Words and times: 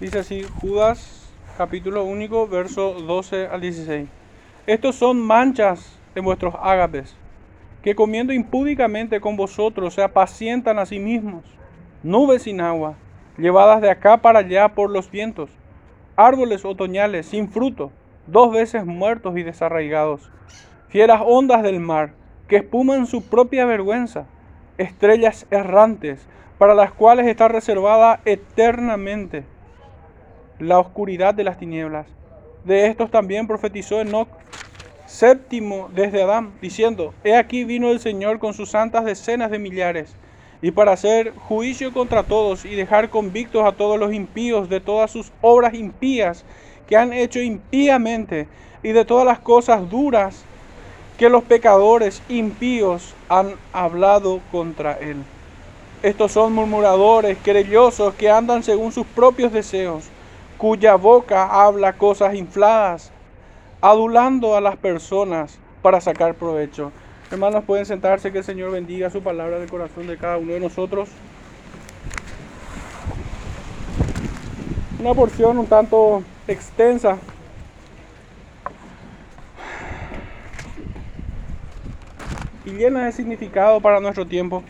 Dice 0.00 0.18
así, 0.18 0.42
Judas 0.60 1.32
capítulo 1.56 2.02
único, 2.02 2.48
verso 2.48 2.94
12 2.94 3.46
al 3.46 3.60
16. 3.60 4.08
Estos 4.66 4.96
son 4.96 5.20
manchas 5.20 5.96
en 6.16 6.24
vuestros 6.24 6.56
ágapes, 6.60 7.16
que 7.80 7.94
comiendo 7.94 8.32
impúdicamente 8.32 9.20
con 9.20 9.36
vosotros 9.36 9.94
se 9.94 10.02
apacientan 10.02 10.80
a 10.80 10.86
sí 10.86 10.98
mismos, 10.98 11.44
nubes 12.02 12.42
sin 12.42 12.60
agua, 12.60 12.96
llevadas 13.38 13.80
de 13.82 13.88
acá 13.88 14.16
para 14.16 14.40
allá 14.40 14.70
por 14.70 14.90
los 14.90 15.12
vientos, 15.12 15.48
árboles 16.16 16.64
otoñales 16.64 17.26
sin 17.26 17.48
fruto, 17.48 17.92
dos 18.26 18.52
veces 18.52 18.84
muertos 18.84 19.38
y 19.38 19.44
desarraigados, 19.44 20.28
fieras 20.88 21.22
ondas 21.24 21.62
del 21.62 21.78
mar, 21.78 22.14
que 22.48 22.56
espuman 22.56 23.06
su 23.06 23.22
propia 23.22 23.64
vergüenza, 23.64 24.26
estrellas 24.76 25.46
errantes, 25.52 26.26
para 26.58 26.74
las 26.74 26.90
cuales 26.90 27.28
está 27.28 27.46
reservada 27.46 28.20
eternamente 28.24 29.53
la 30.58 30.78
oscuridad 30.78 31.34
de 31.34 31.44
las 31.44 31.58
tinieblas. 31.58 32.06
De 32.64 32.86
estos 32.86 33.10
también 33.10 33.46
profetizó 33.46 34.00
Enoch, 34.00 34.28
séptimo 35.06 35.90
desde 35.94 36.22
Adán, 36.22 36.52
diciendo, 36.60 37.12
He 37.24 37.36
aquí 37.36 37.64
vino 37.64 37.90
el 37.90 38.00
Señor 38.00 38.38
con 38.38 38.54
sus 38.54 38.70
santas 38.70 39.04
decenas 39.04 39.50
de 39.50 39.58
millares, 39.58 40.14
y 40.62 40.70
para 40.70 40.92
hacer 40.92 41.32
juicio 41.34 41.92
contra 41.92 42.22
todos 42.22 42.64
y 42.64 42.74
dejar 42.74 43.10
convictos 43.10 43.64
a 43.66 43.72
todos 43.72 43.98
los 43.98 44.14
impíos 44.14 44.68
de 44.68 44.80
todas 44.80 45.10
sus 45.10 45.30
obras 45.42 45.74
impías 45.74 46.44
que 46.88 46.96
han 46.96 47.12
hecho 47.12 47.40
impíamente, 47.40 48.48
y 48.82 48.92
de 48.92 49.04
todas 49.04 49.26
las 49.26 49.40
cosas 49.40 49.88
duras 49.90 50.44
que 51.18 51.28
los 51.28 51.44
pecadores 51.44 52.22
impíos 52.28 53.14
han 53.28 53.54
hablado 53.72 54.40
contra 54.50 54.92
él. 54.94 55.16
Estos 56.02 56.32
son 56.32 56.52
murmuradores, 56.52 57.38
querellosos, 57.38 58.14
que 58.14 58.30
andan 58.30 58.62
según 58.62 58.92
sus 58.92 59.06
propios 59.06 59.52
deseos 59.52 60.10
cuya 60.58 60.94
boca 60.96 61.46
habla 61.46 61.94
cosas 61.94 62.34
infladas, 62.34 63.10
adulando 63.80 64.56
a 64.56 64.60
las 64.60 64.76
personas 64.76 65.58
para 65.82 66.00
sacar 66.00 66.34
provecho. 66.34 66.92
Hermanos, 67.30 67.64
pueden 67.64 67.86
sentarse, 67.86 68.32
que 68.32 68.38
el 68.38 68.44
Señor 68.44 68.70
bendiga 68.70 69.10
su 69.10 69.22
palabra 69.22 69.58
del 69.58 69.68
corazón 69.68 70.06
de 70.06 70.16
cada 70.16 70.38
uno 70.38 70.52
de 70.52 70.60
nosotros. 70.60 71.08
Una 75.00 75.12
porción 75.14 75.58
un 75.58 75.66
tanto 75.66 76.22
extensa. 76.46 77.18
Y 82.64 82.70
llena 82.70 83.04
de 83.04 83.12
significado 83.12 83.80
para 83.80 84.00
nuestro 84.00 84.26
tiempo. 84.26 84.62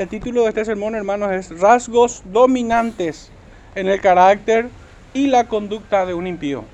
El 0.00 0.08
título 0.08 0.44
de 0.44 0.48
este 0.48 0.64
sermón, 0.64 0.94
hermanos, 0.94 1.30
es 1.30 1.60
Rasgos 1.60 2.22
dominantes 2.24 3.30
en 3.74 3.86
el 3.86 4.00
carácter 4.00 4.70
y 5.12 5.26
la 5.26 5.46
conducta 5.46 6.06
de 6.06 6.14
un 6.14 6.26
impío. 6.26 6.64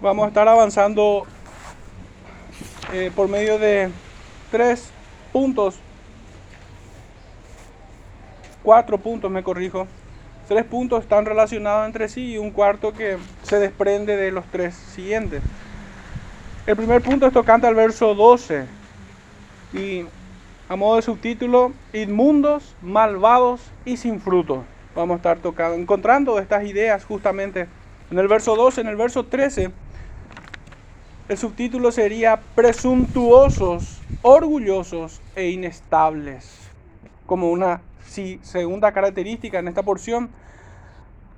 Vamos 0.00 0.24
a 0.24 0.28
estar 0.28 0.48
avanzando 0.48 1.26
eh, 2.94 3.12
por 3.14 3.28
medio 3.28 3.58
de 3.58 3.90
tres 4.50 4.88
puntos, 5.34 5.74
cuatro 8.62 8.96
puntos, 8.96 9.30
me 9.30 9.42
corrijo. 9.42 9.86
Tres 10.48 10.64
puntos 10.64 11.02
están 11.02 11.26
relacionados 11.26 11.84
entre 11.84 12.08
sí 12.08 12.32
y 12.32 12.38
un 12.38 12.50
cuarto 12.50 12.94
que 12.94 13.18
se 13.42 13.58
desprende 13.58 14.16
de 14.16 14.32
los 14.32 14.46
tres 14.46 14.74
siguientes. 14.74 15.42
El 16.66 16.74
primer 16.74 17.02
punto 17.02 17.26
es 17.26 17.34
tocante 17.34 17.66
al 17.66 17.74
verso 17.74 18.14
12 18.14 18.64
y 19.74 20.06
a 20.72 20.76
modo 20.76 20.96
de 20.96 21.02
subtítulo, 21.02 21.74
inmundos, 21.92 22.74
malvados 22.80 23.60
y 23.84 23.98
sin 23.98 24.22
fruto. 24.22 24.64
Vamos 24.96 25.16
a 25.16 25.16
estar 25.16 25.38
tocando, 25.40 25.76
encontrando 25.76 26.38
estas 26.38 26.64
ideas 26.64 27.04
justamente 27.04 27.68
en 28.10 28.18
el 28.18 28.26
verso 28.26 28.56
12, 28.56 28.80
en 28.80 28.86
el 28.86 28.96
verso 28.96 29.26
13. 29.26 29.70
El 31.28 31.36
subtítulo 31.36 31.92
sería 31.92 32.40
presuntuosos, 32.54 34.00
orgullosos 34.22 35.20
e 35.36 35.50
inestables. 35.50 36.70
Como 37.26 37.50
una 37.50 37.82
segunda 38.06 38.92
característica 38.92 39.58
en 39.58 39.68
esta 39.68 39.82
porción. 39.82 40.30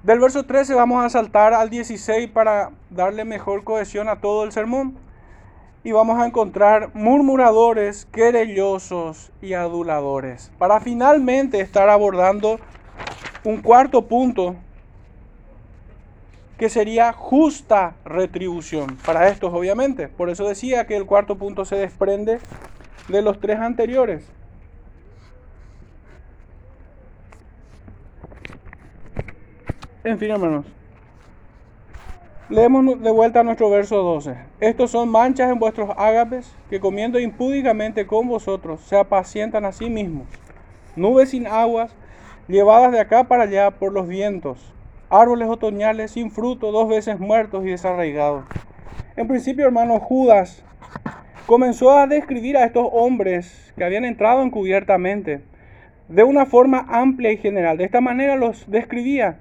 Del 0.04 0.20
verso 0.20 0.44
13 0.44 0.74
vamos 0.74 1.04
a 1.04 1.10
saltar 1.10 1.54
al 1.54 1.70
16 1.70 2.30
para 2.30 2.70
darle 2.88 3.24
mejor 3.24 3.64
cohesión 3.64 4.08
a 4.08 4.20
todo 4.20 4.44
el 4.44 4.52
sermón 4.52 4.96
y 5.84 5.92
vamos 5.92 6.18
a 6.18 6.26
encontrar 6.26 6.90
murmuradores, 6.94 8.06
querellosos 8.06 9.30
y 9.42 9.52
aduladores. 9.52 10.50
Para 10.58 10.80
finalmente 10.80 11.60
estar 11.60 11.90
abordando 11.90 12.58
un 13.44 13.60
cuarto 13.60 14.06
punto 14.08 14.56
que 16.56 16.70
sería 16.70 17.12
justa 17.12 17.96
retribución 18.04 18.96
para 19.04 19.28
estos 19.28 19.52
obviamente. 19.52 20.08
Por 20.08 20.30
eso 20.30 20.48
decía 20.48 20.86
que 20.86 20.96
el 20.96 21.04
cuarto 21.04 21.36
punto 21.36 21.66
se 21.66 21.76
desprende 21.76 22.38
de 23.08 23.22
los 23.22 23.38
tres 23.38 23.58
anteriores. 23.58 24.24
En 30.02 30.18
fin. 30.18 30.64
Leemos 32.50 33.02
de 33.02 33.10
vuelta 33.10 33.42
nuestro 33.42 33.70
verso 33.70 34.02
12. 34.02 34.34
Estos 34.60 34.90
son 34.90 35.08
manchas 35.08 35.50
en 35.50 35.58
vuestros 35.58 35.88
ágapes 35.96 36.54
que 36.68 36.78
comiendo 36.78 37.18
impúdicamente 37.18 38.06
con 38.06 38.28
vosotros 38.28 38.82
se 38.82 38.98
apacientan 38.98 39.64
a 39.64 39.72
sí 39.72 39.88
mismos. 39.88 40.26
Nubes 40.94 41.30
sin 41.30 41.46
aguas, 41.46 41.96
llevadas 42.46 42.92
de 42.92 43.00
acá 43.00 43.24
para 43.24 43.44
allá 43.44 43.70
por 43.70 43.94
los 43.94 44.06
vientos. 44.06 44.74
Árboles 45.08 45.48
otoñales 45.48 46.10
sin 46.10 46.30
fruto, 46.30 46.70
dos 46.70 46.86
veces 46.86 47.18
muertos 47.18 47.64
y 47.64 47.70
desarraigados. 47.70 48.44
En 49.16 49.26
principio, 49.26 49.64
hermano, 49.64 49.98
Judas 49.98 50.62
comenzó 51.46 51.92
a 51.92 52.06
describir 52.06 52.58
a 52.58 52.66
estos 52.66 52.86
hombres 52.92 53.72
que 53.74 53.84
habían 53.84 54.04
entrado 54.04 54.42
encubiertamente 54.42 55.40
de 56.08 56.24
una 56.24 56.44
forma 56.44 56.84
amplia 56.90 57.32
y 57.32 57.38
general. 57.38 57.78
De 57.78 57.84
esta 57.84 58.02
manera 58.02 58.36
los 58.36 58.70
describía 58.70 59.38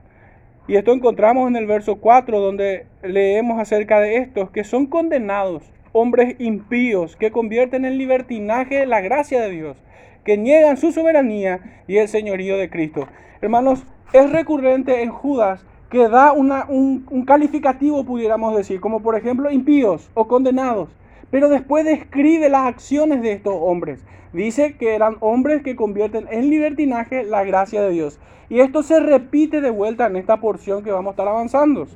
y 0.68 0.76
esto 0.76 0.94
encontramos 0.94 1.50
en 1.50 1.56
el 1.56 1.68
verso 1.68 1.98
4 1.98 2.40
donde 2.40 2.86
leemos 3.04 3.60
acerca 3.60 4.00
de 4.00 4.18
estos 4.18 4.50
que 4.52 4.64
son 4.64 4.86
condenados, 4.86 5.64
hombres 5.92 6.36
impíos 6.40 7.18
que 7.18 7.32
convierten 7.32 7.86
en 7.86 7.98
libertinaje 7.98 8.86
la 8.86 9.02
gracia 9.02 9.42
de 9.42 9.50
Dios, 9.50 9.78
que 10.24 10.38
niegan 10.38 10.78
su 10.78 10.92
soberanía 10.92 11.84
y 11.88 11.98
el 11.98 12.08
señorío 12.08 12.58
de 12.58 12.70
Cristo. 12.70 13.08
Hermanos, 13.42 13.86
es 14.14 14.32
recurrente 14.32 15.04
en 15.04 15.10
Judas 15.10 15.66
que 15.90 16.08
da 16.08 16.32
un, 16.32 17.06
un 17.10 17.26
calificativo, 17.26 18.06
pudiéramos 18.06 18.56
decir, 18.56 18.80
como 18.80 19.02
por 19.02 19.18
ejemplo 19.18 19.52
impíos 19.52 20.10
o 20.14 20.28
condenados, 20.28 20.90
pero 21.34 21.50
después 21.50 21.84
describe 21.84 22.48
las 22.48 22.68
acciones 22.68 23.24
de 23.24 23.32
estos 23.32 23.56
hombres. 23.58 24.06
Dice 24.34 24.78
que 24.78 24.94
eran 24.94 25.18
hombres 25.20 25.64
que 25.64 25.76
convierten 25.76 26.28
en 26.30 26.52
libertinaje 26.52 27.24
la 27.24 27.44
gracia 27.44 27.82
de 27.82 27.90
Dios. 27.90 28.20
Y 28.50 28.60
esto 28.60 28.84
se 28.84 29.00
repite 29.00 29.60
de 29.60 29.72
vuelta 29.72 30.06
en 30.06 30.16
esta 30.16 30.38
porción 30.38 30.84
que 30.84 30.92
vamos 30.92 31.08
a 31.08 31.14
estar 31.14 31.28
avanzando. 31.28 31.88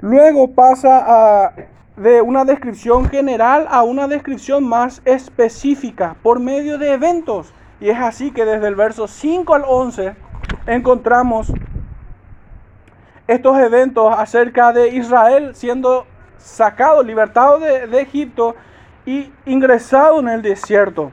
Luego 0.00 0.52
pasa 0.52 1.52
de 1.98 2.22
una 2.22 2.46
descripción 2.46 3.10
general 3.10 3.66
a 3.68 3.82
una 3.82 4.08
descripción 4.08 4.64
más 4.64 5.02
específica 5.04 6.16
por 6.22 6.40
medio 6.40 6.78
de 6.78 6.94
eventos. 6.94 7.52
Y 7.78 7.90
es 7.90 7.98
así 7.98 8.30
que 8.30 8.46
desde 8.46 8.68
el 8.68 8.74
verso 8.74 9.06
5 9.06 9.54
al 9.54 9.64
11 9.68 10.14
encontramos 10.66 11.52
estos 13.28 13.58
eventos 13.58 14.14
acerca 14.16 14.72
de 14.72 14.96
Israel 14.96 15.54
siendo 15.54 16.06
sacado, 16.38 17.02
libertado 17.02 17.58
de, 17.58 18.00
Egipto 18.00 18.54
y 19.04 19.32
ingresado 19.44 20.20
en 20.20 20.28
el 20.28 20.42
desierto. 20.42 21.12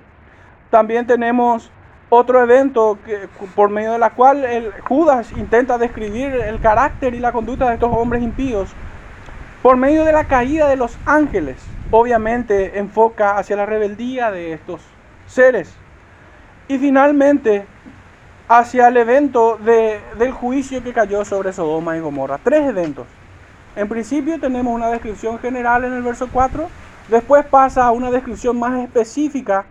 También 0.69 1.05
tenemos 1.05 1.71
otro 2.09 2.41
evento 2.41 2.97
que, 3.05 3.27
por 3.55 3.69
medio 3.69 3.93
de 3.93 3.99
la 3.99 4.11
cual 4.11 4.43
el 4.45 4.71
Judas 4.81 5.31
intenta 5.31 5.77
describir 5.77 6.33
el 6.33 6.59
carácter 6.59 7.13
y 7.13 7.19
la 7.19 7.31
conducta 7.31 7.67
de 7.67 7.75
estos 7.75 7.91
hombres 7.91 8.21
impíos 8.21 8.73
por 9.61 9.77
medio 9.77 10.03
de 10.03 10.11
la 10.11 10.25
caída 10.25 10.67
de 10.67 10.75
los 10.75 10.97
ángeles. 11.05 11.57
Obviamente 11.89 12.77
enfoca 12.77 13.37
hacia 13.37 13.55
la 13.55 13.65
rebeldía 13.65 14.29
de 14.31 14.53
estos 14.53 14.81
seres. 15.27 15.73
Y 16.67 16.77
finalmente 16.77 17.65
hacia 18.47 18.87
el 18.87 18.97
evento 18.97 19.57
de, 19.57 19.99
del 20.17 20.31
juicio 20.31 20.83
que 20.83 20.93
cayó 20.93 21.23
sobre 21.25 21.53
Sodoma 21.53 21.97
y 21.97 21.99
Gomorra. 21.99 22.39
Tres 22.43 22.67
eventos. 22.67 23.07
En 23.75 23.87
principio 23.87 24.39
tenemos 24.39 24.73
una 24.73 24.89
descripción 24.89 25.39
general 25.39 25.83
en 25.83 25.93
el 25.93 26.03
verso 26.03 26.29
4, 26.31 26.69
después 27.09 27.45
pasa 27.45 27.85
a 27.85 27.91
una 27.91 28.11
descripción 28.11 28.59
más 28.59 28.79
específica 28.83 29.65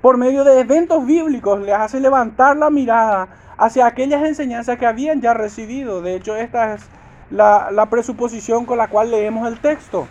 por 0.00 0.16
medio 0.16 0.42
de 0.42 0.58
eventos 0.58 1.06
bíblicos, 1.06 1.60
les 1.60 1.74
hace 1.74 2.00
levantar 2.00 2.56
la 2.56 2.68
mirada 2.68 3.28
hacia 3.56 3.86
aquellas 3.86 4.24
enseñanzas 4.24 4.76
que 4.76 4.86
habían 4.86 5.20
ya 5.20 5.34
recibido. 5.34 6.02
De 6.02 6.16
hecho, 6.16 6.34
esta 6.34 6.74
es 6.74 6.82
la, 7.30 7.70
la 7.70 7.86
presuposición 7.86 8.66
con 8.66 8.78
la 8.78 8.88
cual 8.88 9.12
leemos 9.12 9.46
el 9.46 9.60
texto. 9.60 10.08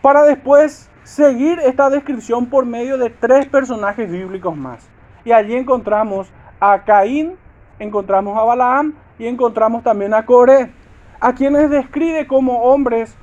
Para 0.00 0.22
después 0.22 0.88
seguir 1.04 1.58
esta 1.60 1.90
descripción 1.90 2.46
por 2.46 2.64
medio 2.64 2.96
de 2.96 3.10
tres 3.10 3.46
personajes 3.46 4.10
bíblicos 4.10 4.56
más. 4.56 4.88
Y 5.26 5.32
allí 5.32 5.54
encontramos 5.54 6.28
a 6.58 6.84
Caín, 6.84 7.36
encontramos 7.78 8.38
a 8.38 8.44
Balaam 8.44 8.94
y 9.18 9.26
encontramos 9.26 9.82
también 9.82 10.14
a 10.14 10.26
Coré, 10.26 10.72
a 11.20 11.34
quienes 11.34 11.70
describe 11.70 12.26
como 12.26 12.62
hombres 12.62 13.16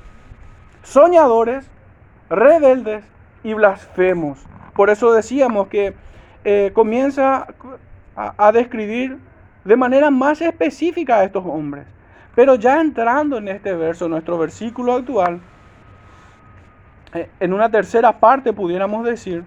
soñadores, 0.82 1.70
rebeldes 2.28 3.04
y 3.42 3.54
blasfemos. 3.54 4.44
Por 4.74 4.90
eso 4.90 5.12
decíamos 5.12 5.68
que 5.68 5.94
eh, 6.44 6.72
comienza 6.74 7.46
a, 8.16 8.52
describir 8.52 9.18
de 9.64 9.76
manera 9.76 10.10
más 10.10 10.40
específica 10.40 11.16
a 11.16 11.24
estos 11.24 11.44
hombres. 11.46 11.86
Pero 12.34 12.56
ya 12.56 12.80
entrando 12.80 13.38
en 13.38 13.48
este 13.48 13.74
verso, 13.74 14.08
nuestro 14.08 14.38
versículo 14.38 14.94
actual, 14.94 15.40
eh, 17.14 17.30
en 17.40 17.52
una 17.52 17.70
tercera 17.70 18.18
parte 18.18 18.52
pudiéramos 18.52 19.04
decir, 19.04 19.44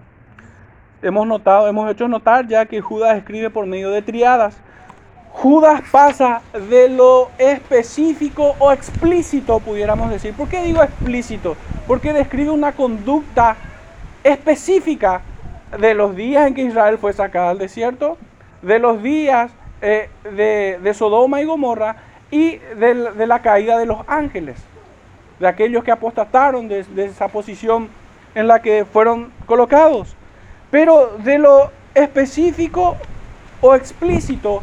hemos 1.02 1.26
notado, 1.26 1.68
hemos 1.68 1.90
hecho 1.90 2.08
notar 2.08 2.46
ya 2.46 2.66
que 2.66 2.80
Judas 2.80 3.16
escribe 3.16 3.50
por 3.50 3.66
medio 3.66 3.90
de 3.90 4.02
triadas. 4.02 4.60
Judas 5.32 5.82
pasa 5.92 6.42
de 6.68 6.88
lo 6.88 7.30
específico 7.38 8.56
o 8.58 8.72
explícito, 8.72 9.60
pudiéramos 9.60 10.10
decir. 10.10 10.34
¿Por 10.34 10.48
qué 10.48 10.62
digo 10.62 10.82
explícito? 10.82 11.56
Porque 11.86 12.12
describe 12.12 12.50
una 12.50 12.72
conducta 12.72 13.56
específica 14.24 15.20
de 15.78 15.94
los 15.94 16.16
días 16.16 16.46
en 16.46 16.54
que 16.54 16.62
Israel 16.62 16.98
fue 16.98 17.12
sacada 17.12 17.50
al 17.50 17.58
desierto, 17.58 18.16
de 18.62 18.78
los 18.78 19.02
días 19.02 19.52
eh, 19.80 20.10
de, 20.24 20.94
Sodoma 20.94 21.40
y 21.40 21.44
Gomorra 21.44 21.96
y 22.30 22.56
de, 22.56 23.26
la 23.26 23.40
caída 23.40 23.78
de 23.78 23.86
los 23.86 23.98
ángeles, 24.08 24.56
de 25.38 25.46
aquellos 25.46 25.84
que 25.84 25.92
apostataron 25.92 26.68
de, 26.68 26.82
de 26.82 27.04
esa 27.04 27.28
posición 27.28 27.88
en 28.34 28.48
la 28.48 28.60
que 28.60 28.84
fueron 28.84 29.32
colocados. 29.46 30.16
Pero 30.70 31.16
de 31.18 31.38
lo 31.38 31.70
específico 31.94 32.96
o 33.60 33.74
explícito 33.74 34.62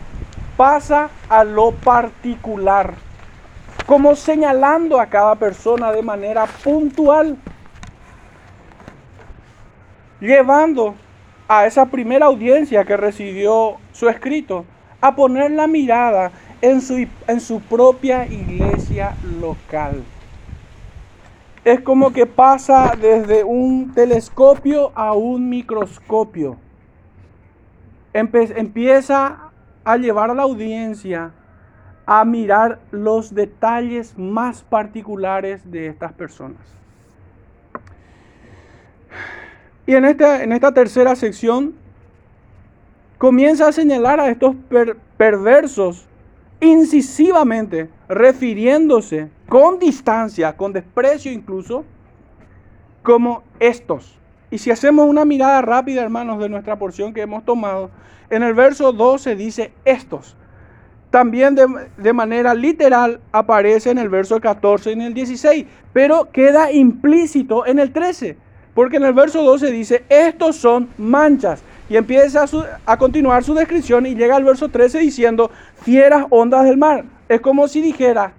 pasa 0.57 1.09
a 1.29 1.43
lo 1.43 1.71
particular, 1.71 2.93
como 3.85 4.15
señalando 4.15 4.99
a 4.99 5.07
cada 5.07 5.35
persona 5.35 5.91
de 5.91 6.01
manera 6.01 6.45
puntual 6.63 7.37
llevando 10.19 10.95
a 11.47 11.65
esa 11.65 11.85
primera 11.85 12.25
audiencia 12.25 12.83
que 12.83 12.97
recibió 12.97 13.77
su 13.91 14.09
escrito 14.09 14.65
a 15.01 15.15
poner 15.15 15.51
la 15.51 15.67
mirada 15.67 16.31
en 16.61 16.81
su, 16.81 17.07
en 17.27 17.39
su 17.39 17.61
propia 17.61 18.25
iglesia 18.25 19.15
local. 19.39 20.03
Es 21.63 21.81
como 21.81 22.13
que 22.13 22.25
pasa 22.25 22.95
desde 22.99 23.43
un 23.43 23.93
telescopio 23.93 24.91
a 24.95 25.13
un 25.13 25.49
microscopio. 25.49 26.57
empieza 28.13 29.51
a 29.85 29.97
llevar 29.97 30.31
a 30.31 30.33
la 30.33 30.43
audiencia 30.43 31.31
a 32.05 32.23
mirar 32.25 32.79
los 32.91 33.33
detalles 33.33 34.17
más 34.17 34.63
particulares 34.63 35.69
de 35.71 35.87
estas 35.87 36.13
personas. 36.13 36.61
Y 39.87 39.93
en 39.93 40.05
esta, 40.05 40.43
en 40.43 40.51
esta 40.51 40.73
tercera 40.73 41.15
sección 41.15 41.75
comienza 43.17 43.67
a 43.67 43.71
señalar 43.71 44.19
a 44.19 44.29
estos 44.29 44.55
perversos 45.17 46.07
incisivamente, 46.59 47.89
refiriéndose 48.07 49.29
con 49.47 49.79
distancia, 49.79 50.55
con 50.55 50.73
desprecio 50.73 51.31
incluso, 51.31 51.85
como 53.03 53.43
estos. 53.59 54.17
Y 54.49 54.57
si 54.57 54.71
hacemos 54.71 55.07
una 55.07 55.25
mirada 55.25 55.61
rápida, 55.61 56.01
hermanos, 56.01 56.39
de 56.39 56.49
nuestra 56.49 56.77
porción 56.77 57.13
que 57.13 57.21
hemos 57.21 57.45
tomado, 57.45 57.91
en 58.29 58.43
el 58.43 58.53
verso 58.53 58.91
12 58.91 59.35
dice 59.35 59.71
estos. 59.85 60.35
También 61.09 61.55
de, 61.55 61.65
de, 61.97 62.13
manera 62.13 62.53
literal 62.53 63.21
aparece 63.31 63.89
en 63.89 63.97
el 63.97 64.09
verso 64.09 64.41
14 64.41 64.89
y 64.89 64.93
en 64.93 65.01
el 65.01 65.13
16, 65.13 65.65
pero 65.93 66.29
queda 66.31 66.71
implícito 66.71 67.65
en 67.65 67.79
el 67.79 67.93
13. 67.93 68.37
Porque 68.75 68.97
en 68.97 69.05
el 69.05 69.13
verso 69.13 69.41
12 69.41 69.71
dice, 69.71 70.03
estos 70.09 70.57
son 70.57 70.89
manchas. 70.97 71.63
Y 71.89 71.95
empieza 71.95 72.45
a, 72.85 72.97
continuar 72.97 73.43
su 73.43 73.53
descripción 73.53 74.05
y 74.05 74.15
llega 74.15 74.35
al 74.35 74.43
verso 74.43 74.69
13 74.69 74.99
diciendo, 74.99 75.49
fieras 75.81 76.25
ondas 76.29 76.65
del 76.65 76.77
mar. 76.77 77.05
Es 77.29 77.39
como 77.41 77.67
si 77.67 77.79
dijera, 77.79 78.33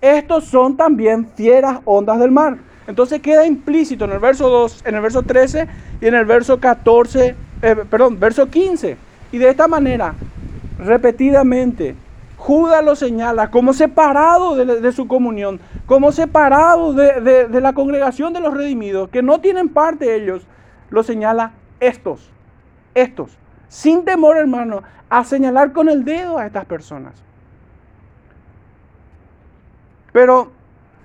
estos 0.00 0.44
son 0.44 0.76
también 0.76 1.26
fieras 1.34 1.80
ondas 1.84 2.20
del 2.20 2.30
mar. 2.30 2.58
Entonces 2.86 3.20
queda 3.20 3.46
implícito 3.46 4.04
en 4.04 4.12
el 4.12 4.18
verso 4.18 4.48
2, 4.48 4.82
en 4.86 4.94
el 4.94 5.00
verso 5.00 5.22
13 5.22 5.66
y 6.00 6.06
en 6.06 6.14
el 6.14 6.26
verso 6.26 6.60
14, 6.60 7.34
eh, 7.62 7.76
perdón, 7.90 8.20
verso 8.20 8.48
15. 8.48 8.96
Y 9.32 9.38
de 9.38 9.48
esta 9.48 9.66
manera, 9.66 10.14
repetidamente, 10.78 11.96
Judas 12.36 12.84
lo 12.84 12.94
señala 12.94 13.50
como 13.50 13.72
separado 13.72 14.56
de, 14.56 14.92
su 14.92 15.08
comunión, 15.08 15.58
como 15.86 16.12
separado 16.12 16.92
de, 16.92 17.48
de, 17.48 17.60
la 17.60 17.72
congregación 17.72 18.32
de 18.32 18.40
los 18.40 18.52
redimidos, 18.54 19.08
que 19.08 19.22
no 19.22 19.40
tienen 19.40 19.68
parte 19.68 20.14
ellos, 20.14 20.42
lo 20.90 21.02
señala 21.02 21.52
estos, 21.80 22.30
estos, 22.94 23.38
sin 23.68 24.04
temor 24.04 24.36
hermano, 24.36 24.82
a 25.08 25.24
señalar 25.24 25.72
con 25.72 25.88
el 25.88 26.04
dedo 26.04 26.36
a 26.36 26.46
estas 26.46 26.66
personas. 26.66 27.14
Pero 30.12 30.50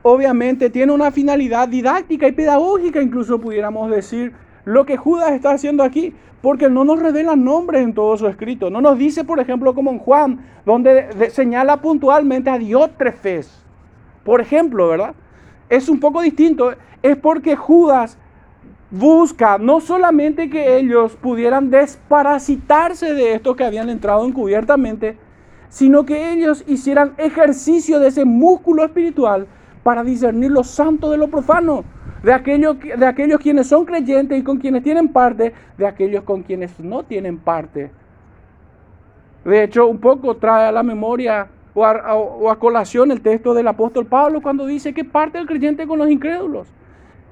obviamente 0.01 0.69
tiene 0.69 0.91
una 0.91 1.11
finalidad 1.11 1.67
didáctica 1.67 2.27
y 2.27 2.31
pedagógica, 2.33 3.01
incluso 3.01 3.39
pudiéramos 3.39 3.89
decir, 3.89 4.33
lo 4.67 4.85
que 4.85 4.97
Judas 4.97 5.31
está 5.31 5.51
haciendo 5.51 5.81
aquí, 5.81 6.13
porque 6.41 6.69
no 6.69 6.83
nos 6.83 6.99
revela 6.99 7.37
nombres 7.37 7.83
en 7.83 7.93
todo 7.93 8.17
su 8.17 8.27
escrito. 8.27 8.69
No 8.69 8.81
nos 8.81 8.97
dice, 8.97 9.23
por 9.23 9.39
ejemplo, 9.39 9.73
como 9.73 9.91
en 9.91 9.99
Juan, 9.99 10.41
donde 10.65 11.29
señala 11.31 11.77
puntualmente 11.77 12.49
a 12.49 12.57
Diótrefes. 12.57 13.63
Por 14.25 14.41
ejemplo, 14.41 14.89
¿verdad? 14.89 15.15
Es 15.69 15.87
un 15.87 16.01
poco 16.01 16.21
distinto. 16.21 16.73
Es 17.01 17.15
porque 17.15 17.55
Judas 17.55 18.17
busca 18.91 19.57
no 19.57 19.79
solamente 19.79 20.49
que 20.49 20.75
ellos 20.75 21.15
pudieran 21.15 21.69
desparasitarse 21.69 23.13
de 23.13 23.35
estos 23.35 23.55
que 23.55 23.63
habían 23.63 23.87
entrado 23.87 24.25
encubiertamente, 24.25 25.17
sino 25.69 26.05
que 26.05 26.33
ellos 26.33 26.65
hicieran 26.67 27.13
ejercicio 27.17 27.99
de 27.99 28.09
ese 28.09 28.25
músculo 28.25 28.83
espiritual 28.83 29.47
para 29.83 30.03
discernir 30.03 30.51
lo 30.51 30.65
santo 30.65 31.09
de 31.09 31.17
lo 31.17 31.29
profano 31.29 31.85
de 32.23 32.33
aquellos, 32.33 32.77
de 32.79 33.05
aquellos 33.05 33.39
quienes 33.39 33.67
son 33.67 33.85
creyentes 33.85 34.39
y 34.39 34.43
con 34.43 34.57
quienes 34.57 34.83
tienen 34.83 35.09
parte, 35.09 35.53
de 35.77 35.87
aquellos 35.87 36.23
con 36.23 36.43
quienes 36.43 36.79
no 36.79 37.03
tienen 37.03 37.37
parte. 37.37 37.91
De 39.45 39.63
hecho, 39.63 39.87
un 39.87 39.99
poco 39.99 40.35
trae 40.35 40.67
a 40.67 40.71
la 40.71 40.83
memoria 40.83 41.47
o 41.73 42.49
a, 42.49 42.57
colación 42.57 43.11
el 43.11 43.21
texto 43.21 43.53
del 43.53 43.67
apóstol 43.67 44.07
Pablo 44.07 44.41
cuando 44.41 44.65
dice 44.65 44.93
que 44.93 45.03
parte 45.03 45.37
el 45.37 45.45
creyente 45.45 45.85
con 45.85 45.99
los 45.99 46.09
incrédulos. 46.09 46.67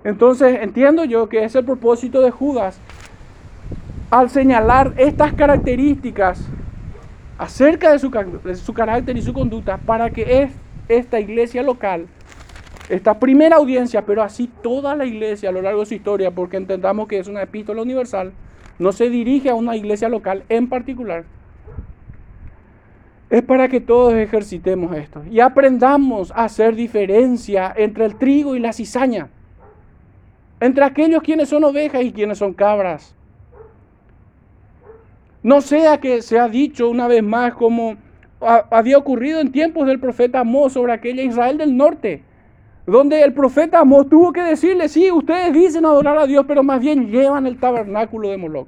Entonces 0.03 0.59
entiendo 0.61 1.03
yo 1.03 1.27
que 1.27 1.43
es 1.43 1.55
el 1.55 1.65
propósito 1.65 2.21
de 2.21 2.29
Judas 2.29 2.79
al 4.11 4.29
señalar 4.29 4.93
estas 4.97 5.33
características 5.33 6.47
acerca 7.39 7.91
de 7.91 7.97
su, 7.97 8.11
su 8.53 8.73
carácter 8.73 9.17
y 9.17 9.21
su 9.23 9.33
conducta 9.33 9.77
para 9.77 10.11
que 10.11 10.43
es, 10.43 10.51
esta 10.87 11.19
iglesia 11.19 11.63
local 11.63 12.05
esta 12.89 13.19
primera 13.19 13.55
audiencia, 13.55 14.05
pero 14.05 14.21
así 14.21 14.49
toda 14.61 14.95
la 14.95 15.05
iglesia 15.05 15.49
a 15.49 15.51
lo 15.51 15.61
largo 15.61 15.81
de 15.81 15.85
su 15.87 15.95
historia, 15.95 16.31
porque 16.31 16.57
entendamos 16.57 17.07
que 17.07 17.19
es 17.19 17.27
una 17.27 17.41
epístola 17.41 17.81
universal, 17.81 18.31
no 18.77 18.91
se 18.91 19.09
dirige 19.09 19.49
a 19.49 19.55
una 19.55 19.75
iglesia 19.75 20.09
local 20.09 20.43
en 20.49 20.69
particular. 20.69 21.23
Es 23.29 23.41
para 23.41 23.67
que 23.67 23.81
todos 23.81 24.13
ejercitemos 24.13 24.95
esto 24.95 25.23
y 25.29 25.39
aprendamos 25.39 26.31
a 26.31 26.43
hacer 26.45 26.75
diferencia 26.75 27.73
entre 27.75 28.05
el 28.05 28.15
trigo 28.17 28.55
y 28.55 28.59
la 28.59 28.71
cizaña, 28.71 29.29
entre 30.59 30.83
aquellos 30.83 31.23
quienes 31.23 31.49
son 31.49 31.63
ovejas 31.63 32.03
y 32.03 32.11
quienes 32.11 32.37
son 32.37 32.53
cabras. 32.53 33.15
No 35.41 35.61
sea 35.61 35.99
que 35.99 36.21
se 36.21 36.39
ha 36.39 36.47
dicho 36.47 36.89
una 36.89 37.07
vez 37.07 37.23
más 37.23 37.53
como 37.55 37.97
había 38.41 38.97
ocurrido 38.97 39.39
en 39.39 39.51
tiempos 39.51 39.87
del 39.87 39.99
profeta 39.99 40.41
Amós 40.41 40.73
sobre 40.73 40.93
aquella 40.93 41.23
Israel 41.23 41.57
del 41.57 41.75
norte 41.75 42.23
donde 42.85 43.23
el 43.23 43.33
profeta 43.33 43.79
Amós 43.79 44.07
tuvo 44.09 44.31
que 44.31 44.41
decirle, 44.43 44.87
sí, 44.89 45.11
ustedes 45.11 45.53
dicen 45.53 45.85
adorar 45.85 46.17
a 46.17 46.27
Dios, 46.27 46.45
pero 46.47 46.63
más 46.63 46.79
bien 46.79 47.09
llevan 47.09 47.47
el 47.47 47.57
tabernáculo 47.57 48.29
de 48.29 48.37
Moloch. 48.37 48.67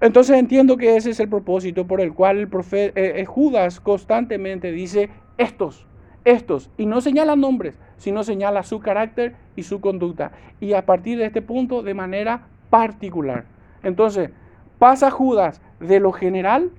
Entonces 0.00 0.36
entiendo 0.36 0.76
que 0.76 0.96
ese 0.96 1.10
es 1.10 1.20
el 1.20 1.28
propósito 1.28 1.86
por 1.86 2.00
el 2.00 2.12
cual 2.12 2.38
el 2.38 2.48
profeta, 2.48 2.98
eh, 3.00 3.20
eh, 3.20 3.24
Judas 3.24 3.80
constantemente 3.80 4.72
dice 4.72 5.10
estos, 5.38 5.86
estos, 6.24 6.70
y 6.76 6.86
no 6.86 7.00
señala 7.00 7.36
nombres, 7.36 7.78
sino 7.96 8.24
señala 8.24 8.64
su 8.64 8.80
carácter 8.80 9.36
y 9.54 9.62
su 9.62 9.80
conducta. 9.80 10.32
Y 10.60 10.72
a 10.74 10.84
partir 10.84 11.18
de 11.18 11.26
este 11.26 11.40
punto, 11.40 11.82
de 11.82 11.94
manera 11.94 12.48
particular. 12.68 13.44
Entonces, 13.82 14.30
pasa 14.78 15.10
Judas 15.10 15.62
de 15.78 16.00
lo 16.00 16.12
general 16.12 16.70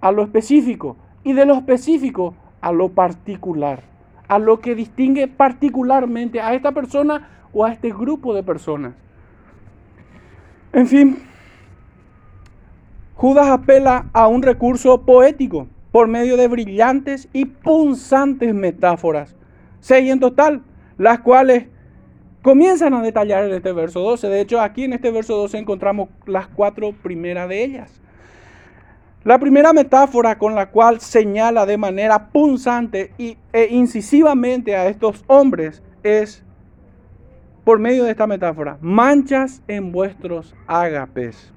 a 0.00 0.12
lo 0.12 0.22
específico, 0.22 0.96
y 1.24 1.32
de 1.32 1.44
lo 1.44 1.54
específico 1.54 2.34
a 2.62 2.72
lo 2.72 2.88
particular, 2.88 3.82
a 4.28 4.38
lo 4.38 4.60
que 4.60 4.74
distingue 4.74 5.28
particularmente 5.28 6.40
a 6.40 6.54
esta 6.54 6.72
persona 6.72 7.28
o 7.52 7.66
a 7.66 7.72
este 7.72 7.90
grupo 7.90 8.32
de 8.34 8.42
personas. 8.42 8.94
En 10.72 10.86
fin, 10.86 11.18
Judas 13.14 13.48
apela 13.48 14.06
a 14.14 14.26
un 14.26 14.42
recurso 14.42 15.02
poético 15.02 15.68
por 15.90 16.08
medio 16.08 16.38
de 16.38 16.48
brillantes 16.48 17.28
y 17.32 17.44
punzantes 17.44 18.54
metáforas, 18.54 19.36
seis 19.80 20.10
en 20.10 20.18
total, 20.18 20.62
las 20.96 21.20
cuales 21.20 21.66
comienzan 22.42 22.94
a 22.94 23.02
detallar 23.02 23.44
en 23.44 23.54
este 23.54 23.72
verso 23.72 24.00
12. 24.00 24.28
De 24.28 24.40
hecho, 24.40 24.60
aquí 24.60 24.84
en 24.84 24.94
este 24.94 25.10
verso 25.10 25.36
12 25.36 25.58
encontramos 25.58 26.08
las 26.26 26.48
cuatro 26.48 26.92
primeras 26.92 27.48
de 27.48 27.62
ellas. 27.62 28.01
La 29.24 29.38
primera 29.38 29.72
metáfora 29.72 30.36
con 30.36 30.56
la 30.56 30.70
cual 30.70 31.00
señala 31.00 31.64
de 31.64 31.78
manera 31.78 32.30
punzante 32.30 33.12
e 33.18 33.68
incisivamente 33.70 34.74
a 34.74 34.88
estos 34.88 35.22
hombres 35.28 35.80
es 36.02 36.42
por 37.62 37.78
medio 37.78 38.02
de 38.02 38.10
esta 38.10 38.26
metáfora, 38.26 38.78
manchas 38.80 39.62
en 39.68 39.92
vuestros 39.92 40.56
ágapes. 40.66 41.52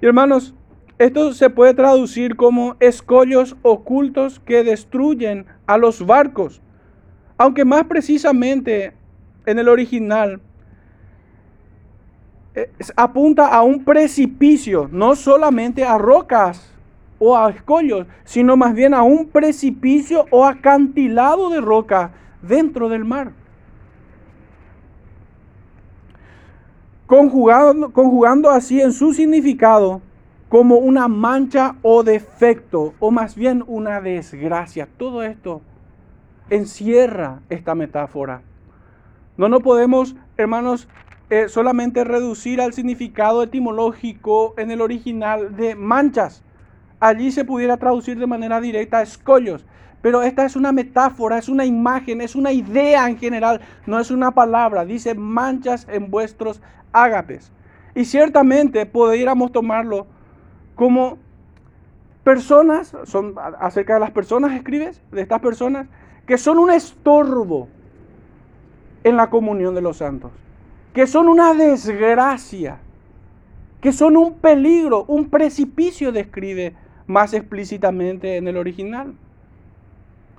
Y 0.00 0.06
hermanos, 0.06 0.54
esto 0.98 1.34
se 1.34 1.50
puede 1.50 1.74
traducir 1.74 2.34
como 2.34 2.76
escollos 2.80 3.54
ocultos 3.60 4.40
que 4.40 4.64
destruyen 4.64 5.44
a 5.66 5.76
los 5.76 6.06
barcos, 6.06 6.62
aunque 7.36 7.66
más 7.66 7.84
precisamente 7.84 8.94
en 9.44 9.58
el 9.58 9.68
original 9.68 10.40
apunta 12.96 13.48
a 13.48 13.62
un 13.62 13.84
precipicio, 13.84 14.88
no 14.90 15.14
solamente 15.14 15.84
a 15.84 15.98
rocas 15.98 16.74
o 17.18 17.36
a 17.36 17.50
escollos, 17.50 18.06
sino 18.24 18.56
más 18.56 18.74
bien 18.74 18.94
a 18.94 19.02
un 19.02 19.28
precipicio 19.28 20.26
o 20.30 20.44
acantilado 20.44 21.50
de 21.50 21.60
roca 21.60 22.12
dentro 22.42 22.88
del 22.88 23.04
mar. 23.04 23.32
Conjugando, 27.06 27.92
conjugando 27.92 28.50
así 28.50 28.80
en 28.80 28.92
su 28.92 29.14
significado 29.14 30.02
como 30.48 30.76
una 30.76 31.08
mancha 31.08 31.76
o 31.82 32.02
defecto, 32.02 32.94
o 33.00 33.10
más 33.10 33.34
bien 33.34 33.64
una 33.66 34.00
desgracia. 34.00 34.88
Todo 34.96 35.22
esto 35.22 35.60
encierra 36.50 37.40
esta 37.50 37.74
metáfora. 37.74 38.42
No 39.36 39.48
nos 39.48 39.62
podemos, 39.62 40.16
hermanos, 40.36 40.88
eh, 41.30 41.50
solamente 41.50 42.04
reducir 42.04 42.58
al 42.58 42.72
significado 42.72 43.42
etimológico 43.42 44.54
en 44.56 44.70
el 44.70 44.80
original 44.80 45.56
de 45.56 45.74
manchas. 45.74 46.42
Allí 47.00 47.30
se 47.32 47.44
pudiera 47.44 47.76
traducir 47.76 48.18
de 48.18 48.26
manera 48.26 48.62
directa 48.62 49.02
escollos. 49.02 49.66
Pero 50.00 50.22
esta 50.22 50.46
es 50.46 50.56
una 50.56 50.72
metáfora, 50.72 51.36
es 51.36 51.50
una 51.50 51.66
imagen, 51.66 52.22
es 52.22 52.34
una 52.34 52.50
idea 52.50 53.06
en 53.08 53.18
general, 53.18 53.60
no 53.86 54.00
es 54.00 54.10
una 54.10 54.30
palabra. 54.30 54.86
Dice 54.86 55.14
manchas 55.14 55.86
en 55.90 56.10
vuestros 56.10 56.62
ágapes. 56.92 57.52
Y 57.94 58.06
ciertamente 58.06 58.86
pudiéramos 58.86 59.52
tomarlo 59.52 60.06
como 60.76 61.18
personas, 62.24 62.96
son 63.04 63.34
acerca 63.60 63.94
de 63.94 64.00
las 64.00 64.12
personas 64.12 64.52
escribes, 64.52 65.02
de 65.12 65.20
estas 65.20 65.40
personas, 65.40 65.88
que 66.26 66.38
son 66.38 66.58
un 66.58 66.70
estorbo 66.70 67.68
en 69.04 69.16
la 69.16 69.28
comunión 69.28 69.74
de 69.74 69.82
los 69.82 69.98
santos 69.98 70.30
que 70.92 71.06
son 71.06 71.28
una 71.28 71.54
desgracia, 71.54 72.78
que 73.80 73.92
son 73.92 74.16
un 74.16 74.34
peligro, 74.34 75.04
un 75.06 75.28
precipicio, 75.28 76.12
describe 76.12 76.74
más 77.06 77.34
explícitamente 77.34 78.36
en 78.36 78.48
el 78.48 78.56
original. 78.56 79.14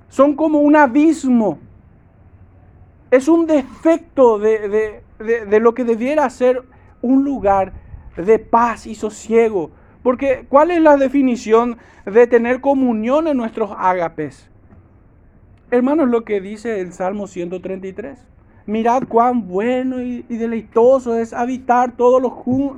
Son 0.08 0.34
como 0.34 0.60
un 0.60 0.76
abismo. 0.76 1.58
Es 3.10 3.28
un 3.28 3.46
defecto 3.46 4.38
de, 4.38 5.02
lo 5.60 5.74
que 5.74 5.84
debiera 5.84 6.28
ser 6.30 6.62
un 7.02 7.24
lugar 7.24 7.72
de 8.16 8.38
paz 8.38 8.86
y 8.86 8.94
sosiego. 8.94 9.70
Porque 10.02 10.46
¿cuál 10.48 10.70
es 10.70 10.80
la 10.80 10.96
definición 10.96 11.78
de 12.06 12.26
tener 12.26 12.60
comunión 12.60 13.26
en 13.26 13.36
nuestros 13.36 13.70
ágapes? 13.76 14.48
Hermanos, 15.70 16.08
lo 16.08 16.24
que 16.24 16.40
dice 16.40 16.80
el 16.80 16.92
Salmo 16.92 17.26
133. 17.26 18.26
Mirad 18.66 19.04
cuán 19.08 19.48
bueno 19.48 20.00
y, 20.00 20.22
deleitoso 20.28 21.16
es 21.16 21.32
habitar 21.32 21.96
todos 21.96 22.20
los, 22.20 22.32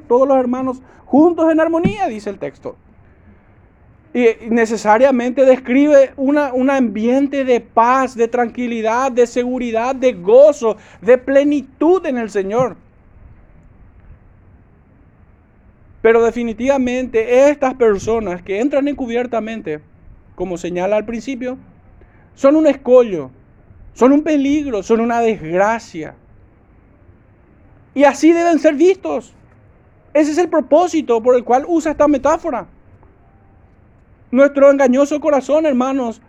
todos 0.08 0.26
los 0.28 0.36
hermanos 0.36 0.82
juntos 1.04 1.50
en 1.50 1.60
armonía, 1.60 2.06
dice 2.08 2.30
el 2.30 2.38
texto. 2.38 2.76
Y 4.14 4.26
necesariamente 4.50 5.44
describe 5.44 6.12
una, 6.16 6.52
un 6.52 6.70
ambiente 6.70 7.44
de 7.44 7.60
paz, 7.60 8.14
de 8.14 8.28
tranquilidad, 8.28 9.10
de 9.10 9.26
seguridad, 9.26 9.94
de 9.94 10.12
gozo, 10.12 10.76
de 11.00 11.18
plenitud 11.18 12.04
en 12.06 12.18
el 12.18 12.30
Señor. 12.30 12.76
Pero 16.02 16.22
definitivamente 16.22 17.48
estas 17.48 17.74
personas 17.74 18.42
que 18.42 18.60
entran 18.60 18.88
encubiertamente, 18.88 19.80
como 20.34 20.58
señala 20.58 20.96
al 20.96 21.06
principio, 21.06 21.56
son 22.34 22.56
un 22.56 22.66
escollo, 22.66 23.30
son 23.94 24.12
un 24.12 24.22
peligro, 24.22 24.82
son 24.82 25.00
una 25.00 25.20
desgracia. 25.20 26.14
Y 27.94 28.04
así 28.04 28.32
deben 28.32 28.58
ser 28.58 28.74
vistos. 28.74 29.34
Ese 30.14 30.32
es 30.32 30.38
el 30.38 30.48
propósito 30.48 31.22
por 31.22 31.34
el 31.36 31.44
cual 31.44 31.64
usa 31.66 31.92
esta 31.92 32.08
metáfora. 32.08 32.66
Nuestro 34.30 34.70
engañoso 34.70 35.20
corazón, 35.20 35.66
hermanos, 35.66 36.22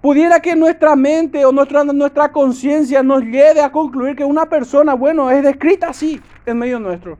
pudiera 0.00 0.40
que 0.40 0.54
nuestra 0.54 0.94
mente 0.94 1.44
o 1.44 1.52
nuestra, 1.52 1.82
nuestra 1.82 2.30
conciencia 2.30 3.02
nos 3.02 3.22
lleve 3.22 3.60
a 3.60 3.72
concluir 3.72 4.14
que 4.14 4.24
una 4.24 4.46
persona, 4.46 4.94
bueno, 4.94 5.30
es 5.30 5.42
descrita 5.42 5.88
así 5.88 6.20
en 6.46 6.58
medio 6.58 6.78
nuestro. 6.78 7.18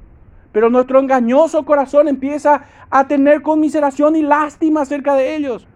Pero 0.52 0.70
nuestro 0.70 1.00
engañoso 1.00 1.64
corazón 1.64 2.06
empieza 2.06 2.64
a 2.90 3.08
tener 3.08 3.42
conmiseración 3.42 4.14
y 4.14 4.22
lástima 4.22 4.82
acerca 4.82 5.16
de 5.16 5.34
ellos. 5.34 5.66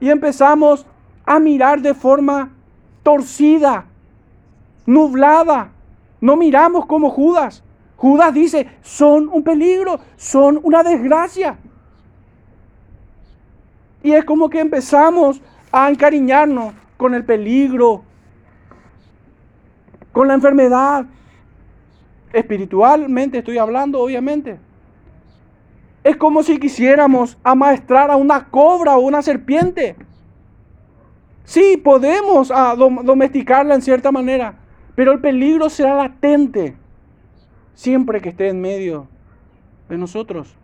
Y 0.00 0.10
empezamos 0.10 0.84
a 1.24 1.38
mirar 1.38 1.80
de 1.80 1.94
forma 1.94 2.55
torcida, 3.06 3.86
nublada. 4.84 5.70
No 6.20 6.34
miramos 6.34 6.86
como 6.86 7.08
Judas. 7.08 7.62
Judas 7.96 8.34
dice, 8.34 8.66
son 8.82 9.28
un 9.28 9.44
peligro, 9.44 10.00
son 10.16 10.58
una 10.64 10.82
desgracia. 10.82 11.56
Y 14.02 14.10
es 14.10 14.24
como 14.24 14.50
que 14.50 14.58
empezamos 14.58 15.40
a 15.70 15.88
encariñarnos 15.88 16.74
con 16.96 17.14
el 17.14 17.24
peligro, 17.24 18.02
con 20.10 20.26
la 20.26 20.34
enfermedad. 20.34 21.06
Espiritualmente 22.32 23.38
estoy 23.38 23.58
hablando, 23.58 24.00
obviamente. 24.00 24.58
Es 26.02 26.16
como 26.16 26.42
si 26.42 26.58
quisiéramos 26.58 27.38
amaestrar 27.44 28.10
a 28.10 28.16
una 28.16 28.48
cobra 28.48 28.96
o 28.96 29.00
una 29.02 29.22
serpiente. 29.22 29.94
Sí, 31.46 31.76
podemos 31.76 32.50
ah, 32.50 32.74
domesticarla 32.76 33.76
en 33.76 33.80
cierta 33.80 34.10
manera, 34.10 34.56
pero 34.96 35.12
el 35.12 35.20
peligro 35.20 35.70
será 35.70 35.94
latente 35.94 36.76
siempre 37.72 38.20
que 38.20 38.30
esté 38.30 38.48
en 38.48 38.60
medio 38.60 39.06
de 39.88 39.96
nosotros. 39.96 40.56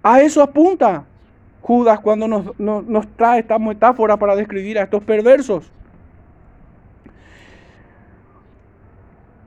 A 0.00 0.20
eso 0.20 0.40
apunta 0.40 1.06
Judas 1.60 1.98
cuando 1.98 2.28
nos, 2.28 2.56
nos 2.58 3.08
trae 3.16 3.40
esta 3.40 3.58
metáfora 3.58 4.16
para 4.16 4.36
describir 4.36 4.78
a 4.78 4.84
estos 4.84 5.02
perversos. 5.02 5.72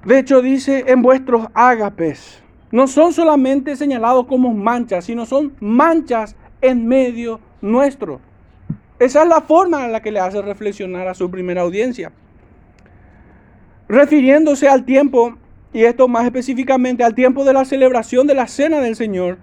De 0.03 0.19
hecho, 0.19 0.41
dice 0.41 0.83
en 0.87 1.01
vuestros 1.01 1.47
ágapes, 1.53 2.43
no 2.69 2.85
son 2.87 3.13
solamente 3.13 3.77
señalados 3.77 4.25
como 4.25 4.53
manchas, 4.53 5.05
sino 5.05 5.25
son 5.25 5.53
manchas 5.61 6.35
en 6.59 6.85
medio 6.85 7.39
nuestro. 7.61 8.19
Esa 9.01 9.23
es 9.23 9.29
la 9.29 9.41
forma 9.41 9.83
en 9.83 9.91
la 9.91 9.99
que 10.03 10.11
le 10.11 10.19
hace 10.19 10.43
reflexionar 10.43 11.07
a 11.07 11.15
su 11.15 11.31
primera 11.31 11.63
audiencia. 11.63 12.11
Refiriéndose 13.89 14.69
al 14.69 14.85
tiempo, 14.85 15.37
y 15.73 15.85
esto 15.85 16.07
más 16.07 16.23
específicamente 16.25 17.03
al 17.03 17.15
tiempo 17.15 17.43
de 17.43 17.51
la 17.51 17.65
celebración 17.65 18.27
de 18.27 18.35
la 18.35 18.45
Cena 18.45 18.79
del 18.79 18.95
Señor, 18.95 19.39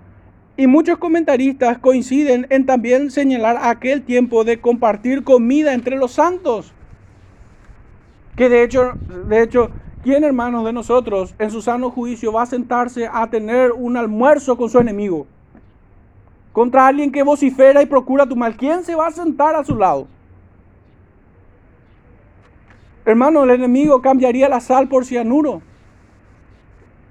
y 0.56 0.68
muchos 0.68 0.98
comentaristas 0.98 1.78
coinciden 1.78 2.46
en 2.50 2.66
también 2.66 3.10
señalar 3.10 3.58
aquel 3.60 4.02
tiempo 4.02 4.44
de 4.44 4.60
compartir 4.60 5.24
comida 5.24 5.74
entre 5.74 5.96
los 5.96 6.12
santos. 6.12 6.72
Que 8.36 8.48
de 8.48 8.62
hecho, 8.62 8.92
de 9.26 9.42
hecho, 9.42 9.72
¿quién 10.04 10.22
hermanos 10.22 10.64
de 10.66 10.72
nosotros 10.72 11.34
en 11.40 11.50
su 11.50 11.62
sano 11.62 11.90
juicio 11.90 12.32
va 12.32 12.42
a 12.42 12.46
sentarse 12.46 13.10
a 13.12 13.28
tener 13.28 13.72
un 13.72 13.96
almuerzo 13.96 14.56
con 14.56 14.70
su 14.70 14.78
enemigo? 14.78 15.26
Contra 16.58 16.88
alguien 16.88 17.12
que 17.12 17.22
vocifera 17.22 17.80
y 17.82 17.86
procura 17.86 18.26
tu 18.26 18.34
mal. 18.34 18.56
¿Quién 18.56 18.82
se 18.82 18.96
va 18.96 19.06
a 19.06 19.12
sentar 19.12 19.54
a 19.54 19.62
su 19.62 19.76
lado? 19.76 20.08
Hermano, 23.04 23.44
el 23.44 23.50
enemigo 23.50 24.02
cambiaría 24.02 24.48
la 24.48 24.58
sal 24.58 24.88
por 24.88 25.04
cianuro 25.04 25.62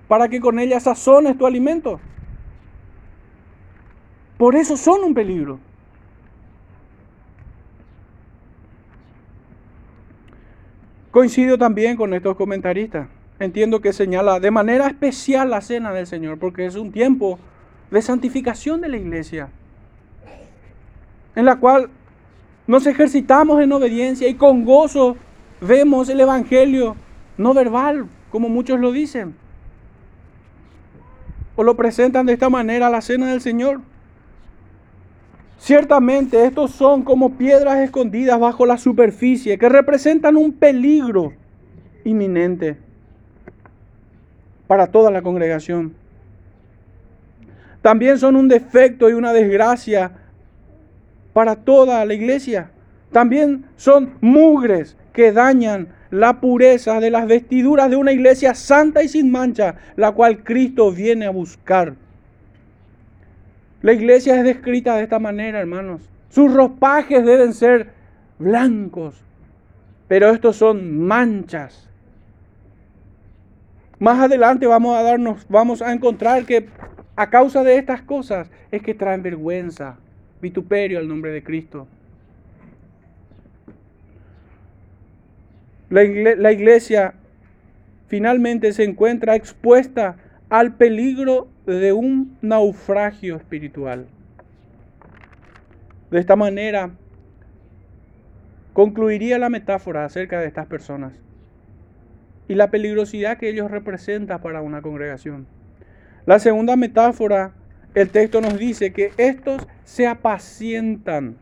para 0.10 0.28
que 0.28 0.42
con 0.42 0.60
ella 0.60 0.82
sazones 0.82 1.38
tu 1.38 1.46
alimento. 1.46 2.02
Por 4.38 4.58
eso 4.58 4.76
son 4.76 5.06
un 5.06 5.14
peligro. 5.14 5.60
Coincido 11.10 11.58
también 11.58 11.96
con 11.96 12.14
estos 12.14 12.36
comentaristas. 12.36 13.08
Entiendo 13.40 13.80
que 13.80 13.94
señala 13.94 14.42
de 14.42 14.52
manera 14.52 14.88
especial 14.88 15.52
la 15.52 15.62
cena 15.62 15.94
del 15.94 16.06
Señor, 16.06 16.38
porque 16.38 16.66
es 16.66 16.76
un 16.76 16.92
tiempo 16.92 17.40
de 17.92 18.02
santificación 18.02 18.82
de 18.82 18.90
la 18.90 18.98
iglesia, 18.98 19.50
en 21.36 21.46
la 21.46 21.58
cual 21.58 21.90
nos 22.68 22.86
ejercitamos 22.86 23.62
en 23.62 23.72
obediencia 23.72 24.28
y 24.28 24.36
con 24.36 24.66
gozo 24.66 25.16
vemos 25.62 26.10
el 26.10 26.20
Evangelio 26.20 26.96
no 27.38 27.54
verbal, 27.54 28.08
como 28.30 28.50
muchos 28.50 28.80
lo 28.80 28.92
dicen, 28.92 29.36
o 31.56 31.64
lo 31.64 31.76
presentan 31.76 32.26
de 32.26 32.34
esta 32.34 32.50
manera 32.50 32.88
a 32.88 32.90
la 32.90 33.02
cena 33.02 33.30
del 33.30 33.42
Señor. 33.42 33.82
Ciertamente 35.58 36.46
estos 36.46 36.72
son 36.72 37.04
como 37.04 37.36
piedras 37.38 37.80
escondidas 37.80 38.40
bajo 38.40 38.66
la 38.66 38.78
superficie 38.78 39.58
que 39.58 39.70
representan 39.70 40.38
un 40.38 40.54
peligro 40.54 41.34
inminente 42.04 42.78
para 44.68 44.88
toda 44.88 45.10
la 45.10 45.22
congregación. 45.22 45.94
También 47.88 48.20
son 48.20 48.36
un 48.36 48.50
defecto 48.50 49.10
y 49.10 49.14
una 49.14 49.32
desgracia 49.32 50.12
para 51.32 51.56
toda 51.56 52.04
la 52.04 52.14
iglesia. 52.14 52.70
También 53.14 53.64
son 53.78 54.16
mugres 54.20 54.98
que 55.14 55.32
dañan 55.32 55.88
la 56.12 56.42
pureza 56.42 57.00
de 57.00 57.10
las 57.10 57.26
vestiduras 57.28 57.90
de 57.90 57.96
una 57.96 58.12
iglesia 58.12 58.56
santa 58.56 59.04
y 59.04 59.08
sin 59.08 59.32
mancha, 59.32 59.76
la 59.96 60.12
cual 60.12 60.44
Cristo 60.44 60.92
viene 60.92 61.28
a 61.28 61.30
buscar. 61.30 61.94
La 63.82 63.94
iglesia 63.94 64.36
es 64.36 64.44
descrita 64.44 64.98
de 64.98 65.04
esta 65.04 65.20
manera, 65.20 65.62
hermanos. 65.62 66.02
Sus 66.28 66.54
ropajes 66.54 67.24
deben 67.24 67.54
ser 67.54 67.92
blancos, 68.38 69.16
pero 70.10 70.32
estos 70.32 70.58
son 70.58 71.00
manchas. 71.00 71.88
Más 73.98 74.20
adelante 74.20 74.68
vamos 74.68 74.98
a 74.98 75.04
darnos, 75.04 75.46
vamos 75.48 75.82
a 75.82 75.94
encontrar 75.94 76.44
que 76.44 76.68
a 77.18 77.32
causa 77.32 77.64
de 77.64 77.78
estas 77.78 78.04
cosas 78.04 78.50
es 78.72 78.84
que 78.84 78.94
traen 78.94 79.24
vergüenza, 79.24 79.98
vituperio 80.40 81.00
al 81.00 81.08
nombre 81.08 81.32
de 81.32 81.44
Cristo. 81.44 81.88
La, 85.90 86.04
la 86.04 86.52
iglesia 86.52 87.16
finalmente 88.08 88.72
se 88.72 88.84
encuentra 88.84 89.36
expuesta 89.36 90.18
al 90.50 90.76
peligro 90.76 91.48
de 91.66 91.92
un 91.92 92.38
naufragio 92.42 93.36
espiritual. 93.36 94.06
De 96.12 96.20
esta 96.20 96.36
manera, 96.36 96.92
concluiría 98.74 99.40
la 99.40 99.50
metáfora 99.50 100.06
acerca 100.06 100.40
de 100.40 100.46
estas 100.46 100.68
personas 100.68 101.14
y 102.48 102.54
la 102.54 102.70
peligrosidad 102.70 103.40
que 103.40 103.50
ellos 103.50 103.72
representan 103.72 104.40
para 104.40 104.62
una 104.62 104.84
congregación. 104.84 105.57
La 106.28 106.40
segunda 106.40 106.76
metáfora, 106.76 107.54
el 107.96 108.10
texto 108.10 108.42
nos 108.42 108.60
dice 108.60 108.92
que 108.92 109.14
estos 109.16 109.66
se 109.86 110.06
apacientan 110.06 111.38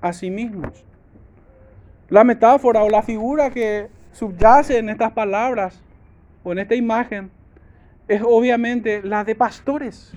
a 0.00 0.12
sí 0.12 0.30
mismos. 0.30 0.84
La 2.08 2.24
metáfora 2.24 2.82
o 2.82 2.90
la 2.90 3.04
figura 3.04 3.50
que 3.50 3.86
subyace 4.10 4.78
en 4.78 4.88
estas 4.88 5.12
palabras 5.12 5.80
o 6.42 6.50
en 6.50 6.58
esta 6.58 6.74
imagen 6.74 7.30
es 8.08 8.20
obviamente 8.24 9.00
la 9.04 9.22
de 9.22 9.36
pastores. 9.36 10.12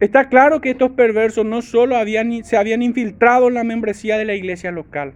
Está 0.00 0.30
claro 0.30 0.62
que 0.62 0.70
estos 0.70 0.92
perversos 0.92 1.44
no 1.44 1.60
solo 1.60 1.96
se 2.42 2.56
habían 2.56 2.82
infiltrado 2.82 3.48
en 3.48 3.54
la 3.54 3.64
membresía 3.64 4.16
de 4.16 4.24
la 4.24 4.32
iglesia 4.32 4.70
local. 4.70 5.12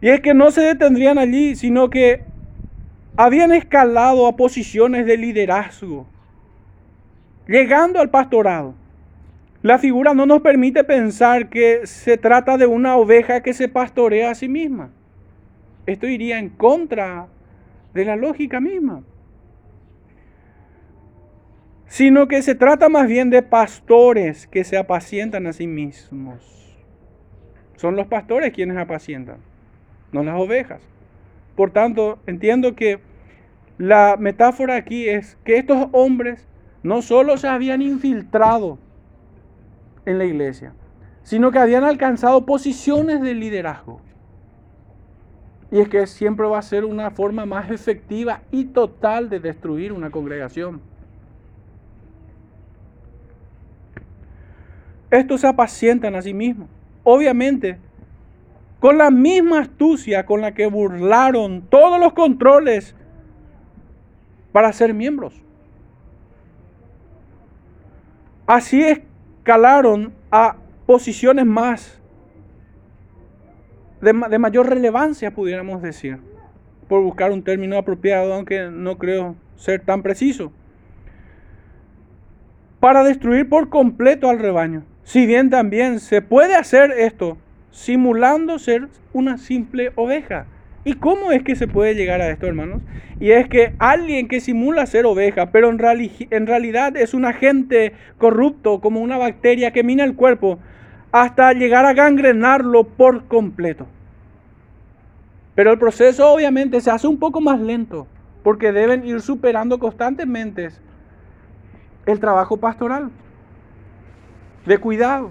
Y 0.00 0.08
es 0.08 0.20
que 0.22 0.34
no 0.34 0.50
se 0.50 0.62
detendrían 0.62 1.18
allí, 1.18 1.54
sino 1.54 1.88
que 1.88 2.24
habían 3.16 3.52
escalado 3.52 4.26
a 4.26 4.36
posiciones 4.36 5.06
de 5.06 5.16
liderazgo, 5.16 6.06
llegando 7.46 8.00
al 8.00 8.10
pastorado. 8.10 8.74
La 9.62 9.78
figura 9.78 10.14
no 10.14 10.26
nos 10.26 10.42
permite 10.42 10.84
pensar 10.84 11.48
que 11.48 11.86
se 11.86 12.18
trata 12.18 12.56
de 12.56 12.66
una 12.66 12.96
oveja 12.96 13.42
que 13.42 13.52
se 13.52 13.68
pastorea 13.68 14.30
a 14.30 14.34
sí 14.34 14.48
misma. 14.48 14.90
Esto 15.86 16.06
iría 16.06 16.38
en 16.38 16.50
contra 16.50 17.28
de 17.94 18.04
la 18.04 18.16
lógica 18.16 18.60
misma. 18.60 19.02
Sino 21.86 22.28
que 22.28 22.42
se 22.42 22.54
trata 22.54 22.88
más 22.88 23.08
bien 23.08 23.30
de 23.30 23.42
pastores 23.42 24.46
que 24.46 24.64
se 24.64 24.76
apacientan 24.76 25.46
a 25.46 25.52
sí 25.52 25.66
mismos. 25.66 26.76
Son 27.76 27.96
los 27.96 28.06
pastores 28.06 28.52
quienes 28.52 28.76
apacientan, 28.76 29.38
no 30.12 30.22
las 30.22 30.38
ovejas. 30.38 30.95
Por 31.56 31.70
tanto, 31.70 32.18
entiendo 32.26 32.76
que 32.76 33.00
la 33.78 34.16
metáfora 34.18 34.76
aquí 34.76 35.08
es 35.08 35.36
que 35.42 35.56
estos 35.56 35.88
hombres 35.92 36.46
no 36.82 37.02
solo 37.02 37.36
se 37.38 37.48
habían 37.48 37.82
infiltrado 37.82 38.78
en 40.04 40.18
la 40.18 40.24
iglesia, 40.24 40.72
sino 41.22 41.50
que 41.50 41.58
habían 41.58 41.84
alcanzado 41.84 42.46
posiciones 42.46 43.20
de 43.22 43.34
liderazgo. 43.34 44.00
Y 45.72 45.80
es 45.80 45.88
que 45.88 46.06
siempre 46.06 46.46
va 46.46 46.58
a 46.58 46.62
ser 46.62 46.84
una 46.84 47.10
forma 47.10 47.44
más 47.44 47.70
efectiva 47.70 48.42
y 48.52 48.66
total 48.66 49.28
de 49.28 49.40
destruir 49.40 49.92
una 49.92 50.10
congregación. 50.10 50.80
Estos 55.10 55.40
se 55.40 55.48
apacientan 55.48 56.14
a 56.14 56.22
sí 56.22 56.34
mismos. 56.34 56.68
Obviamente, 57.02 57.78
con 58.86 58.98
la 58.98 59.10
misma 59.10 59.62
astucia 59.62 60.24
con 60.26 60.40
la 60.40 60.54
que 60.54 60.66
burlaron 60.66 61.62
todos 61.62 61.98
los 61.98 62.12
controles 62.12 62.94
para 64.52 64.72
ser 64.72 64.94
miembros. 64.94 65.34
Así 68.46 68.80
escalaron 68.84 70.14
a 70.30 70.58
posiciones 70.86 71.46
más 71.46 72.00
de, 74.00 74.12
mayor 74.12 74.68
relevancia, 74.68 75.32
pudiéramos 75.32 75.82
decir, 75.82 76.20
por 76.88 77.02
buscar 77.02 77.32
un 77.32 77.42
término 77.42 77.78
apropiado, 77.78 78.34
aunque 78.34 78.70
no 78.70 78.98
creo 78.98 79.34
ser 79.56 79.80
tan 79.80 80.04
preciso, 80.04 80.52
para 82.78 83.02
destruir 83.02 83.48
por 83.48 83.68
completo 83.68 84.30
al 84.30 84.38
rebaño. 84.38 84.84
Si 85.02 85.26
bien 85.26 85.50
también 85.50 85.98
se 85.98 86.22
puede 86.22 86.54
hacer 86.54 86.92
esto 86.92 87.36
simulando 87.76 88.58
ser 88.58 88.88
una 89.12 89.36
simple 89.36 89.92
oveja. 89.96 90.46
¿Y 90.82 90.94
cómo 90.94 91.30
es 91.30 91.42
que 91.42 91.56
se 91.56 91.68
puede 91.68 91.94
llegar 91.94 92.22
a 92.22 92.30
esto, 92.30 92.46
hermanos? 92.46 92.80
Y 93.20 93.32
es 93.32 93.48
que 93.48 93.74
alguien 93.78 94.28
que 94.28 94.40
simula 94.40 94.86
ser 94.86 95.04
oveja, 95.04 95.50
pero 95.50 95.68
en, 95.68 95.78
en 96.30 96.46
realidad 96.46 96.96
es 96.96 97.12
un 97.12 97.26
agente 97.26 97.92
corrupto, 98.16 98.80
como 98.80 99.00
una 99.00 99.18
bacteria 99.18 99.72
que 99.72 99.84
mina 99.84 100.04
el 100.04 100.14
cuerpo, 100.14 100.58
hasta 101.12 101.52
llegar 101.52 101.84
a 101.84 101.92
gangrenarlo 101.92 102.84
por 102.84 103.26
completo. 103.26 103.86
Pero 105.54 105.72
el 105.72 105.78
proceso 105.78 106.32
obviamente 106.32 106.80
se 106.80 106.90
hace 106.90 107.06
un 107.06 107.18
poco 107.18 107.42
más 107.42 107.60
lento, 107.60 108.06
porque 108.42 108.72
deben 108.72 109.06
ir 109.06 109.20
superando 109.20 109.78
constantemente 109.78 110.70
el 112.06 112.20
trabajo 112.20 112.56
pastoral, 112.56 113.10
de 114.64 114.78
cuidado, 114.78 115.30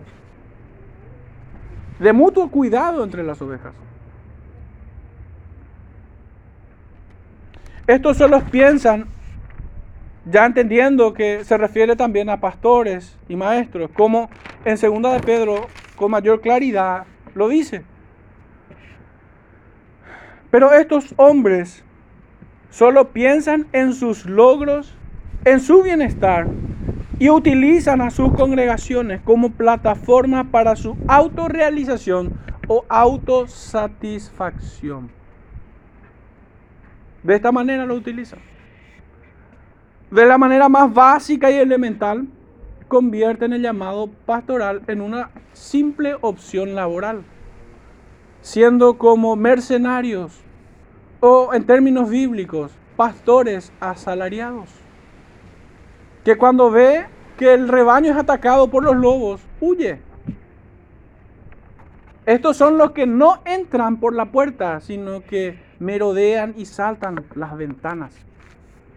de 2.00 2.14
mutuo 2.14 2.50
cuidado 2.50 3.04
entre 3.04 3.24
las 3.24 3.42
ovejas. 3.42 3.74
Estos 7.88 8.18
solo 8.18 8.42
piensan, 8.46 9.06
ya 10.26 10.46
entendiendo 10.46 11.14
que 11.14 11.44
se 11.44 11.58
refiere 11.58 11.96
también 11.96 12.30
a 12.30 12.40
pastores 12.40 13.18
y 13.30 13.36
maestros, 13.36 13.92
como 13.92 14.30
en 14.66 14.78
segunda 14.78 15.14
de 15.14 15.20
Pedro 15.20 15.68
con 15.96 16.12
mayor 16.12 16.42
claridad 16.42 17.06
lo 17.36 17.48
dice. 17.48 17.84
Pero 20.50 20.74
estos 20.74 21.14
hombres 21.18 21.84
solo 22.70 23.12
piensan 23.12 23.68
en 23.72 23.94
sus 23.94 24.26
logros, 24.26 24.96
en 25.44 25.60
su 25.60 25.84
bienestar 25.84 26.48
y 27.18 27.30
utilizan 27.30 28.02
a 28.02 28.10
sus 28.10 28.34
congregaciones 28.34 29.22
como 29.22 29.52
plataforma 29.52 30.52
para 30.52 30.76
su 30.76 30.98
autorrealización 31.08 32.38
o 32.68 32.84
autosatisfacción. 32.90 35.10
De 37.24 37.36
esta 37.36 37.52
manera 37.52 37.86
lo 37.86 37.94
utilizan. 37.96 38.40
De 40.12 40.26
la 40.26 40.38
manera 40.38 40.70
más 40.70 40.94
básica 40.94 41.50
y 41.50 41.56
elemental, 41.56 42.28
convierten 42.88 43.54
el 43.54 43.62
llamado 43.62 44.10
pastoral 44.26 44.82
en 44.88 45.02
una 45.02 45.30
simple 45.54 46.16
opción 46.22 46.76
laboral, 46.76 47.24
siendo 48.42 48.98
como 48.98 49.36
mercenarios 49.36 50.42
o 51.20 51.54
en 51.54 51.66
términos 51.66 52.10
bíblicos, 52.10 52.72
pastores 52.96 53.74
asalariados, 53.80 54.70
que 56.26 56.38
cuando 56.38 56.72
ve 56.72 57.06
que 57.38 57.54
el 57.54 57.70
rebaño 57.70 58.12
es 58.12 58.18
atacado 58.18 58.68
por 58.68 58.84
los 58.84 58.96
lobos, 58.96 59.42
huye. 59.62 60.00
Estos 62.26 62.58
son 62.58 62.80
los 62.80 62.92
que 62.92 63.06
no 63.06 63.42
entran 63.46 63.98
por 63.98 64.16
la 64.16 64.32
puerta, 64.32 64.82
sino 64.82 65.22
que 65.24 65.60
merodean 65.78 66.56
y 66.58 66.66
saltan 66.66 67.24
las 67.36 67.56
ventanas. 67.56 68.16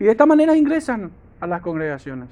Y 0.01 0.05
de 0.05 0.11
esta 0.13 0.25
manera 0.25 0.57
ingresan 0.57 1.11
a 1.39 1.47
las 1.47 1.61
congregaciones. 1.61 2.31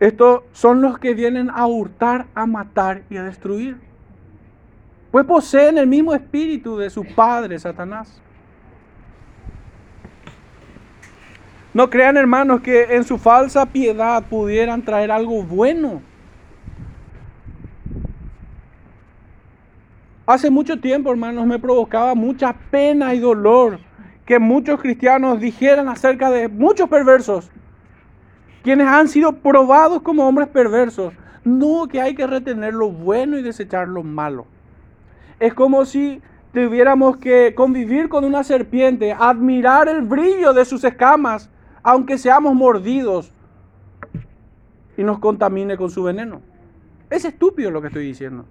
Estos 0.00 0.42
son 0.50 0.82
los 0.82 0.98
que 0.98 1.14
vienen 1.14 1.48
a 1.48 1.66
hurtar, 1.66 2.26
a 2.34 2.44
matar 2.44 3.02
y 3.08 3.18
a 3.18 3.22
destruir. 3.22 3.76
Pues 5.12 5.24
poseen 5.26 5.78
el 5.78 5.86
mismo 5.86 6.12
espíritu 6.12 6.76
de 6.76 6.90
su 6.90 7.04
padre, 7.04 7.56
Satanás. 7.60 8.20
No 11.72 11.88
crean, 11.88 12.16
hermanos, 12.16 12.60
que 12.60 12.94
en 12.94 13.04
su 13.04 13.18
falsa 13.18 13.66
piedad 13.66 14.24
pudieran 14.24 14.82
traer 14.82 15.10
algo 15.10 15.42
bueno. 15.42 16.02
Hace 20.26 20.50
mucho 20.50 20.80
tiempo, 20.80 21.10
hermanos, 21.10 21.46
me 21.46 21.58
provocaba 21.58 22.14
mucha 22.14 22.54
pena 22.70 23.14
y 23.14 23.18
dolor 23.18 23.78
que 24.24 24.38
muchos 24.38 24.80
cristianos 24.80 25.40
dijeran 25.40 25.88
acerca 25.88 26.30
de 26.30 26.48
muchos 26.48 26.88
perversos 26.88 27.50
quienes 28.62 28.86
han 28.86 29.08
sido 29.08 29.32
probados 29.32 30.02
como 30.02 30.26
hombres 30.26 30.48
perversos. 30.48 31.14
No, 31.44 31.88
que 31.88 32.00
hay 32.00 32.14
que 32.14 32.26
retener 32.26 32.74
lo 32.74 32.90
bueno 32.90 33.38
y 33.38 33.42
desechar 33.42 33.88
lo 33.88 34.02
malo. 34.02 34.46
Es 35.38 35.54
como 35.54 35.84
si 35.86 36.20
tuviéramos 36.52 37.16
que 37.16 37.54
convivir 37.54 38.08
con 38.08 38.24
una 38.24 38.44
serpiente, 38.44 39.12
admirar 39.12 39.88
el 39.88 40.02
brillo 40.02 40.52
de 40.52 40.64
sus 40.64 40.84
escamas, 40.84 41.48
aunque 41.82 42.18
seamos 42.18 42.54
mordidos 42.54 43.32
y 44.96 45.02
nos 45.02 45.18
contamine 45.18 45.76
con 45.76 45.90
su 45.90 46.02
veneno. 46.02 46.42
Es 47.08 47.24
estúpido 47.24 47.70
lo 47.70 47.80
que 47.80 47.88
estoy 47.88 48.06
diciendo. 48.06 48.44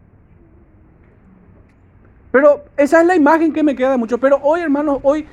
Pero 2.31 2.65
esa 2.77 3.01
es 3.01 3.07
la 3.07 3.15
imagen 3.15 3.53
que 3.53 3.63
me 3.63 3.75
queda 3.75 3.91
de 3.91 3.97
mucho. 3.97 4.17
Pero 4.17 4.39
hoy, 4.43 4.61
hermanos, 4.61 4.99
hoy 5.03 5.25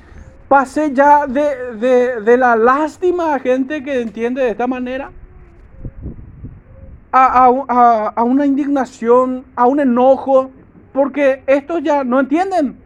pasé 0.47 0.93
ya 0.93 1.27
de, 1.27 2.37
la 2.37 2.55
lástima 2.55 3.35
a 3.35 3.39
gente 3.39 3.83
que 3.83 4.01
entiende 4.01 4.41
de 4.41 4.49
esta 4.49 4.67
manera 4.67 5.11
a, 7.11 8.23
una 8.23 8.45
indignación, 8.45 9.45
a 9.55 9.65
un 9.65 9.79
enojo, 9.79 10.51
porque 10.93 11.43
estos 11.47 11.83
ya 11.83 12.03
no 12.03 12.19
entienden 12.19 12.77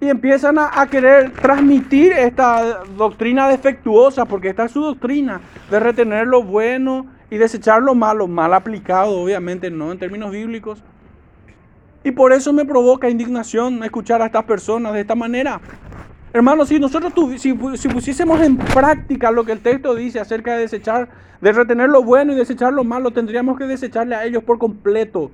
y 0.00 0.08
empiezan 0.08 0.58
a, 0.58 0.86
querer 0.86 1.30
transmitir 1.32 2.12
esta 2.12 2.84
doctrina 2.96 3.48
defectuosa, 3.48 4.24
porque 4.24 4.48
esta 4.48 4.64
es 4.64 4.72
su 4.72 4.80
doctrina 4.80 5.40
de 5.70 5.78
retener 5.78 6.26
lo 6.26 6.42
bueno 6.42 7.06
y 7.30 7.36
desechar 7.36 7.82
lo 7.82 7.94
malo, 7.94 8.26
mal 8.26 8.54
aplicado, 8.54 9.20
obviamente, 9.20 9.70
no 9.70 9.92
en 9.92 9.98
términos 9.98 10.30
bíblicos. 10.30 10.82
Y 12.02 12.12
por 12.12 12.32
eso 12.32 12.52
me 12.54 12.64
provoca 12.64 13.10
indignación 13.10 13.84
escuchar 13.84 14.22
a 14.22 14.26
estas 14.26 14.44
personas 14.44 14.94
de 14.94 15.02
esta 15.02 15.14
manera. 15.14 15.60
Hermanos, 16.32 16.68
si 16.68 16.80
nosotros 16.80 17.12
si, 17.38 17.52
pusiésemos 17.52 18.40
en 18.40 18.56
práctica 18.56 19.30
lo 19.30 19.44
que 19.44 19.52
el 19.52 19.60
texto 19.60 19.94
dice 19.94 20.18
acerca 20.18 20.54
de 20.54 20.60
desechar, 20.60 21.10
de 21.42 21.52
retener 21.52 21.90
lo 21.90 22.02
bueno 22.02 22.32
y 22.32 22.36
desechar 22.36 22.72
lo 22.72 22.84
malo, 22.84 23.10
tendríamos 23.10 23.58
que 23.58 23.64
desecharle 23.64 24.14
a 24.14 24.24
ellos 24.24 24.42
por 24.44 24.58
completo. 24.58 25.30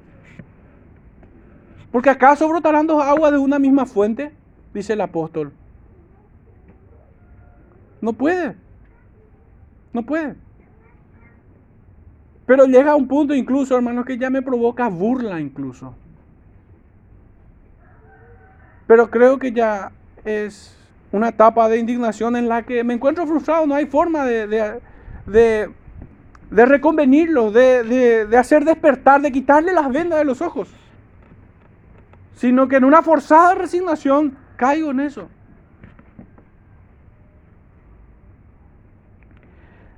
Porque 1.93 2.11
acaso 2.11 2.49
brotarán 2.49 2.89
dos 2.89 3.01
aguas 3.01 3.31
de 3.31 3.39
una 3.39 3.61
misma 3.61 3.87
fuente, 3.87 4.33
dice 4.77 4.93
el 4.93 5.01
apóstol. 5.01 5.53
No 8.01 8.13
puede. 8.13 8.55
No 9.93 10.03
puede. 10.05 10.37
Pero 12.47 12.67
llega 12.67 12.93
a 12.93 12.97
un 12.97 13.09
punto 13.09 13.35
incluso, 13.35 13.75
hermanos, 13.75 14.05
que 14.05 14.19
ya 14.19 14.31
me 14.31 14.43
provoca 14.43 14.89
burla 14.89 15.41
incluso. 15.41 15.95
Pero 18.87 19.11
creo 19.11 19.39
que 19.39 19.51
ya 19.51 19.91
es 20.25 20.77
una 21.11 21.31
etapa 21.31 21.69
de 21.69 21.79
indignación 21.79 22.37
en 22.37 22.49
la 22.49 22.63
que 22.63 22.85
me 22.85 22.95
encuentro 22.95 23.27
frustrado, 23.27 23.67
no 23.67 23.75
hay 23.75 23.87
forma 23.87 24.25
de, 24.25 24.47
de, 24.47 24.81
de, 25.27 25.71
de 26.51 26.67
reconvenirlo, 26.67 27.51
de, 27.51 28.29
hacer 28.39 28.65
despertar, 28.65 29.23
de 29.23 29.33
quitarle 29.33 29.73
las 29.73 29.91
vendas 29.91 30.19
de 30.19 30.25
los 30.25 30.41
ojos, 30.41 30.69
sino 32.35 32.69
que 32.69 32.77
en 32.77 32.85
una 32.85 33.03
forzada 33.03 33.55
resignación 33.55 34.37
caigo 34.57 34.91
en 34.91 35.01
eso. 35.01 35.29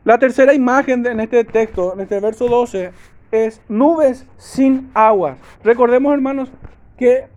La 0.05 0.18
tercera 0.18 0.55
imagen 0.55 1.07
en 1.07 1.21
este 1.21 1.44
texto, 1.44 1.92
en 1.92 2.01
este 2.01 2.18
verso 2.18 2.49
12, 2.49 2.92
es 3.31 3.61
nubes 3.68 4.27
sin 4.38 4.90
aguas. 4.94 5.38
Recordemos, 5.62 6.14
hermanos, 6.14 6.51
que, 6.97 7.29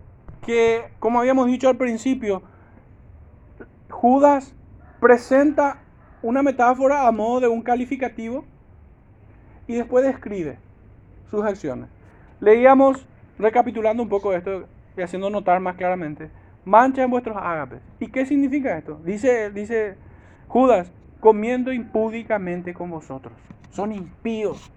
que 0.46 0.84
como 0.98 1.20
habíamos 1.20 1.48
dicho 1.48 1.68
al 1.68 1.76
principio, 1.76 2.42
Judas 3.90 4.54
presenta 5.00 5.82
una 6.22 6.42
metáfora 6.42 7.06
a 7.06 7.12
modo 7.12 7.40
de 7.40 7.48
un 7.48 7.62
calificativo 7.62 8.44
y 9.66 9.74
después 9.74 10.04
describe 10.04 10.58
sus 11.30 11.44
acciones. 11.44 11.88
Leíamos, 12.40 13.06
recapitulando 13.38 14.02
un 14.02 14.08
poco 14.08 14.32
esto 14.32 14.64
y 14.96 15.02
haciendo 15.02 15.28
notar 15.30 15.60
más 15.60 15.76
claramente, 15.76 16.30
mancha 16.64 17.02
en 17.02 17.10
vuestros 17.10 17.36
ágapes. 17.36 17.80
¿Y 18.00 18.08
qué 18.08 18.26
significa 18.26 18.76
esto? 18.76 19.00
Dice, 19.04 19.50
dice 19.50 19.96
Judas, 20.48 20.92
comiendo 21.20 21.72
impúdicamente 21.72 22.74
con 22.74 22.90
vosotros. 22.90 23.32
Son 23.70 23.92
impíos. 23.92 24.70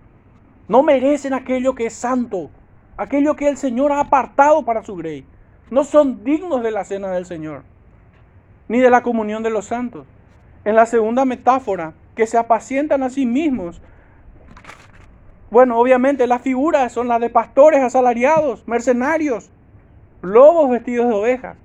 No 0.67 0.83
merecen 0.83 1.33
aquello 1.33 1.75
que 1.75 1.87
es 1.87 1.93
santo, 1.93 2.49
aquello 2.97 3.35
que 3.35 3.47
el 3.47 3.57
Señor 3.57 3.91
ha 3.91 3.99
apartado 3.99 4.63
para 4.63 4.83
su 4.83 4.95
grey. 4.95 5.25
No 5.69 5.83
son 5.83 6.23
dignos 6.23 6.63
de 6.63 6.71
la 6.71 6.83
cena 6.83 7.11
del 7.11 7.25
Señor 7.25 7.63
ni 8.67 8.79
de 8.79 8.89
la 8.89 9.03
comunión 9.03 9.43
de 9.43 9.49
los 9.49 9.65
santos. 9.65 10.05
En 10.63 10.75
la 10.75 10.85
segunda 10.85 11.25
metáfora, 11.25 11.93
que 12.15 12.27
se 12.27 12.37
apacientan 12.37 13.03
a 13.03 13.09
sí 13.09 13.25
mismos. 13.25 13.81
Bueno, 15.51 15.77
obviamente 15.77 16.27
las 16.27 16.41
figuras 16.41 16.91
son 16.91 17.07
las 17.07 17.21
de 17.21 17.29
pastores 17.29 17.81
asalariados, 17.81 18.67
mercenarios, 18.67 19.51
lobos 20.21 20.69
vestidos 20.69 21.07
de 21.07 21.13
ovejas. 21.13 21.57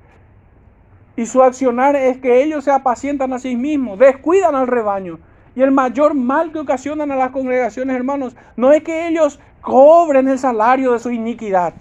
Y 1.17 1.27
su 1.27 1.43
accionar 1.43 1.97
es 1.97 2.19
que 2.19 2.43
ellos 2.43 2.65
se 2.65 2.71
apacientan 2.71 3.33
a 3.33 3.39
sí 3.39 3.57
mismos, 3.57 3.99
descuidan 3.99 4.55
al 4.55 4.67
rebaño. 4.67 5.19
Y 5.55 5.63
el 5.63 5.71
mayor 5.71 6.15
mal 6.15 6.53
que 6.53 6.61
ocasionan 6.61 7.11
a 7.11 7.17
las 7.17 7.31
congregaciones, 7.31 7.97
hermanos, 7.97 8.37
no 8.57 8.73
es 8.73 8.83
que 8.83 9.09
ellos 9.09 9.41
cobren 9.61 10.29
el 10.29 10.39
salario 10.39 10.93
de 10.93 10.99
su 10.99 11.11
iniquidad 11.11 11.75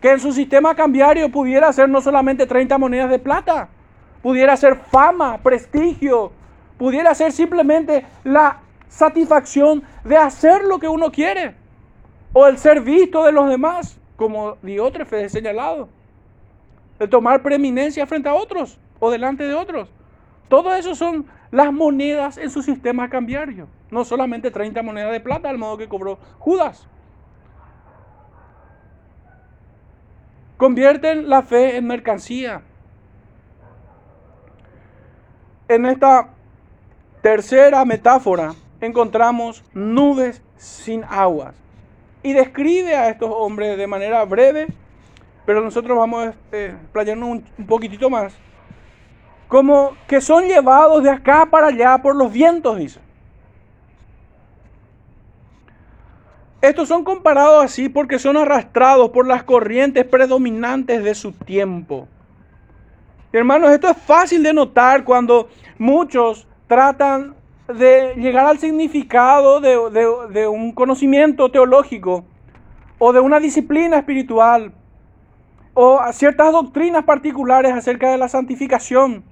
que 0.00 0.12
en 0.12 0.20
su 0.20 0.32
sistema 0.32 0.74
cambiario 0.74 1.30
pudiera 1.30 1.72
ser 1.72 1.88
no 1.88 2.00
solamente 2.00 2.46
30 2.46 2.78
monedas 2.78 3.10
de 3.10 3.18
plata, 3.18 3.68
pudiera 4.22 4.56
ser 4.56 4.76
fama, 4.76 5.38
prestigio, 5.38 6.32
pudiera 6.78 7.14
ser 7.14 7.32
simplemente 7.32 8.04
la 8.24 8.60
satisfacción 8.88 9.82
de 10.04 10.16
hacer 10.16 10.64
lo 10.64 10.78
que 10.78 10.88
uno 10.88 11.10
quiere, 11.10 11.54
o 12.32 12.46
el 12.46 12.58
ser 12.58 12.82
visto 12.82 13.24
de 13.24 13.32
los 13.32 13.48
demás, 13.48 13.98
como 14.16 14.56
Diótrefes 14.62 15.32
señalado, 15.32 15.88
de 16.98 17.08
tomar 17.08 17.42
preeminencia 17.42 18.06
frente 18.06 18.28
a 18.28 18.34
otros 18.34 18.78
o 19.00 19.10
delante 19.10 19.44
de 19.44 19.54
otros. 19.54 19.90
Todo 20.48 20.74
eso 20.74 20.94
son 20.94 21.26
las 21.50 21.72
monedas 21.72 22.38
en 22.38 22.50
su 22.50 22.62
sistema 22.62 23.08
cambiario, 23.08 23.68
no 23.90 24.04
solamente 24.04 24.50
30 24.50 24.82
monedas 24.82 25.12
de 25.12 25.20
plata, 25.20 25.48
al 25.48 25.58
modo 25.58 25.76
que 25.76 25.88
cobró 25.88 26.18
Judas. 26.38 26.86
Convierten 30.56 31.28
la 31.28 31.42
fe 31.42 31.76
en 31.76 31.86
mercancía. 31.86 32.62
En 35.68 35.84
esta 35.84 36.30
tercera 37.20 37.84
metáfora 37.84 38.54
encontramos 38.80 39.64
nubes 39.74 40.42
sin 40.56 41.04
aguas. 41.04 41.54
Y 42.22 42.32
describe 42.32 42.96
a 42.96 43.08
estos 43.08 43.30
hombres 43.32 43.76
de 43.76 43.86
manera 43.86 44.24
breve, 44.24 44.68
pero 45.46 45.62
nosotros 45.62 45.96
vamos 45.96 46.26
a 46.26 46.34
playarnos 46.92 47.28
un, 47.28 47.44
un 47.56 47.66
poquitito 47.66 48.10
más. 48.10 48.34
Como 49.48 49.96
que 50.06 50.20
son 50.20 50.44
llevados 50.44 51.02
de 51.02 51.10
acá 51.10 51.46
para 51.46 51.68
allá 51.68 51.96
por 51.98 52.16
los 52.16 52.32
vientos, 52.32 52.76
dice. 52.76 53.00
Estos 56.60 56.88
son 56.88 57.04
comparados 57.04 57.64
así 57.64 57.88
porque 57.88 58.18
son 58.18 58.36
arrastrados 58.36 59.10
por 59.10 59.26
las 59.26 59.44
corrientes 59.44 60.04
predominantes 60.04 61.04
de 61.04 61.14
su 61.14 61.30
tiempo. 61.30 62.08
Hermanos, 63.32 63.70
esto 63.70 63.88
es 63.88 63.96
fácil 63.98 64.42
de 64.42 64.52
notar 64.52 65.04
cuando 65.04 65.48
muchos 65.78 66.48
tratan 66.66 67.36
de 67.68 68.14
llegar 68.16 68.46
al 68.46 68.58
significado 68.58 69.60
de, 69.60 70.46
un 70.48 70.72
conocimiento 70.72 71.50
teológico 71.50 72.24
o 72.98 73.12
de 73.12 73.20
una 73.20 73.38
disciplina 73.38 73.98
espiritual 73.98 74.72
o 75.78 76.00
a 76.00 76.12
ciertas 76.14 76.52
doctrinas 76.52 77.04
particulares 77.04 77.74
acerca 77.74 78.10
de 78.10 78.16
la 78.16 78.30
santificación 78.30 79.22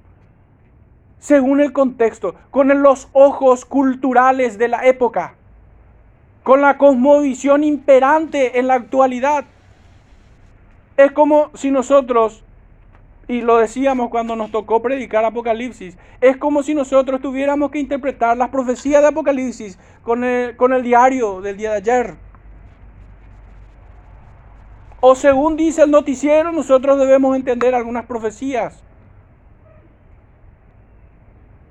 según 1.18 1.62
el 1.62 1.72
contexto, 1.72 2.34
con 2.50 2.68
los 2.82 3.08
ojos 3.14 3.64
culturales 3.64 4.58
de 4.58 4.68
la 4.68 4.84
época. 4.86 5.36
con 6.42 6.60
la 6.60 6.76
cosmovisión 6.76 7.64
imperante 7.64 8.58
en 8.58 8.66
la 8.66 8.74
actualidad. 8.74 9.46
Es 10.98 11.10
como 11.12 11.50
si 11.54 11.70
nosotros, 11.70 12.44
y 13.26 13.40
lo 13.40 13.56
decíamos 13.56 14.10
cuando 14.10 14.36
nos 14.36 14.50
tocó 14.50 14.82
predicar 14.82 15.24
Apocalipsis, 15.24 15.96
es 16.20 16.36
como 16.36 16.62
si 16.62 16.74
nosotros 16.74 17.22
tuviéramos 17.22 17.70
que 17.70 17.78
interpretar 17.78 18.36
las 18.36 18.50
profecías 18.50 19.00
de 19.00 19.08
Apocalipsis 19.08 19.78
con 20.02 20.22
el, 20.22 20.54
con 20.58 20.74
el 20.74 20.82
diario 20.82 21.40
del 21.40 21.56
día 21.56 21.70
de 21.70 21.76
ayer. 21.78 22.23
O 25.06 25.14
según 25.14 25.58
dice 25.58 25.82
el 25.82 25.90
noticiero, 25.90 26.50
nosotros 26.50 26.98
debemos 26.98 27.36
entender 27.36 27.74
algunas 27.74 28.06
profecías. 28.06 28.82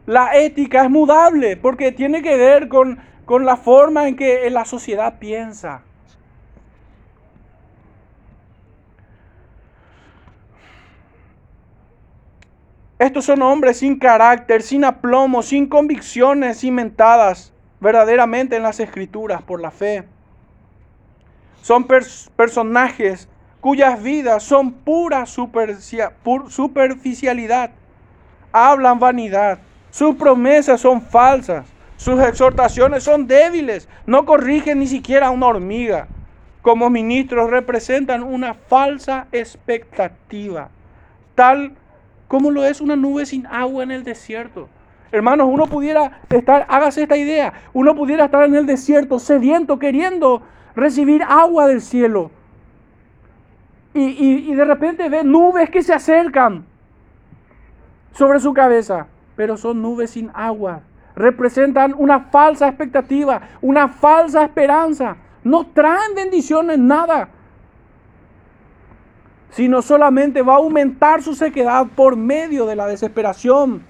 La 0.05 0.37
ética 0.37 0.83
es 0.83 0.89
mudable 0.91 1.57
porque 1.57 1.91
tiene 1.91 2.21
que 2.21 2.37
ver 2.37 2.67
con, 2.67 2.99
con 3.25 3.43
la 3.43 3.57
forma 3.57 4.07
en 4.07 4.17
que 4.17 4.47
la 4.51 4.65
sociedad 4.65 5.17
piensa. 5.17 5.81
Estos 12.99 13.25
son 13.25 13.41
hombres 13.41 13.79
sin 13.79 13.97
carácter, 13.97 14.61
sin 14.61 14.85
aplomo, 14.85 15.41
sin 15.41 15.65
convicciones 15.65 16.59
cimentadas 16.59 17.51
verdaderamente 17.79 18.57
en 18.57 18.61
las 18.61 18.79
escrituras 18.79 19.41
por 19.41 19.59
la 19.59 19.71
fe. 19.71 20.12
Son 21.63 21.87
personajes 22.35 23.27
cuyas 23.61 24.03
vidas 24.03 24.43
son 24.43 24.73
pura 24.73 25.25
superficialidad. 25.25 27.71
Hablan 28.51 28.99
vanidad. 28.99 29.59
Sus 29.89 30.15
promesas 30.15 30.81
son 30.81 31.01
falsas. 31.01 31.65
Sus 31.95 32.19
exhortaciones 32.19 33.05
son 33.05 33.27
débiles. 33.27 33.87
No 34.05 34.25
corrigen 34.25 34.79
ni 34.79 34.87
siquiera 34.87 35.27
a 35.27 35.31
una 35.31 35.47
hormiga. 35.47 36.09
Como 36.61 36.89
ministros 36.89 37.49
representan 37.49 38.23
una 38.23 38.55
falsa 38.55 39.27
expectativa. 39.31 40.67
Tal 41.33 41.71
como 42.27 42.51
lo 42.51 42.65
es 42.65 42.81
una 42.81 42.97
nube 42.97 43.25
sin 43.25 43.47
agua 43.47 43.83
en 43.83 43.91
el 43.91 44.03
desierto. 44.03 44.67
Hermanos, 45.13 45.47
uno 45.49 45.67
pudiera 45.67 46.19
estar, 46.29 46.65
hágase 46.67 47.03
esta 47.03 47.15
idea, 47.15 47.53
uno 47.71 47.95
pudiera 47.95 48.25
estar 48.25 48.43
en 48.43 48.55
el 48.55 48.65
desierto 48.65 49.17
sediento, 49.17 49.79
queriendo 49.79 50.41
recibir 50.75 51.23
agua 51.23 51.67
del 51.67 51.81
cielo. 51.81 52.31
Y, 53.93 54.51
y 54.51 54.55
de 54.55 54.65
repente 54.65 55.07
ve 55.09 55.23
nubes 55.23 55.69
que 55.69 55.83
se 55.83 55.93
acercan 55.93 56.65
sobre 58.13 58.39
su 58.39 58.53
cabeza, 58.53 59.07
pero 59.35 59.55
son 59.57 59.81
nubes 59.81 60.11
sin 60.11 60.31
agua. 60.33 60.81
Representan 61.15 61.93
una 61.97 62.19
falsa 62.19 62.67
expectativa, 62.67 63.41
una 63.61 63.87
falsa 63.87 64.43
esperanza. 64.43 65.17
No 65.43 65.67
traen 65.67 66.15
bendiciones, 66.15 66.79
nada 66.79 67.29
sino 69.53 69.83
solamente 69.83 70.41
va 70.41 70.55
a 70.55 70.57
aumentar 70.57 71.21
su 71.21 71.35
sequedad 71.35 71.85
por 71.95 72.15
medio 72.15 72.65
de 72.65 72.75
la 72.75 72.87
desesperación. 72.87 73.83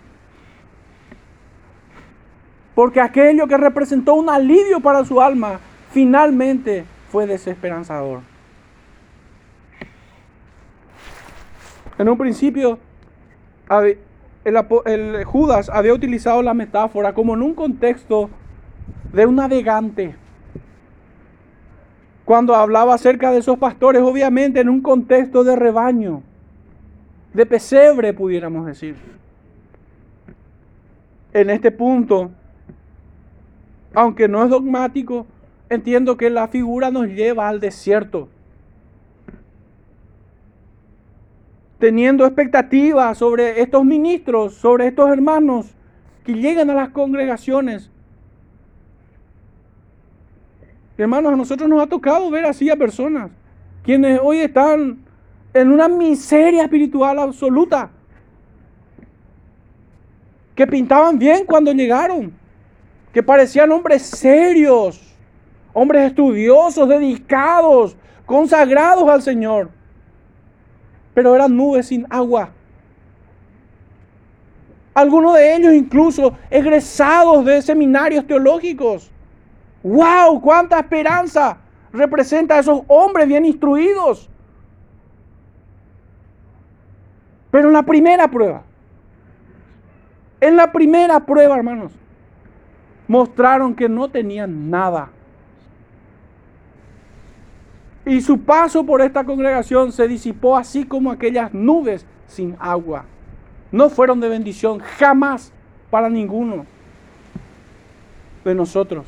Porque 2.75 2.99
aquello 2.99 3.47
que 3.47 3.55
representó 3.55 4.15
un 4.15 4.29
alivio 4.29 4.81
para 4.81 5.05
su 5.05 5.21
alma, 5.21 5.59
finalmente 5.93 6.85
fue 7.11 7.27
desesperanzador. 7.27 8.21
En 11.99 12.09
un 12.09 12.17
principio, 12.17 12.79
el, 14.43 15.23
Judas 15.23 15.69
había 15.69 15.93
utilizado 15.93 16.41
la 16.41 16.55
metáfora 16.55 17.13
como 17.13 17.35
en 17.35 17.43
un 17.43 17.53
contexto 17.53 18.29
de 19.13 19.27
un 19.27 19.35
navegante 19.35 20.15
cuando 22.25 22.55
hablaba 22.55 22.95
acerca 22.95 23.31
de 23.31 23.39
esos 23.39 23.59
pastores, 23.59 24.01
obviamente 24.01 24.61
en 24.61 24.69
un 24.69 24.81
contexto 24.81 25.43
de 25.43 25.55
rebaño, 25.55 26.23
de 27.33 27.45
pesebre, 27.45 28.13
pudiéramos 28.13 28.65
decir. 28.65 28.95
En 31.33 31.49
este 31.49 31.69
punto, 31.69 32.31
aunque 33.93 34.27
no 34.27 34.43
es 34.43 34.49
dogmático, 34.49 35.27
entiendo 35.69 36.17
que 36.17 36.29
la 36.29 36.47
figura 36.47 36.91
nos 36.91 37.07
lleva 37.07 37.47
al 37.47 37.59
desierto. 37.59 38.29
Teniendo 41.79 42.25
expectativas 42.25 43.17
sobre 43.17 43.61
estos 43.61 43.83
ministros, 43.83 44.53
sobre 44.55 44.87
estos 44.87 45.09
hermanos 45.09 45.73
que 46.23 46.33
llegan 46.33 46.69
a 46.69 46.73
las 46.73 46.89
congregaciones 46.89 47.89
Hermanos, 50.97 51.33
a 51.33 51.35
nosotros 51.35 51.67
nos 51.67 51.81
ha 51.81 51.87
tocado 51.87 52.29
ver 52.29 52.45
así 52.45 52.69
a 52.69 52.75
personas 52.75 53.31
quienes 53.83 54.19
hoy 54.21 54.39
están 54.39 54.99
en 55.53 55.71
una 55.71 55.87
miseria 55.89 56.63
espiritual 56.63 57.19
absoluta, 57.19 57.89
que 60.55 60.65
pintaban 60.65 61.19
bien 61.19 61.45
cuando 61.45 61.73
llegaron, 61.73 62.31
que 63.11 63.21
parecían 63.21 63.71
hombres 63.71 64.03
serios, 64.03 65.12
hombres 65.73 66.07
estudiosos, 66.07 66.87
dedicados, 66.87 67.97
consagrados 68.25 69.09
al 69.09 69.21
Señor, 69.21 69.69
pero 71.13 71.35
eran 71.35 71.55
nubes 71.55 71.87
sin 71.87 72.05
agua. 72.09 72.51
Algunos 74.93 75.35
de 75.35 75.55
ellos 75.55 75.73
incluso 75.73 76.37
egresados 76.49 77.43
de 77.45 77.61
seminarios 77.61 78.27
teológicos. 78.27 79.11
¡Wow! 79.81 80.39
¡Cuánta 80.39 80.79
esperanza! 80.79 81.57
Representa 81.91 82.55
a 82.55 82.59
esos 82.59 82.81
hombres 82.87 83.27
bien 83.27 83.45
instruidos. 83.45 84.29
Pero 87.49 87.67
en 87.67 87.73
la 87.73 87.83
primera 87.83 88.27
prueba, 88.27 88.63
en 90.41 90.55
la 90.55 90.71
primera 90.71 91.19
prueba, 91.19 91.55
hermanos, 91.55 91.91
mostraron 93.07 93.75
que 93.75 93.87
no 93.87 94.09
tenían 94.09 94.69
nada. 94.69 95.09
Y 98.05 98.21
su 98.21 98.41
paso 98.41 98.85
por 98.85 99.01
esta 99.01 99.23
congregación 99.23 99.91
se 99.91 100.07
disipó 100.07 100.57
así 100.57 100.85
como 100.85 101.11
aquellas 101.11 101.53
nubes 101.53 102.05
sin 102.27 102.55
agua. 102.59 103.05
No 103.71 103.89
fueron 103.89 104.19
de 104.19 104.29
bendición 104.29 104.79
jamás 104.79 105.51
para 105.89 106.09
ninguno 106.09 106.65
de 108.43 108.55
nosotros. 108.55 109.05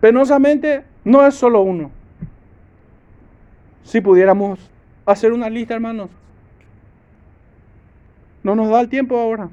Penosamente, 0.00 0.84
no 1.04 1.26
es 1.26 1.34
solo 1.34 1.62
uno. 1.62 1.90
Si 3.84 4.00
pudiéramos 4.00 4.58
hacer 5.06 5.32
una 5.32 5.48
lista, 5.48 5.74
hermanos. 5.74 6.10
No 8.42 8.54
nos 8.54 8.68
da 8.68 8.80
el 8.80 8.88
tiempo 8.88 9.18
ahora. 9.18 9.48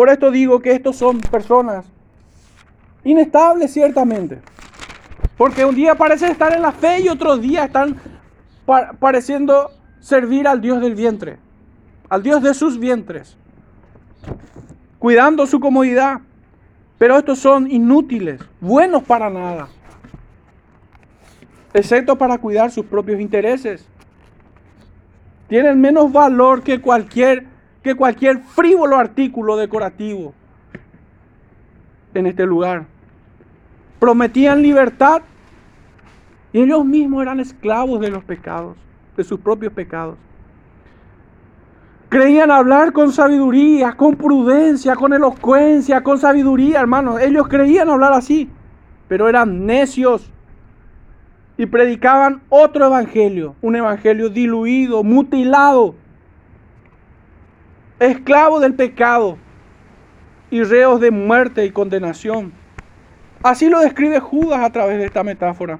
Por 0.00 0.08
esto 0.08 0.30
digo 0.30 0.60
que 0.60 0.72
estos 0.72 0.96
son 0.96 1.20
personas 1.20 1.84
inestables 3.04 3.70
ciertamente. 3.70 4.38
Porque 5.36 5.62
un 5.62 5.74
día 5.74 5.94
parecen 5.94 6.30
estar 6.30 6.54
en 6.54 6.62
la 6.62 6.72
fe 6.72 7.02
y 7.02 7.08
otro 7.10 7.36
día 7.36 7.64
están 7.66 7.96
pareciendo 8.98 9.70
servir 9.98 10.48
al 10.48 10.62
Dios 10.62 10.80
del 10.80 10.94
vientre, 10.94 11.36
al 12.08 12.22
Dios 12.22 12.42
de 12.42 12.54
sus 12.54 12.78
vientres, 12.78 13.36
cuidando 14.98 15.46
su 15.46 15.60
comodidad, 15.60 16.22
pero 16.96 17.18
estos 17.18 17.38
son 17.38 17.70
inútiles, 17.70 18.40
buenos 18.58 19.02
para 19.02 19.28
nada, 19.28 19.68
excepto 21.74 22.16
para 22.16 22.38
cuidar 22.38 22.70
sus 22.70 22.86
propios 22.86 23.20
intereses. 23.20 23.86
Tienen 25.46 25.78
menos 25.78 26.10
valor 26.10 26.62
que 26.62 26.80
cualquier, 26.80 27.44
que 27.82 27.94
cualquier 27.94 28.40
frívolo 28.40 28.96
artículo 28.96 29.56
decorativo 29.56 30.34
en 32.14 32.26
este 32.26 32.44
lugar. 32.44 32.86
Prometían 33.98 34.62
libertad 34.62 35.22
y 36.52 36.60
ellos 36.60 36.84
mismos 36.84 37.22
eran 37.22 37.40
esclavos 37.40 38.00
de 38.00 38.10
los 38.10 38.24
pecados, 38.24 38.76
de 39.16 39.24
sus 39.24 39.40
propios 39.40 39.72
pecados. 39.72 40.16
Creían 42.08 42.50
hablar 42.50 42.92
con 42.92 43.12
sabiduría, 43.12 43.92
con 43.92 44.16
prudencia, 44.16 44.96
con 44.96 45.12
elocuencia, 45.12 46.02
con 46.02 46.18
sabiduría, 46.18 46.80
hermanos. 46.80 47.20
Ellos 47.20 47.46
creían 47.46 47.88
hablar 47.88 48.12
así, 48.12 48.50
pero 49.06 49.28
eran 49.28 49.64
necios 49.64 50.28
y 51.56 51.66
predicaban 51.66 52.42
otro 52.48 52.86
evangelio, 52.86 53.54
un 53.62 53.76
evangelio 53.76 54.28
diluido, 54.28 55.04
mutilado, 55.04 55.94
esclavo 58.00 58.60
del 58.60 58.74
pecado 58.74 59.38
y 60.50 60.62
reos 60.62 61.00
de 61.00 61.10
muerte 61.10 61.64
y 61.64 61.70
condenación. 61.70 62.52
Así 63.42 63.68
lo 63.68 63.78
describe 63.80 64.18
Judas 64.18 64.60
a 64.62 64.70
través 64.70 64.98
de 64.98 65.04
esta 65.04 65.22
metáfora. 65.22 65.78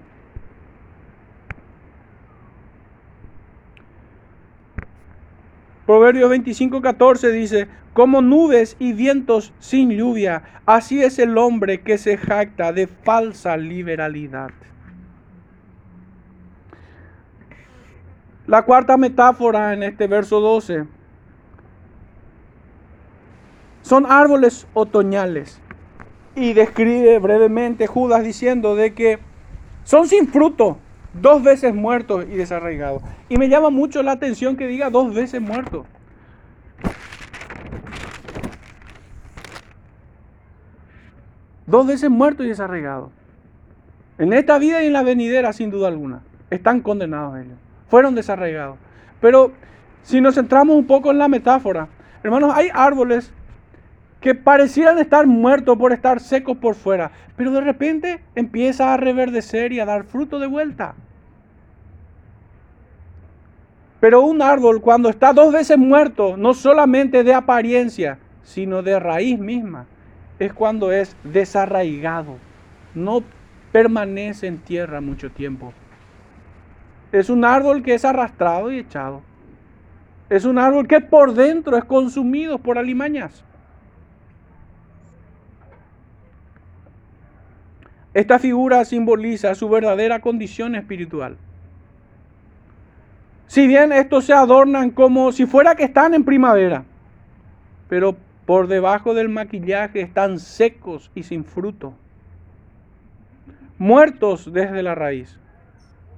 Proverbios 5.87 6.30
25, 6.30 6.83
14 6.83 7.33
dice, 7.33 7.68
como 7.94 8.22
nubes 8.22 8.76
y 8.78 8.92
vientos 8.92 9.52
sin 9.59 9.90
lluvia, 9.90 10.42
así 10.64 11.02
es 11.02 11.18
el 11.18 11.37
hombre 11.37 11.80
que 11.80 11.98
se 11.98 12.16
jacta 12.16 12.72
de 12.72 12.87
falsa 12.87 13.56
liberalidad. 13.56 14.50
La 18.46 18.62
cuarta 18.62 18.96
metáfora 18.96 19.72
en 19.72 19.83
este 19.83 20.06
verso 20.06 20.40
12 20.40 20.99
son 23.82 24.06
árboles 24.06 24.66
otoñales. 24.74 25.60
Y 26.34 26.52
describe 26.52 27.18
brevemente 27.18 27.86
Judas 27.86 28.22
diciendo 28.22 28.76
de 28.76 28.94
que 28.94 29.18
son 29.84 30.06
sin 30.06 30.28
fruto, 30.28 30.78
dos 31.12 31.42
veces 31.42 31.74
muertos 31.74 32.24
y 32.30 32.36
desarraigados. 32.36 33.02
Y 33.28 33.36
me 33.36 33.48
llama 33.48 33.70
mucho 33.70 34.02
la 34.02 34.12
atención 34.12 34.56
que 34.56 34.66
diga 34.66 34.90
dos 34.90 35.14
veces 35.14 35.40
muertos. 35.40 35.86
Dos 41.66 41.86
veces 41.86 42.10
muertos 42.10 42.46
y 42.46 42.48
desarraigados. 42.48 43.10
En 44.18 44.32
esta 44.32 44.58
vida 44.58 44.82
y 44.82 44.88
en 44.88 44.92
la 44.92 45.02
venidera, 45.02 45.52
sin 45.52 45.70
duda 45.70 45.88
alguna. 45.88 46.22
Están 46.50 46.80
condenados 46.80 47.38
ellos. 47.38 47.56
Fueron 47.88 48.14
desarraigados. 48.14 48.76
Pero 49.20 49.52
si 50.02 50.20
nos 50.20 50.34
centramos 50.34 50.76
un 50.76 50.86
poco 50.86 51.10
en 51.10 51.18
la 51.18 51.28
metáfora, 51.28 51.88
hermanos, 52.22 52.52
hay 52.54 52.68
árboles 52.72 53.32
que 54.20 54.35
parecieran 54.35 54.98
estar 54.98 55.26
muertos 55.26 55.78
por 55.78 55.92
estar 55.92 56.20
secos 56.20 56.59
por 56.59 56.74
fuera, 56.74 57.11
pero 57.37 57.50
de 57.52 57.61
repente 57.62 58.20
empieza 58.35 58.92
a 58.92 58.96
reverdecer 58.96 59.72
y 59.72 59.80
a 59.80 59.87
dar 59.87 60.04
fruto 60.04 60.38
de 60.38 60.46
vuelta. 60.46 60.94
Pero 64.00 64.22
un 64.22 64.42
árbol 64.42 64.80
cuando 64.80 65.09
está 65.09 65.33
dos 65.33 65.52
veces 65.52 65.78
muerto, 65.78 66.37
no 66.37 66.54
solamente 66.54 67.22
de 67.22 67.35
apariencia, 67.35 68.18
sino 68.42 68.83
de 68.83 68.98
raíz 68.98 69.38
misma, 69.38 69.87
es 70.38 70.52
cuando 70.52 70.90
es 70.90 71.16
desarraigado, 71.22 72.37
no 72.94 73.22
permanece 73.72 74.46
en 74.46 74.59
tierra 74.59 75.00
mucho 75.00 75.30
tiempo. 75.30 75.72
Es 77.12 77.28
un 77.28 77.44
árbol 77.44 77.83
que 77.83 77.94
es 77.94 78.04
arrastrado 78.04 78.72
y 78.72 78.78
echado. 78.78 79.22
Es 80.28 80.44
un 80.44 80.59
árbol 80.59 80.87
que 80.87 81.00
por 81.00 81.35
dentro 81.35 81.76
es 81.76 81.85
consumido 81.85 82.59
por 82.59 82.78
alimañas. 82.78 83.44
Esta 88.12 88.38
figura 88.38 88.84
simboliza 88.84 89.54
su 89.54 89.68
verdadera 89.68 90.20
condición 90.20 90.74
espiritual. 90.74 91.36
Si 93.46 93.66
bien 93.66 93.92
estos 93.92 94.24
se 94.24 94.32
adornan 94.32 94.90
como 94.90 95.32
si 95.32 95.46
fuera 95.46 95.74
que 95.74 95.84
están 95.84 96.14
en 96.14 96.24
primavera, 96.24 96.84
pero 97.88 98.16
por 98.46 98.66
debajo 98.66 99.14
del 99.14 99.28
maquillaje 99.28 100.00
están 100.00 100.40
secos 100.40 101.10
y 101.14 101.22
sin 101.22 101.44
fruto, 101.44 101.94
muertos 103.78 104.52
desde 104.52 104.82
la 104.82 104.94
raíz, 104.94 105.38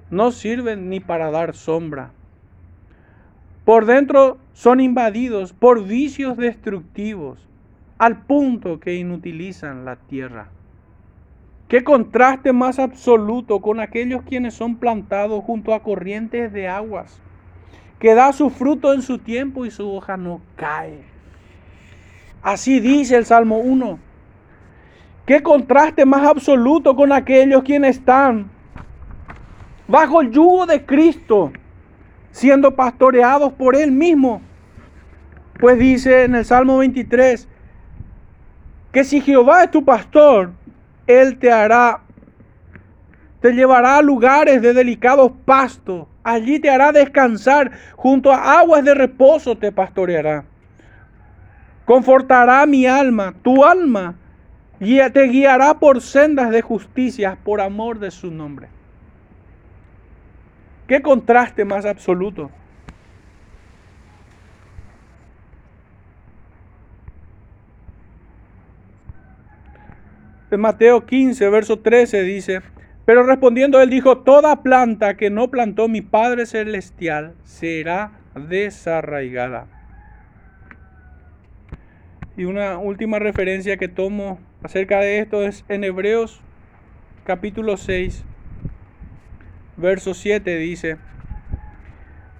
no 0.09 0.31
sirven 0.31 0.89
ni 0.89 0.99
para 0.99 1.31
dar 1.31 1.55
sombra. 1.55 2.11
Por 3.65 3.85
dentro 3.85 4.37
son 4.53 4.79
invadidos 4.79 5.53
por 5.53 5.83
vicios 5.83 6.37
destructivos, 6.37 7.47
al 7.97 8.25
punto 8.25 8.79
que 8.79 8.95
inutilizan 8.95 9.85
la 9.85 9.95
tierra. 9.95 10.49
Qué 11.73 11.83
contraste 11.83 12.53
más 12.53 12.77
absoluto 12.77 13.59
con 13.59 13.79
aquellos 13.79 14.21
quienes 14.21 14.53
son 14.53 14.75
plantados 14.75 15.43
junto 15.43 15.73
a 15.73 15.81
corrientes 15.81 16.53
de 16.53 16.67
aguas, 16.67 17.19
que 17.97 18.13
da 18.13 18.31
su 18.31 18.51
fruto 18.51 18.93
en 18.93 19.01
su 19.01 19.17
tiempo 19.17 19.65
y 19.65 19.71
su 19.71 19.91
hoja 19.91 20.15
no 20.15 20.39
cae. 20.55 20.99
Así 22.43 22.79
dice 22.79 23.15
el 23.15 23.25
Salmo 23.25 23.57
1. 23.57 23.97
Qué 25.25 25.41
contraste 25.41 26.05
más 26.05 26.27
absoluto 26.27 26.95
con 26.95 27.11
aquellos 27.11 27.63
quienes 27.63 27.97
están 27.97 28.51
bajo 29.87 30.21
el 30.21 30.29
yugo 30.29 30.67
de 30.67 30.85
Cristo, 30.85 31.51
siendo 32.29 32.75
pastoreados 32.75 33.51
por 33.51 33.75
Él 33.75 33.91
mismo. 33.91 34.43
Pues 35.59 35.79
dice 35.79 36.25
en 36.25 36.35
el 36.35 36.45
Salmo 36.45 36.77
23, 36.77 37.47
que 38.91 39.03
si 39.03 39.21
Jehová 39.21 39.63
es 39.63 39.71
tu 39.71 39.83
pastor, 39.83 40.51
él 41.07 41.37
te 41.37 41.51
hará, 41.51 42.01
te 43.41 43.51
llevará 43.51 43.97
a 43.97 44.01
lugares 44.01 44.61
de 44.61 44.73
delicados 44.73 45.31
pastos. 45.45 46.07
Allí 46.23 46.59
te 46.59 46.69
hará 46.69 46.91
descansar, 46.91 47.71
junto 47.95 48.31
a 48.31 48.59
aguas 48.59 48.83
de 48.85 48.93
reposo 48.93 49.57
te 49.57 49.71
pastoreará. 49.71 50.45
Confortará 51.85 52.65
mi 52.65 52.85
alma, 52.85 53.33
tu 53.43 53.65
alma, 53.65 54.15
y 54.79 54.99
te 55.11 55.23
guiará 55.23 55.75
por 55.75 56.01
sendas 56.01 56.49
de 56.51 56.61
justicia 56.61 57.37
por 57.43 57.61
amor 57.61 57.99
de 57.99 58.11
su 58.11 58.31
nombre. 58.31 58.67
Qué 60.87 61.01
contraste 61.01 61.65
más 61.65 61.85
absoluto. 61.85 62.51
En 70.53 70.61
Mateo 70.61 71.07
15, 71.07 71.49
verso 71.49 71.79
13 71.79 72.21
dice, 72.21 72.61
pero 73.05 73.23
respondiendo 73.23 73.81
él 73.81 73.89
dijo, 73.89 74.19
toda 74.19 74.61
planta 74.61 75.17
que 75.17 75.31
no 75.31 75.49
plantó 75.49 75.87
mi 75.87 76.01
Padre 76.01 76.45
Celestial 76.45 77.33
será 77.43 78.11
desarraigada. 78.35 79.65
Y 82.37 82.45
una 82.45 82.77
última 82.77 83.17
referencia 83.17 83.77
que 83.77 83.87
tomo 83.87 84.39
acerca 84.61 84.99
de 84.99 85.17
esto 85.17 85.41
es 85.41 85.65
en 85.69 85.83
Hebreos 85.83 86.39
capítulo 87.23 87.75
6, 87.75 88.23
verso 89.77 90.13
7 90.13 90.55
dice, 90.57 90.97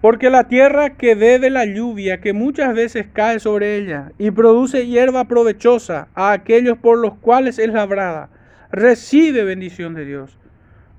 porque 0.04 0.30
la 0.30 0.50
tierra 0.50 0.98
que 0.98 1.16
bebe 1.16 1.50
la 1.50 1.64
lluvia 1.64 2.20
que 2.20 2.34
muchas 2.34 2.76
veces 2.76 3.08
cae 3.14 3.40
sobre 3.40 3.78
ella 3.78 4.12
y 4.18 4.32
produce 4.32 4.86
hierba 4.86 5.30
provechosa 5.30 6.10
a 6.14 6.34
aquellos 6.34 6.78
por 6.78 6.98
los 6.98 7.14
cuales 7.20 7.58
es 7.58 7.70
labrada, 7.72 8.28
recibe 8.70 9.46
bendición 9.46 9.94
de 9.94 10.04
Dios. 10.04 10.38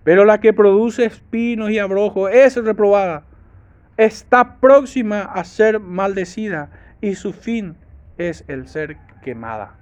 Pero 0.05 0.25
la 0.25 0.41
que 0.41 0.55
produce 0.55 1.05
espinos 1.05 1.71
y 1.71 1.79
abrojos 1.79 2.31
es 2.33 2.57
reprobada, 2.57 3.25
está 3.99 4.57
próxima 4.57 5.21
a 5.21 5.45
ser 5.45 5.81
maldecida 5.81 6.71
y 7.03 7.15
su 7.15 7.35
fin 7.35 7.77
es 8.17 8.43
el 8.49 8.69
ser 8.69 8.97
quemada. 9.23 9.77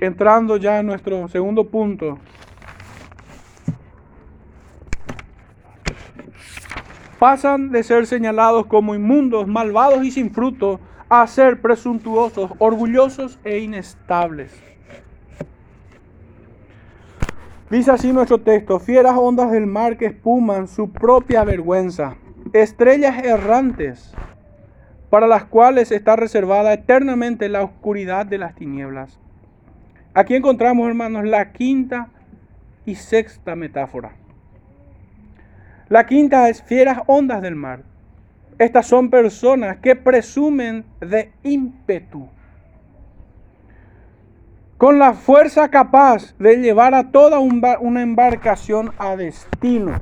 Entrando 0.00 0.56
ya 0.56 0.80
a 0.80 0.82
nuestro 0.82 1.28
segundo 1.28 1.68
punto, 1.68 2.18
pasan 7.24 7.70
de 7.70 7.82
ser 7.82 8.06
señalados 8.06 8.66
como 8.66 8.94
inmundos, 8.94 9.48
malvados 9.48 10.04
y 10.04 10.10
sin 10.10 10.30
fruto, 10.30 10.78
a 11.08 11.26
ser 11.26 11.62
presuntuosos, 11.62 12.50
orgullosos 12.58 13.38
e 13.44 13.60
inestables. 13.60 14.52
Dice 17.70 17.90
así 17.92 18.12
nuestro 18.12 18.42
texto, 18.42 18.78
fieras 18.78 19.14
ondas 19.16 19.50
del 19.50 19.64
mar 19.66 19.96
que 19.96 20.04
espuman 20.04 20.68
su 20.68 20.90
propia 20.90 21.44
vergüenza, 21.44 22.16
estrellas 22.52 23.24
errantes, 23.24 24.12
para 25.08 25.26
las 25.26 25.44
cuales 25.44 25.92
está 25.92 26.16
reservada 26.16 26.74
eternamente 26.74 27.48
la 27.48 27.62
oscuridad 27.62 28.26
de 28.26 28.36
las 28.36 28.54
tinieblas. 28.54 29.18
Aquí 30.12 30.34
encontramos, 30.34 30.86
hermanos, 30.88 31.24
la 31.24 31.52
quinta 31.52 32.08
y 32.84 32.96
sexta 32.96 33.56
metáfora. 33.56 34.12
La 35.88 36.06
quinta 36.06 36.48
es 36.48 36.62
fieras 36.62 37.00
ondas 37.06 37.42
del 37.42 37.56
mar. 37.56 37.82
Estas 38.58 38.86
son 38.86 39.10
personas 39.10 39.78
que 39.78 39.96
presumen 39.96 40.84
de 41.00 41.32
ímpetu, 41.42 42.28
con 44.78 44.98
la 44.98 45.12
fuerza 45.12 45.68
capaz 45.68 46.34
de 46.38 46.56
llevar 46.56 46.94
a 46.94 47.10
toda 47.10 47.40
una 47.40 48.02
embarcación 48.02 48.92
a 48.98 49.16
destino. 49.16 50.00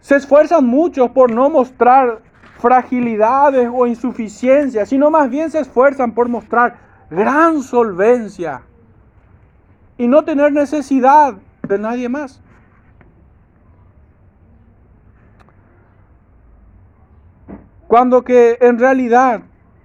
Se 0.00 0.16
esfuerzan 0.16 0.66
mucho 0.66 1.12
por 1.12 1.30
no 1.30 1.50
mostrar 1.50 2.22
fragilidades 2.58 3.68
o 3.72 3.86
insuficiencias, 3.86 4.88
sino 4.88 5.10
más 5.10 5.28
bien 5.28 5.50
se 5.50 5.60
esfuerzan 5.60 6.12
por 6.12 6.28
mostrar 6.28 6.76
gran 7.10 7.62
solvencia 7.62 8.62
y 9.98 10.08
no 10.08 10.24
tener 10.24 10.52
necesidad 10.52 11.34
de 11.68 11.78
nadie 11.78 12.08
más. 12.08 12.42
Cuando 17.86 18.22
que 18.22 18.58
en 18.60 18.78
realidad 18.78 19.42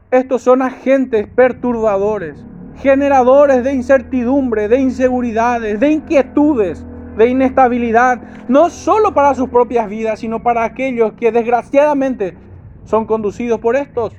estos 0.10 0.42
son 0.42 0.62
agentes 0.62 1.28
perturbadores, 1.28 2.44
generadores 2.78 3.64
de 3.64 3.74
incertidumbre, 3.74 4.68
de 4.68 4.80
inseguridades, 4.80 5.80
de 5.80 5.92
inquietudes 5.92 6.86
de 7.16 7.30
inestabilidad, 7.30 8.22
no 8.48 8.70
solo 8.70 9.14
para 9.14 9.34
sus 9.36 9.50
propias 9.50 9.90
vidas, 9.90 10.20
sino 10.20 10.42
para 10.42 10.64
aquellos 10.64 11.14
que 11.14 11.32
desgraciadamente 11.32 12.38
son 12.86 13.06
conducidos 13.06 13.60
por 13.60 13.76
estos. 13.76 14.16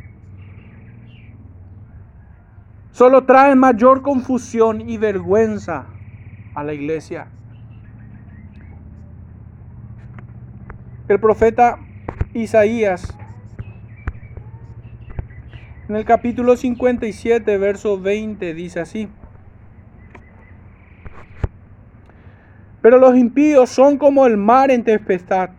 Solo 2.91 3.25
traen 3.25 3.59
mayor 3.59 4.03
confusión 4.03 4.89
y 4.89 4.99
vergüenza 4.99 5.87
a 6.55 6.63
la 6.63 6.75
iglesia. 6.75 7.29
El 11.13 11.21
profeta 11.21 11.79
Isaías, 12.33 13.15
en 15.87 15.95
el 15.97 16.07
capítulo 16.07 16.57
57, 16.57 17.59
verso 17.59 18.01
20, 18.01 18.55
dice 18.55 18.81
así. 18.81 19.11
Pero 22.81 22.97
los 22.97 23.15
impíos 23.15 23.69
son 23.69 23.99
como 23.99 24.25
el 24.25 24.39
mar 24.39 24.71
en 24.71 24.85
tempestad, 24.85 25.51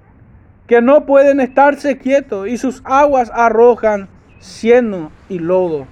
que 0.66 0.82
no 0.82 1.06
pueden 1.06 1.39
estarse 1.39 1.99
quietos 1.99 2.47
y 2.47 2.58
sus 2.58 2.82
aguas 2.84 3.30
arrojan 3.32 4.10
cieno 4.39 5.12
y 5.30 5.38
lodo. 5.38 5.86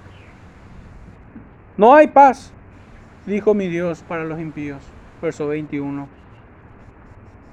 No 1.78 1.94
hay 1.94 2.08
paz, 2.08 2.52
dijo 3.28 3.54
mi 3.54 3.68
Dios 3.68 4.04
para 4.08 4.24
los 4.24 4.40
impíos. 4.40 4.82
Verso 5.22 5.46
21. 5.46 6.21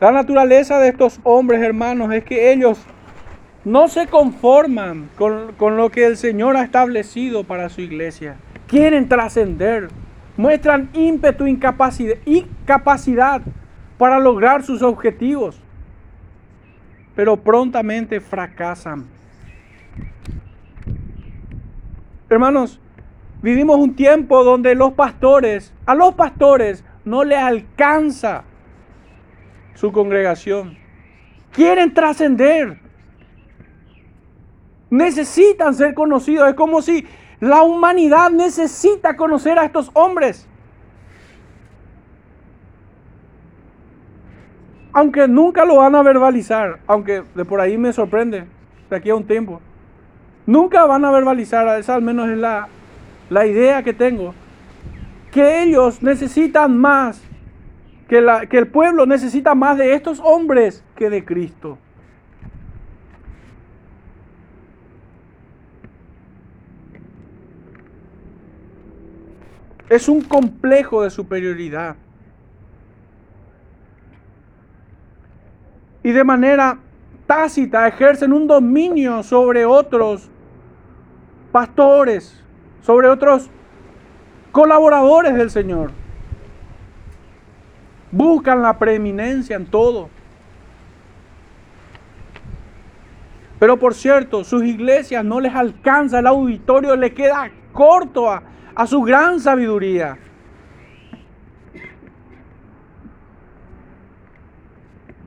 La 0.01 0.13
naturaleza 0.13 0.79
de 0.79 0.89
estos 0.91 1.19
hombres, 1.25 1.61
hermanos, 1.61 2.13
es 2.13 2.23
que 2.23 2.53
ellos 2.53 2.79
no 3.65 3.89
se 3.89 4.07
conforman 4.07 5.11
con, 5.19 5.53
con 5.55 5.77
lo 5.77 5.91
que 5.91 6.07
el 6.07 6.17
Señor 6.17 6.57
ha 6.57 6.63
establecido 6.63 7.43
para 7.43 7.69
su 7.69 7.81
iglesia. 7.81 8.37
Quieren 8.69 9.09
trascender, 9.09 9.89
muestran 10.37 10.89
ímpetu 10.93 11.49
y 11.49 11.57
capacidad 12.65 13.43
para 13.99 14.21
lograr 14.21 14.63
sus 14.63 14.83
objetivos, 14.83 15.61
pero 17.17 17.37
prontamente 17.37 18.21
fracasan. 18.21 19.05
Hermanos, 22.31 22.79
vivimos 23.43 23.79
un 23.79 23.97
tiempo 23.97 24.45
donde 24.45 24.77
los 24.77 24.93
pastores, 24.93 25.73
a 25.87 25.97
los 25.97 26.15
pastores 26.15 26.85
no 27.05 27.25
les 27.25 27.39
alcanza 27.39 28.45
su 29.79 29.93
congregación. 29.93 30.77
Quieren 31.53 31.95
trascender. 31.95 32.81
Necesitan 34.91 35.75
ser 35.75 35.95
conocidos. 35.95 36.49
Es 36.49 36.55
como 36.55 36.83
si 36.83 37.07
la 37.39 37.63
humanidad 37.63 38.31
necesita 38.31 39.17
conocer 39.17 39.59
a 39.59 39.65
estos 39.65 39.91
hombres. 39.95 40.49
aunque 44.91 45.29
nunca 45.29 45.65
lo 45.65 45.77
van 45.77 45.95
a 45.95 46.03
verbalizar, 46.03 46.81
aunque 46.89 47.23
de 47.33 47.45
por 47.45 47.61
ahí 47.61 47.79
me 47.79 47.93
sorprende, 47.93 48.47
de 48.91 48.97
aquí 48.97 49.11
a 49.11 49.15
un 49.15 49.25
tiempo, 49.25 49.61
nunca 50.45 50.87
van 50.87 51.05
a 51.05 51.13
verbalizar, 51.13 51.79
esa 51.79 51.95
al 51.95 52.03
menos 52.03 52.29
es 52.29 52.37
la, 52.37 52.67
la 53.31 53.47
idea 53.47 53.85
que 53.85 53.93
tengo, 53.93 54.35
que 55.31 55.63
ellos 55.63 56.03
necesitan 56.03 56.77
más, 56.77 57.23
que, 58.09 58.59
el 58.59 58.69
pueblo 58.69 59.07
necesita 59.07 59.55
más 59.55 59.79
de 59.79 59.95
estos 59.95 60.21
hombres 60.21 60.83
que 60.97 61.11
de 61.11 61.25
Cristo. 61.25 61.79
Es 69.89 70.09
un 70.09 70.21
complejo 70.23 71.03
de 71.03 71.11
superioridad. 71.11 71.97
y 76.09 76.13
de 76.13 76.25
manera 76.25 76.79
tácita 77.27 77.87
ejercen 77.87 78.33
un 78.33 78.47
dominio 78.47 79.23
sobre 79.23 79.67
otros 79.67 80.31
pastores, 81.53 82.43
sobre 82.81 83.09
otros 83.09 83.51
colaboradores 84.51 85.35
del 85.35 85.51
Señor. 85.51 85.91
Buscan 88.11 88.63
la 88.63 88.79
preeminencia 88.79 89.57
en 89.57 89.67
todo. 89.67 90.09
Pero 93.59 93.77
por 93.79 93.95
cierto, 93.95 94.45
sus 94.45 94.63
iglesias 94.63 95.25
no 95.25 95.41
les 95.41 95.55
alcanza, 95.55 96.21
el 96.21 96.27
auditorio 96.27 96.95
le 96.97 97.13
queda 97.13 97.51
corto 97.73 98.31
a, 98.31 98.43
a 98.75 98.87
su 98.87 99.03
gran 99.03 99.41
sabiduría. 99.41 100.17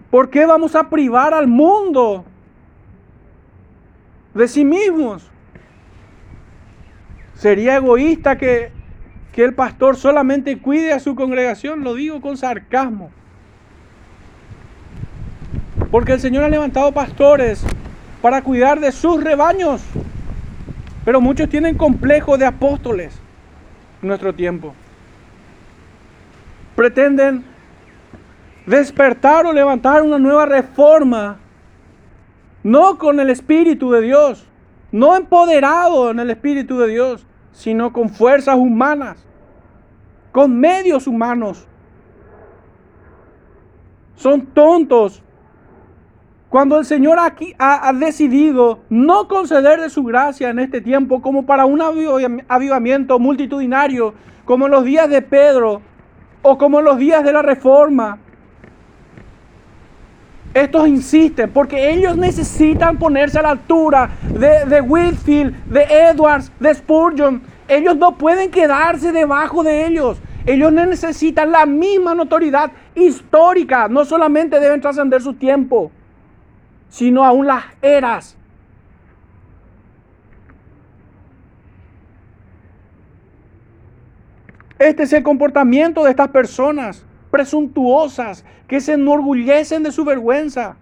¿Por 0.10 0.30
qué 0.30 0.46
vamos 0.46 0.76
a 0.76 0.90
privar 0.90 1.34
al 1.34 1.48
mundo 1.48 2.26
de 4.34 4.48
sí 4.48 4.66
mismos? 4.66 5.30
Sería 7.34 7.78
egoísta 7.78 8.38
que, 8.38 8.72
que 9.34 9.44
el 9.44 9.54
pastor 9.54 9.96
solamente 9.96 10.58
cuide 10.58 10.94
a 10.94 11.00
su 11.00 11.16
congregación, 11.16 11.84
lo 11.84 11.96
digo 11.96 12.20
con 12.22 12.38
sarcasmo. 12.38 13.12
Porque 15.90 16.14
el 16.14 16.20
Señor 16.20 16.44
ha 16.44 16.50
levantado 16.50 16.92
pastores 16.92 17.64
para 18.22 18.42
cuidar 18.42 18.80
de 18.80 18.92
sus 18.92 19.24
rebaños. 19.24 19.82
Pero 21.06 21.22
muchos 21.22 21.50
tienen 21.50 21.78
complejo 21.78 22.38
de 22.38 22.46
apóstoles 22.46 23.20
en 24.02 24.08
nuestro 24.08 24.34
tiempo. 24.34 24.74
Pretenden 26.76 27.44
despertar 28.66 29.46
o 29.46 29.54
levantar 29.54 30.04
una 30.04 30.20
nueva 30.20 30.46
reforma, 30.46 31.38
no 32.64 32.98
con 32.98 33.20
el 33.20 33.30
Espíritu 33.30 33.92
de 33.92 34.02
Dios, 34.02 34.46
no 34.92 35.16
empoderado 35.16 36.12
en 36.12 36.20
el 36.20 36.30
Espíritu 36.30 36.78
de 36.78 36.88
Dios, 36.88 37.26
sino 37.52 37.94
con 37.94 38.10
fuerzas 38.10 38.56
humanas, 38.56 39.26
con 40.32 40.60
medios 40.60 41.08
humanos. 41.08 41.68
Son 44.16 44.46
tontos. 44.48 45.24
Cuando 46.50 46.78
el 46.78 46.86
Señor 46.86 47.18
aquí 47.20 47.54
ha, 47.58 47.88
ha 47.88 47.94
decidido 47.94 48.80
no 48.90 49.28
conceder 49.28 49.80
de 49.80 49.90
su 49.90 50.04
gracia 50.04 50.50
en 50.50 50.60
este 50.60 50.82
tiempo 50.82 51.22
como 51.22 51.46
para 51.46 51.66
un 51.66 51.82
avivamiento 51.82 53.20
multitudinario, 53.20 54.14
como 54.46 54.66
en 54.66 54.72
los 54.72 54.84
días 54.84 55.10
de 55.10 55.22
Pedro 55.22 55.82
o 56.42 56.58
como 56.58 56.80
en 56.80 56.86
los 56.86 56.98
días 56.98 57.24
de 57.24 57.32
la 57.32 57.42
Reforma, 57.42 58.20
estos 60.54 60.88
insisten 60.88 61.50
porque 61.52 61.92
ellos 61.92 62.18
necesitan 62.18 62.98
ponerse 62.98 63.40
a 63.40 63.42
la 63.42 63.52
altura 63.52 64.10
de, 64.28 64.66
de 64.66 64.82
Whitfield, 64.82 65.66
de 65.66 65.84
Edwards, 65.84 66.52
de 66.60 66.74
Spurgeon. 66.74 67.42
Ellos 67.68 67.96
no 67.96 68.18
pueden 68.18 68.52
quedarse 68.52 69.12
debajo 69.12 69.64
de 69.64 69.86
ellos. 69.86 70.22
Ellos 70.46 70.74
necesitan 70.74 71.52
la 71.52 71.66
misma 71.66 72.16
notoriedad 72.16 72.72
histórica. 72.96 73.88
No 73.88 74.04
solamente 74.04 74.60
deben 74.60 74.82
trascender 74.82 75.22
su 75.22 75.36
tiempo, 75.36 75.92
sino 76.90 77.24
aún 77.24 77.48
las 77.48 77.64
eras. 77.82 78.38
Este 84.80 85.04
es 85.04 85.14
el 85.14 85.22
comportamiento 85.22 86.04
de 86.04 86.10
estas 86.10 86.30
personas 86.30 87.06
presuntuosas, 87.32 88.46
que 88.68 88.80
se 88.80 88.94
enorgullecen 88.94 89.84
de 89.84 89.92
su 89.92 90.06
vergüenza. 90.06 90.76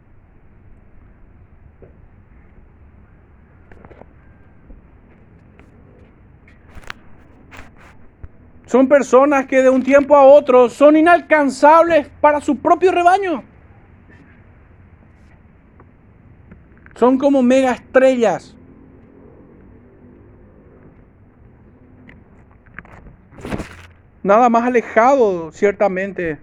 Son 8.66 8.88
personas 8.88 9.48
que 9.48 9.64
de 9.64 9.70
un 9.70 9.82
tiempo 9.82 10.16
a 10.16 10.24
otro 10.24 10.70
son 10.70 10.96
inalcanzables 10.96 12.08
para 12.22 12.40
su 12.40 12.58
propio 12.58 12.92
rebaño. 12.92 13.44
Son 16.96 17.18
como 17.18 17.42
mega 17.42 17.72
estrellas. 17.72 18.56
Nada 24.30 24.48
más 24.48 24.64
alejado 24.64 25.52
ciertamente 25.52 26.38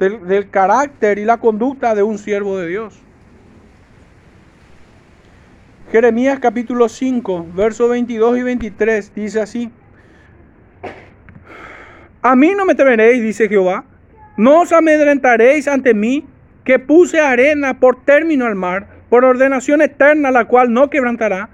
del, 0.00 0.50
carácter 0.50 1.20
y 1.20 1.24
la 1.24 1.36
conducta 1.36 1.94
de 1.94 2.02
un 2.02 2.18
siervo 2.18 2.58
de 2.58 2.66
Dios. 2.66 3.00
Jeremías 5.92 6.40
capítulo 6.40 6.88
5, 6.88 7.46
versos 7.54 7.88
22 7.90 8.38
y 8.38 8.42
23 8.42 9.14
dice 9.14 9.40
así, 9.40 9.70
a 12.20 12.34
mí 12.34 12.52
no 12.56 12.66
me 12.66 12.74
temeréis, 12.74 13.22
dice 13.22 13.48
Jehová, 13.48 13.84
no 14.36 14.62
os 14.62 14.72
amedrentaréis 14.72 15.68
ante 15.68 15.94
mí, 15.94 16.26
que 16.64 16.80
puse 16.80 17.20
arena 17.20 17.78
por 17.78 18.04
término 18.04 18.46
al 18.46 18.56
mar, 18.56 18.88
por 19.10 19.24
ordenación 19.24 19.80
eterna, 19.80 20.32
la 20.32 20.46
cual 20.46 20.72
no 20.72 20.90
quebrantará. 20.90 21.50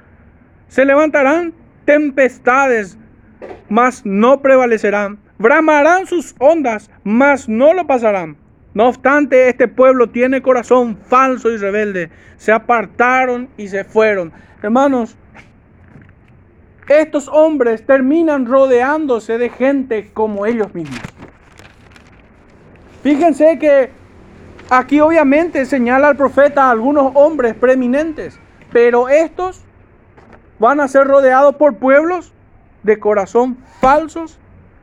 Se 0.69 0.87
levantarán 0.87 1.53
tempestades 1.85 2.97
mas 3.71 4.05
no 4.05 4.43
prevalecerán. 4.43 5.18
bramarán 5.39 6.07
sus 6.07 6.35
ondas, 6.39 6.91
mas 7.03 7.49
no 7.49 7.73
lo 7.73 7.87
pasarán. 7.87 8.37
No 8.75 8.89
obstante, 8.89 9.49
este 9.49 9.68
pueblo 9.68 10.11
tiene 10.11 10.43
corazón 10.43 10.99
falso 11.09 11.51
y 11.51 11.57
rebelde. 11.57 12.11
Se 12.37 12.53
apartaron 12.53 13.49
y 13.57 13.68
se 13.68 13.85
fueron. 13.85 14.33
Hermanos, 14.62 15.16
estos 16.89 17.29
hombres 17.29 17.87
terminan 17.87 18.45
rodeándose 18.45 19.39
de 19.39 19.49
gente 19.49 20.11
como 20.12 20.45
ellos 20.45 20.75
mismos. 20.75 21.01
Fíjense 23.03 23.59
que 23.59 23.91
aquí 24.68 25.01
obviamente 25.01 25.64
señala 25.64 26.09
al 26.09 26.16
profeta 26.16 26.64
a 26.64 26.71
algunos 26.71 27.12
hombres 27.14 27.55
preeminentes, 27.55 28.39
pero 28.73 29.09
estos 29.09 29.64
van 30.59 30.81
a 30.81 30.89
ser 30.89 31.07
rodeados 31.07 31.55
por 31.55 31.77
pueblos 31.77 32.35
de 32.83 32.99
corazón 32.99 33.59
falsos 33.81 34.39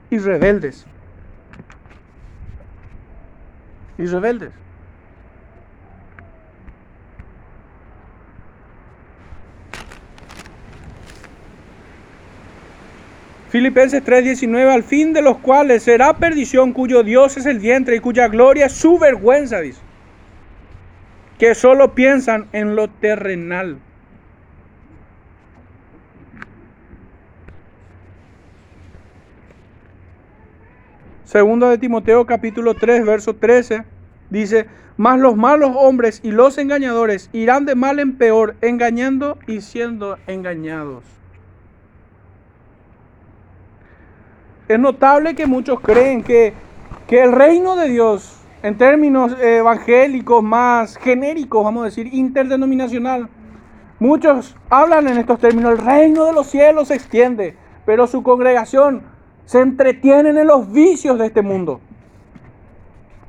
y 0.09 0.17
rebeldes. 0.19 0.85
Y 3.97 4.05
rebeldes. 4.05 4.51
Filipenses 13.49 14.03
3:19, 14.03 14.69
al 14.69 14.83
fin 14.83 15.13
de 15.13 15.21
los 15.21 15.37
cuales 15.37 15.83
será 15.83 16.17
perdición 16.17 16.73
cuyo 16.73 17.01
Dios 17.01 17.37
es 17.37 17.45
el 17.45 17.59
vientre 17.59 17.95
y 17.95 17.99
cuya 17.99 18.27
gloria 18.27 18.65
es 18.65 18.73
su 18.73 18.99
vergüenza, 18.99 19.61
dice. 19.61 19.79
Que 21.39 21.55
solo 21.55 21.95
piensan 21.95 22.47
en 22.51 22.75
lo 22.75 22.89
terrenal. 22.89 23.79
Segundo 31.27 31.67
de 31.67 31.77
Timoteo 31.77 32.25
capítulo 32.25 32.73
3, 32.73 33.05
verso 33.05 33.35
13, 33.35 33.83
dice, 34.29 34.65
mas 34.95 35.19
los 35.19 35.35
malos 35.35 35.71
hombres 35.75 36.21
y 36.23 36.31
los 36.31 36.57
engañadores 36.57 37.29
irán 37.33 37.65
de 37.65 37.75
mal 37.75 37.99
en 37.99 38.17
peor, 38.17 38.55
engañando 38.61 39.37
y 39.45 39.59
siendo 39.59 40.17
engañados. 40.25 41.03
Es 44.69 44.79
notable 44.79 45.35
que 45.35 45.47
muchos 45.47 45.81
creen 45.81 46.23
que, 46.23 46.53
que 47.07 47.21
el 47.21 47.33
reino 47.33 47.75
de 47.75 47.89
Dios, 47.89 48.39
en 48.63 48.77
términos 48.77 49.35
evangélicos 49.41 50.41
más 50.41 50.95
genéricos, 50.95 51.61
vamos 51.61 51.81
a 51.81 51.85
decir, 51.87 52.07
interdenominacional, 52.13 53.27
muchos 53.99 54.55
hablan 54.69 55.09
en 55.09 55.17
estos 55.17 55.39
términos, 55.39 55.73
el 55.73 55.85
reino 55.85 56.23
de 56.23 56.31
los 56.31 56.47
cielos 56.47 56.87
se 56.87 56.95
extiende, 56.95 57.57
pero 57.85 58.07
su 58.07 58.23
congregación 58.23 59.16
se 59.47 59.61
entretienen 59.61 60.37
en 60.37 60.45
los 60.45 60.69
vicios 60.69 61.17
de 61.17 61.27
este 61.27 61.41
mundo. 61.41 61.79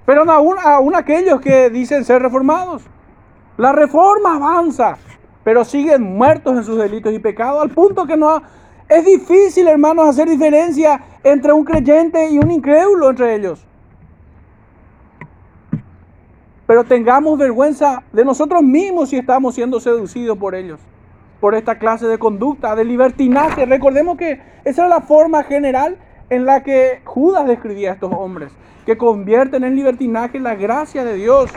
Pero 0.05 0.29
aún, 0.29 0.57
aún 0.63 0.97
aquellos 0.97 1.41
que 1.41 1.71
dicen 1.71 2.05
ser 2.05 2.21
reformados. 2.21 2.83
La 3.57 3.71
reforma 3.73 4.35
avanza, 4.35 4.99
pero 5.45 5.65
siguen 5.65 6.03
muertos 6.03 6.57
en 6.57 6.65
sus 6.65 6.77
delitos 6.77 7.15
y 7.15 7.21
pecados, 7.21 7.63
al 7.63 7.71
punto 7.71 8.05
que 8.05 8.17
no 8.17 8.43
es 8.89 9.05
difícil, 9.05 9.69
hermanos, 9.69 10.09
hacer 10.09 10.29
diferencia 10.29 11.01
entre 11.23 11.53
un 11.53 11.65
creyente 11.65 12.29
y 12.31 12.39
un 12.39 12.51
incrédulo 12.51 13.11
entre 13.11 13.37
ellos. 13.37 13.65
Pero 16.67 16.83
tengamos 16.83 17.39
vergüenza 17.39 18.03
de 18.13 18.25
nosotros 18.25 18.61
mismos 18.63 19.11
si 19.11 19.19
estamos 19.19 19.55
siendo 19.55 19.79
seducidos 19.79 20.37
por 20.37 20.57
ellos, 20.57 20.81
por 21.41 21.55
esta 21.55 21.79
clase 21.79 22.07
de 22.07 22.19
conducta, 22.19 22.75
de 22.75 22.85
libertinaje. 22.85 23.67
Recordemos 23.67 24.17
que 24.17 24.41
esa 24.65 24.85
es 24.85 24.91
la 24.91 25.01
forma 25.01 25.45
general 25.45 25.97
en 26.31 26.45
la 26.45 26.63
que 26.63 27.01
Judas 27.05 27.47
describía 27.47 27.91
a 27.91 27.95
estos 27.95 28.13
hombres, 28.13 28.53
que 28.87 28.99
convierten 28.99 29.65
en 29.65 29.77
libertinaje 29.77 30.39
la 30.39 30.55
gracia 30.55 31.05
de 31.05 31.15
Dios. 31.15 31.51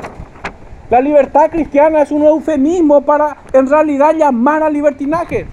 La 0.90 1.02
libertad 1.02 1.50
cristiana 1.50 2.02
es 2.02 2.12
un 2.12 2.24
eufemismo 2.24 3.02
para 3.02 3.38
en 3.54 3.68
realidad 3.68 4.14
llamar 4.14 4.64
al 4.64 4.74
libertinaje. 4.74 5.48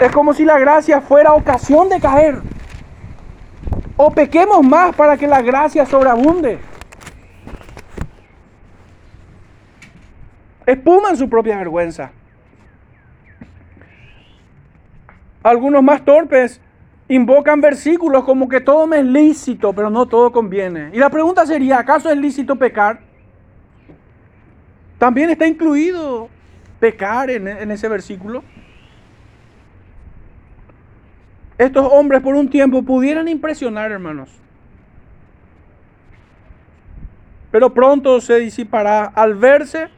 Es 0.00 0.12
como 0.12 0.34
si 0.34 0.44
la 0.44 0.58
gracia 0.58 1.00
fuera 1.00 1.32
ocasión 1.32 1.88
de 1.88 2.00
caer. 2.00 2.40
O 3.96 4.10
pequemos 4.10 4.62
más 4.62 4.94
para 4.94 5.16
que 5.16 5.26
la 5.26 5.40
gracia 5.40 5.86
sobreabunde. 5.86 6.58
Espuman 10.66 11.16
su 11.16 11.28
propia 11.30 11.56
vergüenza. 11.56 12.10
Algunos 15.42 15.82
más 15.82 16.04
torpes 16.04 16.60
invocan 17.08 17.60
versículos 17.60 18.24
como 18.24 18.48
que 18.48 18.60
todo 18.60 18.86
me 18.86 18.98
es 18.98 19.04
lícito, 19.04 19.72
pero 19.72 19.90
no 19.90 20.06
todo 20.06 20.32
conviene. 20.32 20.90
Y 20.92 20.98
la 20.98 21.10
pregunta 21.10 21.46
sería, 21.46 21.78
¿acaso 21.78 22.10
es 22.10 22.16
lícito 22.16 22.56
pecar? 22.56 23.00
También 24.98 25.30
está 25.30 25.46
incluido 25.46 26.28
pecar 26.80 27.30
en, 27.30 27.46
en 27.46 27.70
ese 27.70 27.88
versículo. 27.88 28.42
Estos 31.58 31.88
hombres 31.90 32.20
por 32.20 32.34
un 32.34 32.50
tiempo 32.50 32.82
pudieran 32.82 33.28
impresionar, 33.28 33.90
hermanos. 33.92 34.30
Pero 37.50 37.72
pronto 37.72 38.20
se 38.20 38.38
disipará 38.38 39.04
al 39.04 39.34
verse 39.34 39.88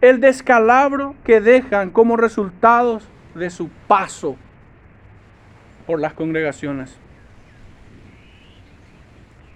el 0.00 0.20
descalabro 0.20 1.16
que 1.24 1.40
dejan 1.40 1.90
como 1.90 2.16
resultados 2.16 3.08
de 3.34 3.50
su 3.50 3.68
paso 3.88 4.36
por 5.90 5.98
las 5.98 6.12
congregaciones. 6.14 6.96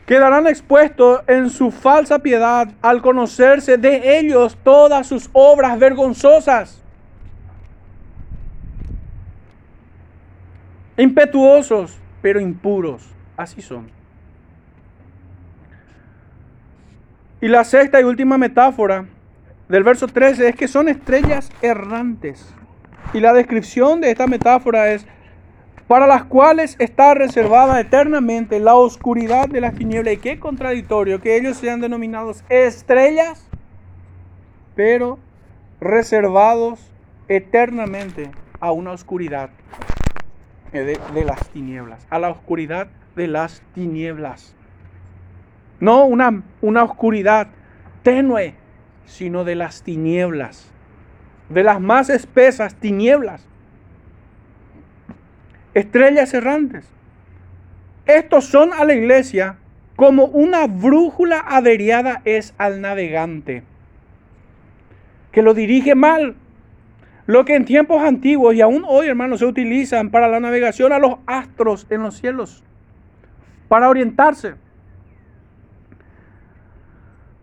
Quedarán 0.04 0.48
expuestos 0.48 1.20
en 1.28 1.48
su 1.48 1.70
falsa 1.70 2.18
piedad 2.18 2.72
al 2.82 3.02
conocerse 3.02 3.76
de 3.76 4.18
ellos 4.18 4.58
todas 4.64 5.06
sus 5.06 5.30
obras 5.32 5.78
vergonzosas. 5.78 6.82
Impetuosos, 10.96 11.96
pero 12.20 12.40
impuros. 12.40 13.06
Así 13.36 13.62
son. 13.62 13.88
Y 17.40 17.46
la 17.46 17.62
sexta 17.62 18.00
y 18.00 18.02
última 18.02 18.38
metáfora 18.38 19.06
del 19.68 19.84
verso 19.84 20.08
13 20.08 20.48
es 20.48 20.56
que 20.56 20.66
son 20.66 20.88
estrellas 20.88 21.48
errantes. 21.62 22.52
Y 23.12 23.20
la 23.20 23.32
descripción 23.32 24.00
de 24.00 24.10
esta 24.10 24.26
metáfora 24.26 24.90
es 24.90 25.06
para 25.94 26.08
las 26.08 26.24
cuales 26.24 26.74
está 26.80 27.14
reservada 27.14 27.78
eternamente 27.78 28.58
la 28.58 28.74
oscuridad 28.74 29.48
de 29.48 29.60
las 29.60 29.76
tinieblas. 29.76 30.14
Y 30.14 30.16
qué 30.16 30.40
contradictorio 30.40 31.20
que 31.20 31.36
ellos 31.36 31.56
sean 31.56 31.80
denominados 31.80 32.42
estrellas, 32.48 33.48
pero 34.74 35.20
reservados 35.80 36.80
eternamente 37.28 38.32
a 38.58 38.72
una 38.72 38.90
oscuridad 38.90 39.50
de, 40.72 40.98
de, 41.14 41.24
las 41.24 41.48
tinieblas, 41.50 42.04
a 42.10 42.18
la 42.18 42.30
oscuridad 42.30 42.88
de 43.14 43.28
las 43.28 43.62
tinieblas. 43.72 44.56
No 45.78 46.06
una, 46.06 46.42
una 46.60 46.82
oscuridad 46.82 47.46
tenue, 48.02 48.56
sino 49.04 49.44
de 49.44 49.54
las 49.54 49.84
tinieblas, 49.84 50.72
de 51.50 51.62
las 51.62 51.80
más 51.80 52.10
espesas 52.10 52.74
tinieblas 52.74 53.46
estrellas 55.74 56.32
errantes. 56.32 56.86
Estos 58.06 58.46
son 58.46 58.72
a 58.72 58.84
la 58.84 58.94
iglesia 58.94 59.56
como 59.96 60.24
una 60.26 60.66
brújula 60.66 61.38
averiada 61.38 62.22
es 62.24 62.54
al 62.58 62.80
navegante, 62.80 63.62
que 65.32 65.42
lo 65.42 65.54
dirige 65.54 65.94
mal. 65.94 66.36
Lo 67.26 67.46
que 67.46 67.54
en 67.54 67.64
tiempos 67.64 68.02
antiguos 68.02 68.54
y 68.54 68.60
aún 68.60 68.84
hoy, 68.86 69.06
hermanos, 69.06 69.38
se 69.38 69.46
utilizan 69.46 70.10
para 70.10 70.28
la 70.28 70.40
navegación 70.40 70.92
a 70.92 70.98
los 70.98 71.16
astros 71.26 71.86
en 71.88 72.02
los 72.02 72.18
cielos, 72.18 72.62
para 73.68 73.88
orientarse. 73.88 74.56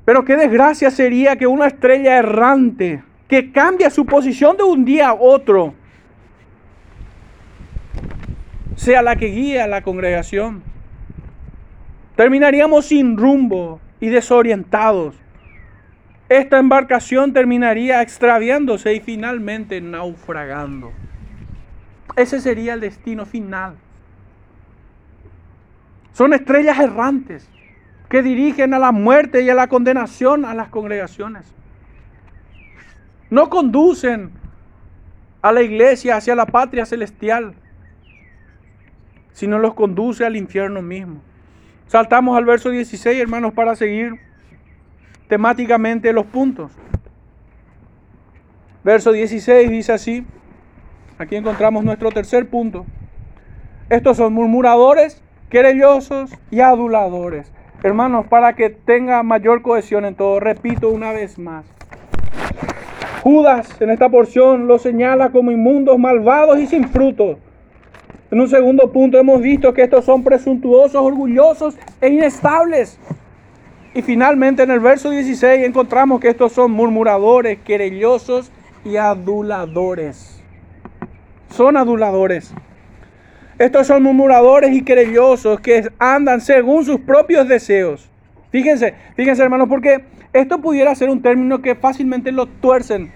Pero 0.06 0.24
qué 0.24 0.36
desgracia 0.38 0.92
sería 0.92 1.36
que 1.36 1.48
una 1.48 1.68
estrella 1.68 2.18
errante 2.18 3.04
que 3.28 3.52
cambia 3.52 3.90
su 3.90 4.06
posición 4.06 4.58
de 4.58 4.64
un 4.64 4.86
día 4.86 5.10
a 5.10 5.14
otro, 5.14 5.74
sea 8.82 9.04
la 9.04 9.16
que 9.16 9.28
guíe 9.28 9.62
a 9.62 9.68
la 9.68 9.84
congregación. 9.84 10.64
Terminaríamos 12.16 12.88
sin 12.88 13.16
rumbo 13.16 13.80
y 14.00 14.10
desorientados. 14.10 15.14
Esta 16.30 16.58
embarcación 16.58 17.32
terminaría 17.32 18.02
extraviándose 18.02 18.96
y 18.96 19.00
finalmente 19.00 19.80
naufragando. 19.82 20.92
Ese 22.16 22.42
sería 22.42 22.74
el 22.74 22.80
destino 22.80 23.28
final. 23.28 23.76
Son 26.14 26.34
estrellas 26.34 26.80
errantes 26.80 27.48
que 28.10 28.24
dirigen 28.24 28.74
a 28.74 28.80
la 28.80 28.92
muerte 28.92 29.44
y 29.44 29.50
a 29.52 29.54
la 29.54 29.68
condenación 29.68 30.44
a 30.44 30.56
las 30.56 30.70
congregaciones. 30.70 31.46
No 33.30 33.48
conducen 33.48 34.32
a 35.44 35.52
la 35.52 35.62
iglesia 35.62 36.16
hacia 36.16 36.34
la 36.34 36.48
patria 36.48 36.88
celestial 36.88 37.54
sino 39.34 39.60
los 39.60 39.74
conduce 39.74 40.26
al 40.26 40.36
infierno 40.36 40.82
mismo. 40.82 41.22
Saltamos 41.88 42.38
al 42.38 42.46
verso 42.46 42.70
16, 42.70 43.20
hermanos, 43.22 43.54
para 43.54 43.76
seguir 43.76 44.14
temáticamente 45.28 46.14
los 46.14 46.26
puntos. 46.26 46.72
Verso 48.84 49.12
16 49.12 49.70
dice 49.70 49.94
así, 49.94 50.26
aquí 51.18 51.36
encontramos 51.36 51.84
nuestro 51.84 52.10
tercer 52.12 52.50
punto. 52.50 52.86
Estos 53.90 54.18
son 54.18 54.34
murmuradores, 54.34 55.22
querellosos 55.50 56.32
y 56.50 56.62
aduladores. 56.62 57.52
Hermanos, 57.84 58.28
para 58.28 58.54
que 58.54 58.70
tenga 58.70 59.22
mayor 59.22 59.62
cohesión 59.62 60.06
en 60.06 60.16
todo, 60.16 60.40
repito 60.40 60.90
una 60.90 61.12
vez 61.12 61.38
más. 61.38 61.66
Judas 63.22 63.80
en 63.82 63.92
esta 63.92 64.10
porción 64.10 64.68
lo 64.68 64.80
señala 64.80 65.30
como 65.30 65.52
inmundos, 65.52 66.00
malvados 66.00 66.58
y 66.60 66.68
sin 66.68 66.88
fruto. 66.90 67.38
En 68.32 68.40
un 68.40 68.48
segundo 68.48 68.90
punto 68.94 69.20
hemos 69.20 69.42
visto 69.42 69.74
que 69.74 69.84
estos 69.84 70.06
son 70.06 70.24
presuntuosos, 70.24 70.96
orgullosos 70.96 71.78
e 72.00 72.08
inestables. 72.08 72.98
Y 73.94 74.02
finalmente 74.02 74.64
en 74.64 74.72
el 74.72 74.80
verso 74.80 75.10
16 75.10 75.66
encontramos 75.66 76.22
que 76.22 76.30
estos 76.30 76.54
son 76.54 76.72
murmuradores, 76.72 77.60
querellosos 77.60 78.50
y 78.86 78.96
aduladores. 78.96 80.42
Son 81.50 81.76
aduladores. 81.76 82.54
Estos 83.60 83.88
son 83.88 84.04
murmuradores 84.04 84.72
y 84.72 84.82
querellosos 84.86 85.60
que 85.60 85.92
andan 86.00 86.40
según 86.40 86.86
sus 86.86 87.02
propios 87.02 87.50
deseos. 87.50 88.10
Fíjense, 88.50 88.94
fíjense 89.18 89.44
hermanos, 89.44 89.68
porque 89.68 90.06
esto 90.32 90.60
pudiera 90.62 90.96
ser 90.96 91.10
un 91.10 91.22
término 91.22 91.62
que 91.62 91.76
fácilmente 91.76 92.32
lo 92.32 92.46
tuercen 92.46 93.12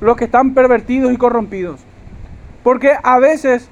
los 0.00 0.18
que 0.18 0.26
están 0.26 0.52
pervertidos 0.52 1.14
y 1.14 1.16
corrompidos. 1.16 1.80
Porque 2.62 2.92
a 3.02 3.18
veces 3.18 3.70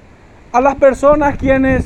a 0.51 0.61
las 0.61 0.75
personas 0.75 1.37
quienes 1.37 1.85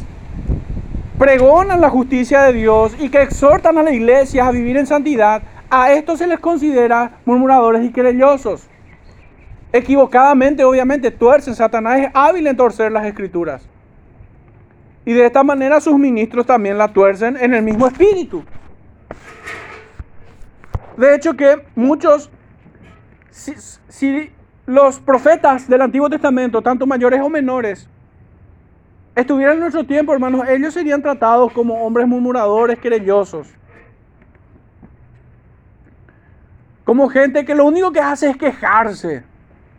pregonan 1.18 1.82
la 1.82 1.90
justicia 1.90 2.44
de 2.44 2.54
Dios 2.54 2.96
y 3.00 3.10
que 3.10 3.22
exhortan 3.22 3.78
a 3.78 3.84
la 3.84 3.92
iglesia 3.92 4.48
a 4.48 4.52
vivir 4.52 4.78
en 4.78 4.88
santidad, 4.88 5.44
a 5.70 5.92
estos 5.92 6.20
se 6.20 6.28
les 6.28 6.40
considera 6.40 7.20
murmuradores 7.26 7.84
y 7.84 7.92
querellosos 7.92 8.68
equivocadamente, 9.76 10.64
obviamente, 10.64 11.12
tuercen. 11.12 11.54
Satanás 11.54 12.00
es 12.00 12.08
hábil 12.14 12.48
en 12.48 12.56
torcer 12.56 12.92
las 12.92 13.06
escrituras. 13.06 13.68
Y 15.04 15.14
de 15.14 15.26
esta 15.26 15.44
manera 15.44 15.82
sus 15.82 16.00
ministros 16.00 16.46
también 16.46 16.78
la 16.78 16.88
tuercen 16.88 17.38
en 17.38 17.54
el 17.54 17.62
mismo 17.62 17.86
espíritu. 17.88 18.44
De 20.98 21.14
hecho 21.14 21.36
que 21.36 21.62
muchos, 21.76 22.32
si, 23.30 24.32
los 24.66 25.00
profetas 25.00 25.68
del 25.68 25.82
Antiguo 25.82 26.10
Testamento, 26.10 26.62
tanto 26.62 26.88
mayores 26.88 27.20
o 27.22 27.30
menores, 27.30 27.90
estuvieran 29.16 29.56
en 29.56 29.62
nuestro 29.62 29.86
tiempo, 29.86 30.14
hermanos, 30.14 30.48
ellos 30.48 30.74
serían 30.74 31.02
tratados 31.02 31.52
como 31.54 31.86
hombres 31.86 32.08
murmuradores, 32.08 32.78
querellosos. 32.80 33.48
Como 36.84 37.10
gente 37.10 37.46
que 37.46 37.56
lo 37.56 37.66
único 37.66 37.92
que 37.92 38.00
hace 38.00 38.30
es 38.30 38.38
quejarse. 38.38 39.24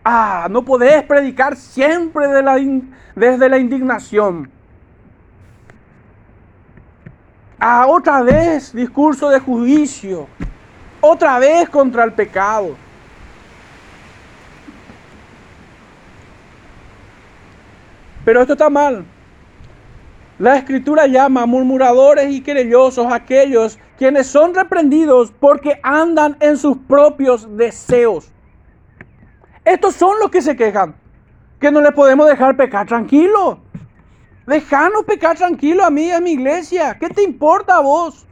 Ah, 0.05 0.49
no 0.51 0.65
podés 0.65 1.03
predicar 1.05 1.57
siempre 1.57 2.27
desde 3.15 3.49
la 3.49 3.59
indignación. 3.59 4.51
Ah, 7.59 7.87
otra 7.89 8.23
vez 8.23 8.73
discurso 8.73 9.31
de 9.31 9.39
juicio. 9.39 10.27
Otra 11.01 11.39
vez 11.39 11.69
contra 11.69 12.05
el 12.05 12.13
pecado. 12.13 12.77
Pero 18.25 18.41
esto 18.41 18.55
está 18.55 18.69
mal. 18.69 19.05
La 20.39 20.57
escritura 20.57 21.07
llama 21.07 21.47
murmuradores 21.47 22.31
y 22.31 22.43
querellosos 22.43 23.11
aquellos 23.11 23.79
quienes 23.97 24.27
son 24.27 24.55
reprendidos 24.55 25.33
porque 25.41 25.81
andan 25.83 26.37
en 26.41 26.59
sus 26.59 26.77
propios 26.77 27.57
deseos. 27.57 28.31
Estos 29.65 29.95
son 29.95 30.19
los 30.21 30.31
que 30.31 30.43
se 30.43 30.55
quejan. 30.55 30.95
Que 31.59 31.73
no 31.73 31.81
les 31.81 31.93
podemos 31.93 32.29
dejar 32.29 32.55
pecar 32.55 32.87
tranquilo. 32.87 33.61
Dejanos 34.47 35.05
pecar 35.05 35.37
tranquilo 35.37 35.85
a 35.85 35.91
mí 35.91 36.05
y 36.09 36.11
a 36.11 36.21
mi 36.21 36.33
iglesia. 36.33 36.99
¿Qué 37.01 37.09
te 37.09 37.23
importa 37.23 37.77
a 37.77 37.81
vos? 37.81 38.27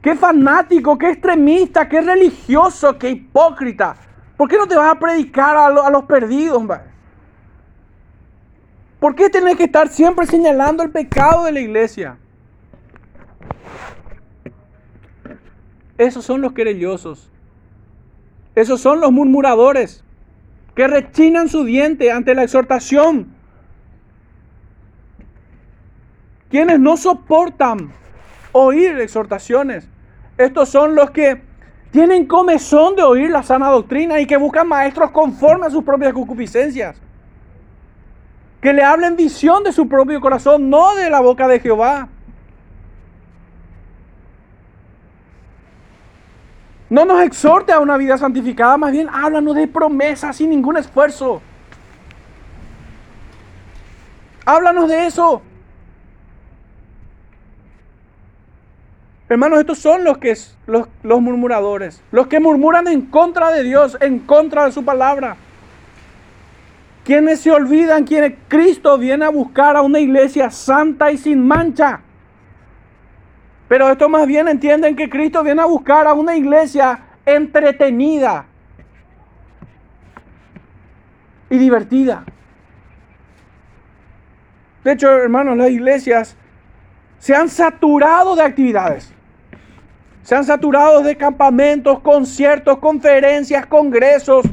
Qué 0.00 0.14
fanático, 0.14 0.96
qué 0.96 1.10
extremista, 1.10 1.88
qué 1.88 2.00
religioso, 2.00 2.96
qué 2.96 3.10
hipócrita. 3.10 3.96
¿Por 4.36 4.48
qué 4.48 4.56
no 4.56 4.66
te 4.66 4.76
vas 4.76 4.92
a 4.92 4.98
predicar 4.98 5.56
a, 5.56 5.90
los 5.90 6.04
perdidos? 6.04 6.62
¿Por 9.00 9.14
qué 9.14 9.30
tenés 9.30 9.56
que 9.56 9.64
estar 9.64 9.88
siempre 9.88 10.26
señalando 10.26 10.82
el 10.82 10.90
pecado 10.90 11.44
de 11.44 11.52
la 11.52 11.60
iglesia? 11.60 12.18
Esos 15.96 16.24
son 16.24 16.42
los 16.42 16.52
querellosos. 16.52 17.30
Esos 18.54 18.80
son 18.80 19.00
los 19.00 19.10
murmuradores 19.10 20.04
que 20.74 20.86
rechinan 20.86 21.48
su 21.48 21.64
diente 21.64 22.12
ante 22.12 22.34
la 22.34 22.42
exhortación. 22.42 23.34
Quienes 26.50 26.78
no 26.78 26.98
soportan 26.98 27.92
oír 28.52 28.98
exhortaciones. 28.98 29.88
Estos 30.36 30.68
son 30.68 30.94
los 30.94 31.10
que 31.10 31.42
tienen 31.90 32.26
comezón 32.26 32.96
de 32.96 33.02
oír 33.02 33.30
la 33.30 33.42
sana 33.42 33.70
doctrina 33.70 34.20
y 34.20 34.26
que 34.26 34.36
buscan 34.36 34.68
maestros 34.68 35.10
conforme 35.10 35.66
a 35.66 35.70
sus 35.70 35.84
propias 35.84 36.12
concupiscencias. 36.12 37.00
Que 38.60 38.72
le 38.72 38.82
hablen 38.82 39.16
visión 39.16 39.64
de 39.64 39.72
su 39.72 39.88
propio 39.88 40.20
corazón, 40.20 40.68
no 40.68 40.94
de 40.94 41.08
la 41.08 41.20
boca 41.20 41.48
de 41.48 41.60
Jehová. 41.60 42.08
No 46.90 47.04
nos 47.04 47.22
exhorte 47.22 47.72
a 47.72 47.78
una 47.78 47.96
vida 47.96 48.18
santificada, 48.18 48.76
más 48.76 48.90
bien 48.90 49.08
háblanos 49.08 49.54
de 49.54 49.68
promesas 49.68 50.36
sin 50.36 50.50
ningún 50.50 50.76
esfuerzo. 50.76 51.40
Háblanos 54.44 54.88
de 54.88 55.06
eso. 55.06 55.42
Hermanos, 59.28 59.60
estos 59.60 59.78
son 59.78 60.02
los 60.02 60.18
que 60.18 60.36
los, 60.66 60.88
los 61.04 61.20
murmuradores, 61.20 62.02
los 62.10 62.26
que 62.26 62.40
murmuran 62.40 62.88
en 62.88 63.02
contra 63.02 63.52
de 63.52 63.62
Dios, 63.62 63.96
en 64.00 64.18
contra 64.18 64.64
de 64.64 64.72
su 64.72 64.84
palabra. 64.84 65.36
Quienes 67.10 67.40
se 67.40 67.50
olvidan, 67.50 68.04
quienes 68.04 68.34
Cristo 68.46 68.96
viene 68.96 69.24
a 69.24 69.30
buscar 69.30 69.76
a 69.76 69.82
una 69.82 69.98
iglesia 69.98 70.48
santa 70.48 71.10
y 71.10 71.18
sin 71.18 71.44
mancha. 71.44 72.02
Pero 73.66 73.90
esto 73.90 74.08
más 74.08 74.28
bien 74.28 74.46
entienden 74.46 74.94
que 74.94 75.10
Cristo 75.10 75.42
viene 75.42 75.60
a 75.60 75.64
buscar 75.64 76.06
a 76.06 76.12
una 76.12 76.36
iglesia 76.36 77.00
entretenida 77.26 78.46
y 81.50 81.58
divertida. 81.58 82.24
De 84.84 84.92
hecho, 84.92 85.10
hermanos, 85.10 85.56
las 85.56 85.70
iglesias 85.70 86.36
se 87.18 87.34
han 87.34 87.48
saturado 87.48 88.36
de 88.36 88.44
actividades. 88.44 89.12
Se 90.22 90.36
han 90.36 90.44
saturado 90.44 91.02
de 91.02 91.16
campamentos, 91.16 91.98
conciertos, 92.02 92.78
conferencias, 92.78 93.66
congresos, 93.66 94.46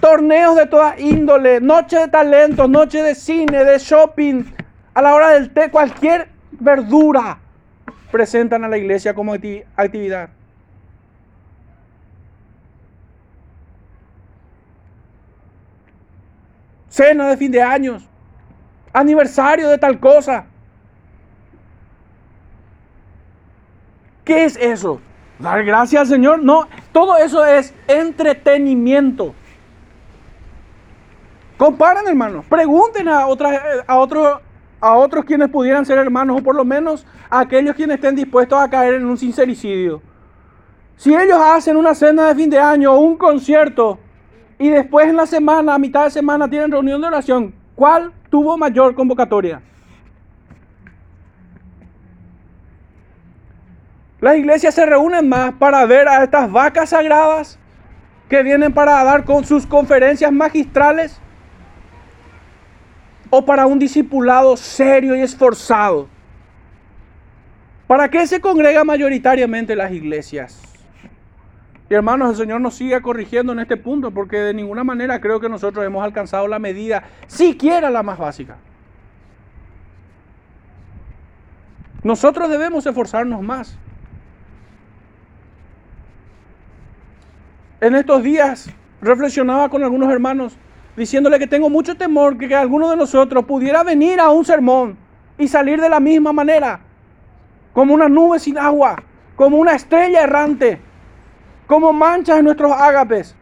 torneos 0.00 0.56
de 0.56 0.66
toda 0.66 0.98
índole, 0.98 1.60
noche 1.60 1.98
de 1.98 2.08
talentos, 2.08 2.68
noche 2.68 3.02
de 3.02 3.14
cine, 3.14 3.64
de 3.64 3.78
shopping, 3.78 4.44
a 4.94 5.02
la 5.02 5.14
hora 5.14 5.30
del 5.30 5.50
té, 5.50 5.70
cualquier 5.70 6.28
verdura 6.52 7.38
presentan 8.10 8.64
a 8.64 8.68
la 8.68 8.78
iglesia 8.78 9.14
como 9.14 9.32
actividad. 9.32 10.30
Cena 16.88 17.28
de 17.28 17.36
fin 17.36 17.52
de 17.52 17.62
años, 17.62 18.08
aniversario 18.92 19.68
de 19.68 19.78
tal 19.78 20.00
cosa. 20.00 20.46
¿Qué 24.24 24.44
es 24.44 24.56
eso? 24.56 25.00
¿Dar 25.38 25.64
gracias 25.64 26.02
al 26.02 26.08
Señor? 26.08 26.42
No, 26.42 26.66
todo 26.92 27.16
eso 27.18 27.44
es 27.44 27.72
entretenimiento. 27.86 29.34
Comparen, 31.58 32.06
hermanos. 32.06 32.46
Pregunten 32.48 33.08
a, 33.08 33.26
otras, 33.26 33.60
a 33.86 33.98
otros 33.98 34.40
a 34.80 34.94
otros 34.94 35.24
quienes 35.24 35.48
pudieran 35.48 35.84
ser 35.84 35.98
hermanos 35.98 36.40
o 36.40 36.42
por 36.42 36.54
lo 36.54 36.64
menos 36.64 37.04
a 37.28 37.40
aquellos 37.40 37.74
quienes 37.74 37.96
estén 37.96 38.14
dispuestos 38.14 38.60
a 38.60 38.70
caer 38.70 38.94
en 38.94 39.06
un 39.06 39.18
sincericidio. 39.18 40.00
Si 40.96 41.14
ellos 41.14 41.38
hacen 41.40 41.76
una 41.76 41.94
cena 41.94 42.28
de 42.28 42.34
fin 42.34 42.50
de 42.50 42.58
año 42.58 42.92
o 42.92 43.00
un 43.00 43.16
concierto 43.16 43.98
y 44.58 44.68
después 44.68 45.08
en 45.08 45.16
la 45.16 45.26
semana, 45.26 45.74
a 45.74 45.78
mitad 45.78 46.04
de 46.04 46.10
semana, 46.10 46.48
tienen 46.48 46.70
reunión 46.70 47.00
de 47.00 47.06
oración, 47.06 47.54
¿cuál 47.74 48.12
tuvo 48.30 48.56
mayor 48.56 48.94
convocatoria? 48.94 49.62
Las 54.20 54.36
iglesias 54.36 54.74
se 54.74 54.84
reúnen 54.84 55.28
más 55.28 55.54
para 55.54 55.84
ver 55.86 56.08
a 56.08 56.24
estas 56.24 56.50
vacas 56.50 56.90
sagradas 56.90 57.58
que 58.28 58.42
vienen 58.42 58.72
para 58.72 59.02
dar 59.04 59.24
con 59.24 59.44
sus 59.44 59.64
conferencias 59.66 60.32
magistrales 60.32 61.20
o 63.30 63.44
para 63.44 63.66
un 63.66 63.78
discipulado 63.78 64.56
serio 64.56 65.14
y 65.16 65.20
esforzado? 65.20 66.08
¿Para 67.86 68.08
qué 68.10 68.26
se 68.26 68.40
congrega 68.40 68.84
mayoritariamente 68.84 69.74
las 69.74 69.92
iglesias? 69.92 70.62
Y 71.90 71.94
hermanos, 71.94 72.30
el 72.30 72.36
Señor 72.36 72.60
nos 72.60 72.74
sigue 72.74 73.00
corrigiendo 73.00 73.52
en 73.52 73.60
este 73.60 73.78
punto 73.78 74.10
porque 74.10 74.36
de 74.36 74.52
ninguna 74.52 74.84
manera 74.84 75.20
creo 75.20 75.40
que 75.40 75.48
nosotros 75.48 75.84
hemos 75.86 76.04
alcanzado 76.04 76.46
la 76.46 76.58
medida, 76.58 77.04
siquiera 77.26 77.88
la 77.88 78.02
más 78.02 78.18
básica. 78.18 78.58
Nosotros 82.02 82.50
debemos 82.50 82.86
esforzarnos 82.86 83.42
más. 83.42 83.78
En 87.80 87.94
estos 87.94 88.22
días 88.22 88.70
reflexionaba 89.00 89.68
con 89.68 89.82
algunos 89.82 90.12
hermanos 90.12 90.58
diciéndole 90.98 91.38
que 91.38 91.46
tengo 91.46 91.70
mucho 91.70 91.96
temor 91.96 92.36
que, 92.36 92.54
alguno 92.54 92.90
de 92.90 92.96
nosotros 92.96 93.44
pudiera 93.44 93.82
venir 93.84 94.20
a 94.20 94.30
un 94.30 94.44
sermón 94.44 94.98
y 95.38 95.48
salir 95.48 95.80
de 95.80 95.88
la 95.88 96.00
misma 96.00 96.32
manera 96.32 96.80
como 97.72 97.94
una 97.94 98.08
nube 98.08 98.40
sin 98.40 98.58
agua, 98.58 99.00
como 99.36 99.58
una 99.58 99.74
estrella 99.74 100.22
errante, 100.22 100.80
como 101.66 101.92
manchas 101.92 102.38
en 102.38 102.44
nuestros 102.44 102.72
ágapes. 102.72 103.36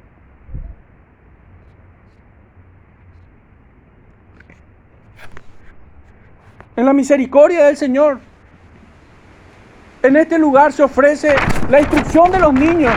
En 6.77 6.85
la 6.85 6.93
misericordia 6.93 7.65
del 7.65 7.79
Señor, 7.79 8.21
en 10.03 10.17
este 10.17 10.39
lugar 10.39 10.73
se 10.75 10.83
ofrece 10.83 11.35
la 11.71 11.81
instrucción 11.81 12.31
de 12.31 12.39
los 12.39 12.53
niños 12.53 12.93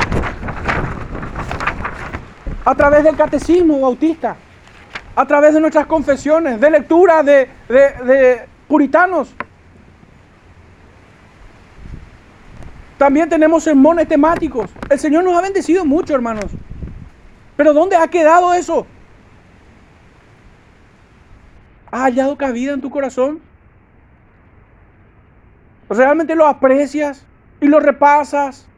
a 2.65 2.75
través 2.75 3.05
del 3.05 3.15
catecismo 3.15 3.79
bautista, 3.79 4.35
a 5.19 5.25
través 5.25 5.53
de 5.53 5.59
nuestras 5.59 5.85
confesiones, 5.85 6.61
de 6.61 6.71
lectura 6.71 7.23
de, 7.23 8.47
puritanos. 8.69 9.35
También 12.97 13.27
tenemos 13.27 13.65
sermones 13.65 14.07
temáticos. 14.07 14.71
El 14.89 14.97
Señor 14.97 15.25
nos 15.25 15.37
ha 15.37 15.41
bendecido 15.41 15.83
mucho, 15.83 16.15
hermanos. 16.15 16.45
Pero 17.57 17.73
¿dónde 17.73 17.97
ha 17.97 18.07
quedado 18.07 18.53
eso? 18.53 18.87
¿Ha 21.91 22.03
hallado 22.03 22.37
cabida 22.37 22.71
en 22.71 22.79
tu 22.79 22.89
corazón? 22.89 23.41
¿Realmente 25.89 26.33
lo 26.33 26.47
aprecias 26.47 27.25
y 27.59 27.67
lo 27.67 27.81
repasas? 27.81 28.69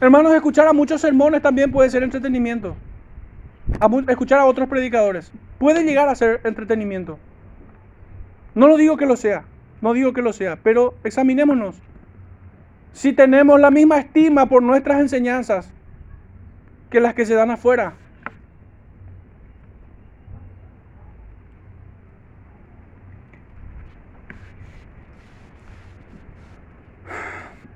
Hermanos, 0.00 0.32
escuchar 0.32 0.66
a 0.66 0.72
muchos 0.72 1.02
sermones 1.02 1.42
también 1.42 1.70
puede 1.70 1.90
ser 1.90 2.02
entretenimiento. 2.02 2.74
Escuchar 4.08 4.38
a 4.38 4.46
otros 4.46 4.68
predicadores 4.68 5.32
puede 5.58 5.84
llegar 5.84 6.08
a 6.08 6.14
ser 6.14 6.40
entretenimiento. 6.44 7.18
No 8.54 8.68
lo 8.68 8.76
digo 8.76 8.96
que 8.96 9.06
lo 9.06 9.16
sea. 9.16 9.44
No 9.80 9.92
digo 9.94 10.12
que 10.12 10.22
lo 10.22 10.32
sea, 10.32 10.58
pero 10.62 10.94
examinémonos. 11.02 11.82
Si 12.92 13.12
tenemos 13.12 13.58
la 13.58 13.70
misma 13.72 13.98
estima 13.98 14.46
por 14.46 14.62
nuestras 14.62 15.00
enseñanzas 15.00 15.72
que 16.88 17.00
las 17.00 17.14
que 17.14 17.26
se 17.26 17.34
dan 17.34 17.50
afuera. 17.50 17.94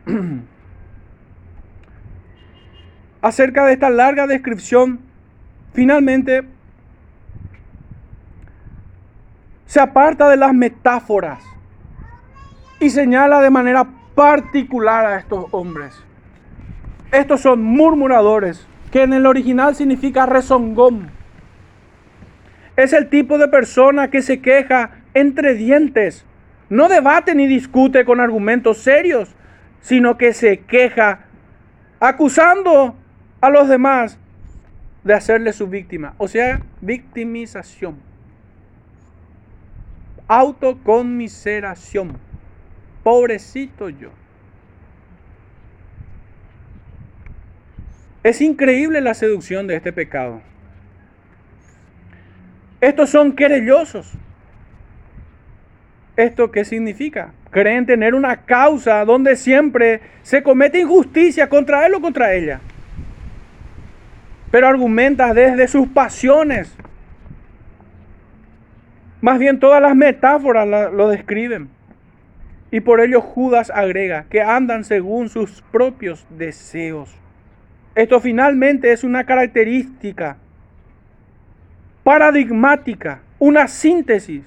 Acerca 3.23 3.65
de 3.67 3.73
esta 3.73 3.91
larga 3.91 4.29
descripción, 4.29 5.01
finalmente 5.77 6.43
se 9.67 9.79
aparta 9.79 10.27
de 10.31 10.39
las 10.39 10.55
metáforas 10.55 11.39
y 12.81 12.89
señala 12.89 13.43
de 13.43 13.51
manera 13.51 13.87
particular 14.15 15.05
a 15.05 15.19
estos 15.19 15.45
hombres. 15.51 16.03
Estos 17.13 17.43
son 17.43 17.63
murmuradores, 17.63 18.67
que 18.91 19.03
en 19.03 19.13
el 19.13 19.27
original 19.27 19.75
significa 19.75 20.25
rezongón. 20.25 21.11
Es 22.77 22.95
el 22.95 23.11
tipo 23.11 23.37
de 23.37 23.49
persona 23.49 24.09
que 24.09 24.23
se 24.23 24.41
queja 24.41 25.03
entre 25.13 25.55
dientes, 25.55 26.25
no 26.71 26.89
debate 26.89 27.35
ni 27.35 27.47
discute 27.47 28.07
con 28.07 28.21
argumentos 28.21 28.79
serios, 28.79 29.37
sino 29.81 30.17
que 30.17 30.33
se 30.33 30.61
queja 30.61 31.27
acusando 32.01 32.97
a 33.43 33.51
los 33.51 33.69
demás 33.69 34.19
de 35.07 35.15
hacerle 35.15 35.53
su 35.53 35.69
víctima, 35.69 36.15
o 36.19 36.27
sea, 36.27 36.61
victimización, 36.81 37.97
autoconmiseración 40.27 42.19
pobrecito 43.05 43.89
yo. 43.89 44.11
Es 48.25 48.41
increíble 48.41 49.01
la 49.01 49.15
seducción 49.15 49.69
de 49.69 49.77
este 49.77 49.93
pecado. 49.93 50.43
Estos 52.81 53.11
son 53.11 53.37
querellosos. 53.37 54.13
¿Esto 56.17 56.51
qué 56.51 56.65
significa? 56.65 57.33
Creen 57.53 57.87
tener 57.87 58.17
una 58.17 58.45
causa 58.45 59.05
donde 59.05 59.37
siempre 59.37 60.01
se 60.25 60.43
comete 60.43 60.81
injusticia 60.81 61.49
contra 61.49 61.87
él 61.87 61.95
o 61.95 62.01
contra 62.01 62.35
ella. 62.35 62.61
Pero 64.51 64.69
argumenta 64.69 65.35
desde 65.35 65.69
sus 65.69 65.89
pasiones. 65.89 66.77
Más 69.21 69.39
bien 69.39 69.59
todas 69.59 69.83
las 69.83 69.97
metáforas 69.97 70.67
lo 70.93 71.09
describen. 71.09 71.69
Y 72.71 72.81
por 72.81 73.01
ello 73.01 73.21
Judas 73.21 73.71
agrega 73.71 74.27
que 74.29 74.43
andan 74.43 74.85
según 74.85 75.29
sus 75.29 75.63
propios 75.71 76.27
deseos. 76.31 77.15
Esto 77.95 78.21
finalmente 78.21 78.93
es 78.93 79.05
una 79.05 79.25
característica 79.25 80.37
paradigmática, 82.05 83.21
una 83.39 83.67
síntesis, 83.67 84.45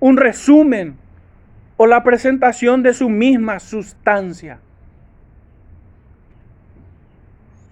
un 0.00 0.16
resumen 0.16 0.96
o 1.76 1.86
la 1.86 2.04
presentación 2.04 2.82
de 2.82 2.94
su 2.94 3.08
misma 3.08 3.58
sustancia. 3.58 4.58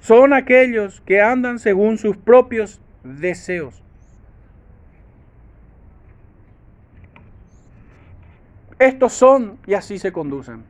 Son 0.03 0.33
aquellos 0.33 1.01
que 1.03 1.21
andan 1.21 1.61
según 1.61 1.97
sus 1.97 2.17
propios 2.17 2.81
deseos. 3.05 3.81
Estos 8.81 9.13
son 9.13 9.59
y 9.65 9.75
así 9.75 10.01
se 10.01 10.11
conducen. 10.11 10.65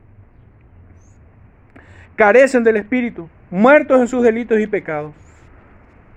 Carecen 2.15 2.63
del 2.63 2.77
Espíritu, 2.77 3.27
muertos 3.49 3.99
en 3.99 4.07
sus 4.07 4.21
delitos 4.21 4.59
y 4.59 4.67
pecados. 4.67 5.15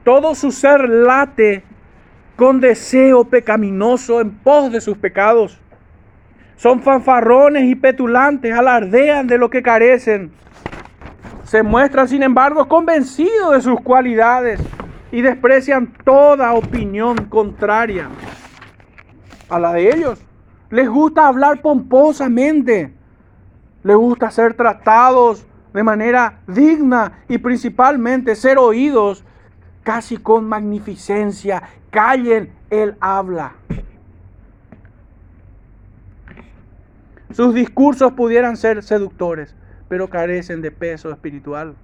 Todo 0.04 0.34
su 0.34 0.52
ser 0.52 0.86
late 0.86 1.62
con 2.36 2.60
deseo 2.60 3.24
pecaminoso 3.24 4.20
en 4.20 4.30
pos 4.30 4.70
de 4.70 4.82
sus 4.82 4.98
pecados. 4.98 5.58
Son 6.56 6.82
fanfarrones 6.82 7.64
y 7.64 7.76
petulantes, 7.76 8.52
alardean 8.52 9.26
de 9.26 9.38
lo 9.38 9.48
que 9.48 9.62
carecen. 9.62 10.32
Se 11.46 11.62
muestran, 11.62 12.08
sin 12.08 12.24
embargo, 12.24 12.66
convencidos 12.66 13.52
de 13.52 13.60
sus 13.60 13.80
cualidades 13.80 14.60
y 15.12 15.22
desprecian 15.22 15.94
toda 16.04 16.52
opinión 16.54 17.26
contraria 17.26 18.08
a 19.48 19.58
la 19.60 19.72
de 19.72 19.88
ellos. 19.90 20.20
Les 20.70 20.88
gusta 20.88 21.28
hablar 21.28 21.62
pomposamente. 21.62 22.92
Les 23.84 23.96
gusta 23.96 24.32
ser 24.32 24.54
tratados 24.54 25.46
de 25.72 25.84
manera 25.84 26.40
digna 26.48 27.20
y 27.28 27.38
principalmente 27.38 28.34
ser 28.34 28.58
oídos 28.58 29.24
casi 29.84 30.16
con 30.16 30.48
magnificencia. 30.48 31.62
Callen, 31.90 32.52
Él 32.70 32.96
habla. 32.98 33.52
Sus 37.30 37.54
discursos 37.54 38.14
pudieran 38.14 38.56
ser 38.56 38.82
seductores, 38.82 39.54
pero 39.88 40.08
carecen 40.08 40.62
de 40.62 40.70
peso 40.70 41.10
espiritual. 41.10 41.74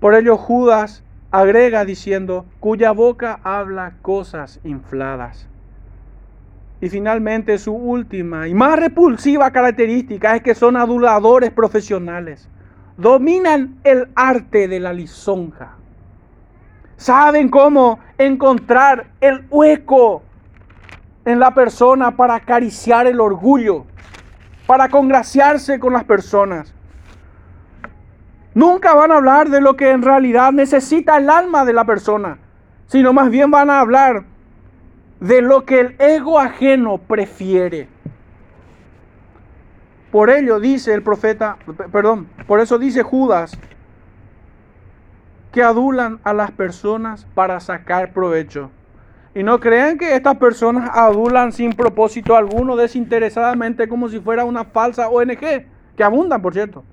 Por 0.00 0.14
ello 0.14 0.36
Judas 0.36 1.04
agrega 1.30 1.84
diciendo, 1.84 2.46
cuya 2.58 2.92
boca 2.92 3.40
habla 3.44 3.94
cosas 4.02 4.60
infladas. 4.64 5.46
Y 6.80 6.88
finalmente 6.88 7.58
su 7.58 7.74
última 7.74 8.48
y 8.48 8.54
más 8.54 8.78
repulsiva 8.78 9.50
característica 9.50 10.36
es 10.36 10.42
que 10.42 10.54
son 10.54 10.76
aduladores 10.76 11.50
profesionales. 11.50 12.48
Dominan 12.96 13.76
el 13.84 14.08
arte 14.14 14.66
de 14.66 14.80
la 14.80 14.92
lisonja. 14.92 15.76
Saben 16.96 17.48
cómo 17.48 17.98
encontrar 18.18 19.08
el 19.20 19.44
hueco 19.50 20.22
en 21.24 21.38
la 21.38 21.54
persona 21.54 22.16
para 22.16 22.34
acariciar 22.36 23.06
el 23.06 23.20
orgullo, 23.20 23.84
para 24.70 24.88
congraciarse 24.88 25.80
con 25.80 25.92
las 25.94 26.04
personas. 26.04 26.72
Nunca 28.54 28.94
van 28.94 29.10
a 29.10 29.16
hablar 29.16 29.50
de 29.50 29.60
lo 29.60 29.74
que 29.74 29.90
en 29.90 30.00
realidad 30.00 30.52
necesita 30.52 31.16
el 31.16 31.28
alma 31.28 31.64
de 31.64 31.72
la 31.72 31.84
persona, 31.84 32.38
sino 32.86 33.12
más 33.12 33.30
bien 33.30 33.50
van 33.50 33.68
a 33.68 33.80
hablar 33.80 34.26
de 35.18 35.42
lo 35.42 35.64
que 35.64 35.80
el 35.80 35.96
ego 35.98 36.38
ajeno 36.38 36.98
prefiere. 36.98 37.88
Por 40.12 40.30
ello 40.30 40.60
dice 40.60 40.94
el 40.94 41.02
profeta, 41.02 41.56
perdón, 41.90 42.28
por 42.46 42.60
eso 42.60 42.78
dice 42.78 43.02
Judas, 43.02 43.58
que 45.50 45.64
adulan 45.64 46.20
a 46.22 46.32
las 46.32 46.52
personas 46.52 47.26
para 47.34 47.58
sacar 47.58 48.12
provecho. 48.12 48.70
Y 49.34 49.42
no 49.42 49.60
crean 49.60 49.96
que 49.96 50.16
estas 50.16 50.36
personas 50.38 50.90
adulan 50.92 51.52
sin 51.52 51.72
propósito 51.72 52.34
alguno, 52.34 52.74
desinteresadamente, 52.76 53.88
como 53.88 54.08
si 54.08 54.18
fuera 54.18 54.44
una 54.44 54.64
falsa 54.64 55.08
ONG, 55.08 55.66
que 55.96 56.02
abundan, 56.02 56.42
por 56.42 56.52
cierto. 56.52 56.84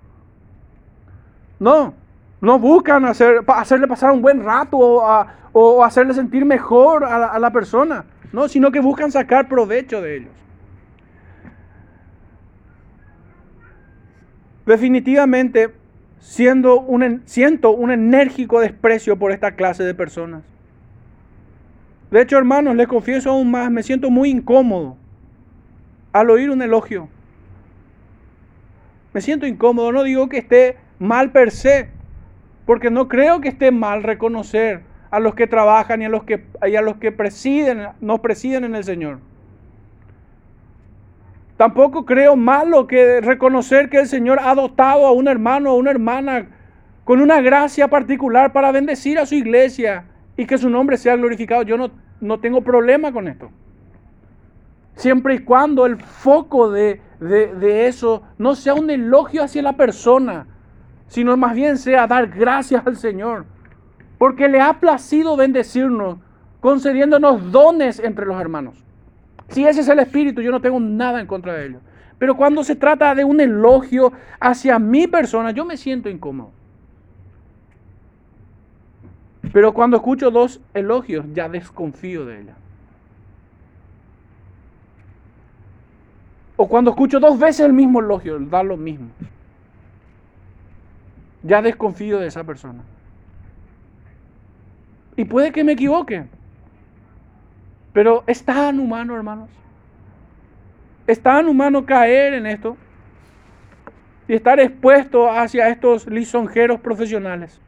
No, 1.60 1.96
no 2.40 2.60
buscan 2.60 3.06
hacer, 3.06 3.44
hacerle 3.48 3.88
pasar 3.88 4.12
un 4.12 4.22
buen 4.22 4.44
rato 4.44 4.78
o, 4.78 5.84
hacerle 5.84 6.14
sentir 6.14 6.46
mejor 6.46 7.04
a 7.04 7.18
la, 7.18 7.28
a 7.28 7.40
la 7.40 7.52
persona, 7.52 8.06
no, 8.32 8.48
sino 8.48 8.72
que 8.72 8.80
buscan 8.80 9.12
sacar 9.12 9.48
provecho 9.48 10.02
de 10.02 10.18
ellos. 10.18 10.32
Definitivamente, 14.68 15.74
siendo 16.20 16.82
un, 16.82 17.24
siento 17.26 17.72
un 17.72 17.90
enérgico 17.90 18.60
desprecio 18.60 19.18
por 19.18 19.32
esta 19.32 19.54
clase 19.54 19.84
de 19.84 19.96
personas. 19.96 20.44
De 22.12 22.22
hecho, 22.22 22.38
hermanos, 22.38 22.76
les 22.76 22.88
confieso 22.88 23.32
aún 23.32 23.52
más, 23.52 23.70
me 23.70 23.84
siento 23.84 24.10
muy 24.10 24.30
incómodo 24.30 24.96
al 26.14 26.30
oír 26.30 26.50
un 26.50 26.62
elogio. 26.62 27.10
Me 29.14 29.22
siento 29.22 29.46
incómodo, 29.46 29.92
no 29.92 30.04
digo 30.04 30.30
que 30.30 30.38
esté 30.38 30.78
mal 31.00 31.32
per 31.32 31.52
se, 31.52 31.90
porque 32.66 32.90
no 32.90 33.08
creo 33.08 33.42
que 33.42 33.50
esté 33.50 33.72
mal 33.72 34.04
reconocer 34.04 34.84
a 35.12 35.20
los 35.20 35.36
que 35.36 35.48
trabajan 35.48 36.02
y 36.02 36.06
a 36.06 36.10
los 36.10 36.24
que, 36.24 36.46
y 36.66 36.76
a 36.76 36.82
los 36.82 36.98
que 36.98 37.12
presiden, 37.12 37.88
nos 38.00 38.20
presiden 38.20 38.64
en 38.64 38.76
el 38.76 38.84
Señor. 38.84 39.20
Tampoco 41.58 42.06
creo 42.06 42.36
malo 42.36 42.88
que 42.88 43.20
reconocer 43.20 43.90
que 43.90 43.98
el 43.98 44.08
Señor 44.08 44.40
ha 44.42 44.54
dotado 44.54 45.08
a 45.08 45.12
un 45.12 45.28
hermano 45.28 45.74
o 45.74 45.76
una 45.76 45.92
hermana 45.92 46.48
con 47.04 47.20
una 47.20 47.42
gracia 47.42 47.88
particular 47.88 48.54
para 48.54 48.72
bendecir 48.72 49.18
a 49.18 49.26
su 49.26 49.36
iglesia 49.36 50.06
y 50.38 50.46
que 50.46 50.58
su 50.58 50.70
nombre 50.70 50.98
sea 50.98 51.16
glorificado. 51.16 51.64
Yo 51.64 51.78
no, 51.78 51.92
no 52.22 52.40
tengo 52.40 52.62
problema 52.62 53.12
con 53.12 53.28
esto. 53.28 53.50
Siempre 54.96 55.36
y 55.36 55.40
cuando 55.40 55.86
el 55.86 55.98
foco 55.98 56.72
de, 56.72 57.02
de 57.20 57.88
eso 57.88 58.24
no 58.38 58.56
sea 58.56 58.74
un 58.74 58.90
elogio 58.90 59.44
hacia 59.44 59.62
la 59.62 59.74
persona, 59.74 60.48
sino 61.08 61.36
más 61.38 61.56
bien 61.56 61.78
sea 61.78 62.08
dar 62.08 62.28
gracias 62.28 62.86
al 62.86 62.98
Señor, 62.98 63.46
porque 64.18 64.48
le 64.48 64.62
ha 64.62 64.80
placido 64.80 65.36
bendecirnos, 65.36 66.18
concediéndonos 66.60 67.52
dones 67.52 68.00
entre 68.00 68.26
los 68.26 68.40
hermanos. 68.40 68.84
Si 69.50 69.66
ese 69.66 69.82
es 69.82 69.88
el 69.88 70.00
espíritu, 70.00 70.42
yo 70.42 70.52
no 70.52 70.62
tengo 70.62 70.80
nada 70.80 71.20
en 71.20 71.28
contra 71.28 71.54
de 71.54 71.68
ello. 71.68 71.80
Pero 72.18 72.36
cuando 72.36 72.64
se 72.64 72.76
trata 72.76 73.14
de 73.16 73.24
un 73.24 73.40
elogio 73.40 74.12
hacia 74.40 74.80
mi 74.80 75.08
persona, 75.08 75.52
yo 75.52 75.66
me 75.66 75.78
siento 75.78 76.10
incómodo. 76.10 76.52
Pero 79.54 79.74
cuando 79.74 79.98
escucho 79.98 80.32
dos 80.32 80.62
elogios, 80.74 81.26
ya 81.34 81.48
desconfío 81.50 82.26
de 82.26 82.42
ella. 82.42 82.56
O 86.56 86.68
cuando 86.68 86.92
escucho 86.92 87.20
dos 87.20 87.38
veces 87.38 87.66
el 87.66 87.74
mismo 87.74 88.00
elogio, 88.00 88.40
da 88.40 88.64
lo 88.64 88.78
mismo. 88.78 89.10
Ya 91.44 91.62
desconfío 91.62 92.20
de 92.20 92.28
esa 92.28 92.44
persona. 92.44 92.84
Y 95.16 95.26
puede 95.26 95.52
que 95.52 95.64
me 95.64 95.74
equivoque. 95.74 96.26
Pero 97.94 98.24
es 98.28 98.44
tan 98.44 98.80
humano, 98.80 99.16
hermanos. 99.16 99.50
Es 101.06 101.22
tan 101.22 101.48
humano 101.48 101.86
caer 101.86 102.34
en 102.34 102.48
esto 102.48 102.76
y 104.28 104.34
estar 104.34 104.60
expuesto 104.60 105.32
hacia 105.32 105.70
estos 105.70 106.06
lisonjeros 106.08 106.80
profesionales. 106.82 107.62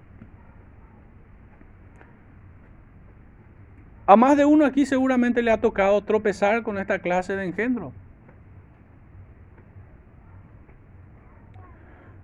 A 4.10 4.16
más 4.16 4.36
de 4.36 4.44
uno 4.44 4.66
aquí 4.66 4.88
seguramente 4.88 5.44
le 5.44 5.52
ha 5.52 5.62
tocado 5.62 6.02
tropezar 6.04 6.64
con 6.64 6.80
esta 6.80 6.98
clase 6.98 7.36
de 7.36 7.46
engendro. 7.46 7.94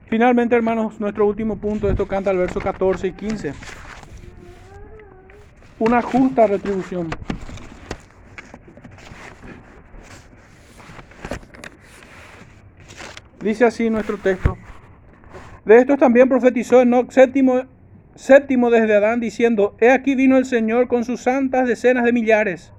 Finalmente, 0.08 0.56
hermanos, 0.56 1.00
nuestro 1.00 1.28
último 1.28 1.58
punto, 1.58 1.88
esto 1.88 2.08
canta 2.08 2.32
el 2.32 2.40
verso 2.40 2.60
14 2.60 3.06
y 3.06 3.12
15. 3.12 3.54
Una 5.78 6.02
justa 6.02 6.48
retribución. 6.48 7.08
Dice 13.42 13.64
así 13.64 13.92
nuestro 13.92 14.18
texto. 14.18 14.58
De 15.66 15.78
esto 15.78 15.98
también 15.98 16.28
profetizó 16.28 16.82
Enoch 16.82 17.12
séptimo, 17.12 17.62
séptimo 18.16 18.70
desde 18.70 18.96
Adán, 18.96 19.20
diciendo, 19.20 19.76
He 19.80 19.92
aquí 19.92 20.16
vino 20.16 20.38
el 20.38 20.46
Señor 20.46 20.88
con 20.88 21.04
sus 21.04 21.22
santas 21.22 21.68
decenas 21.68 22.04
de 22.06 22.14
millares, 22.14 22.72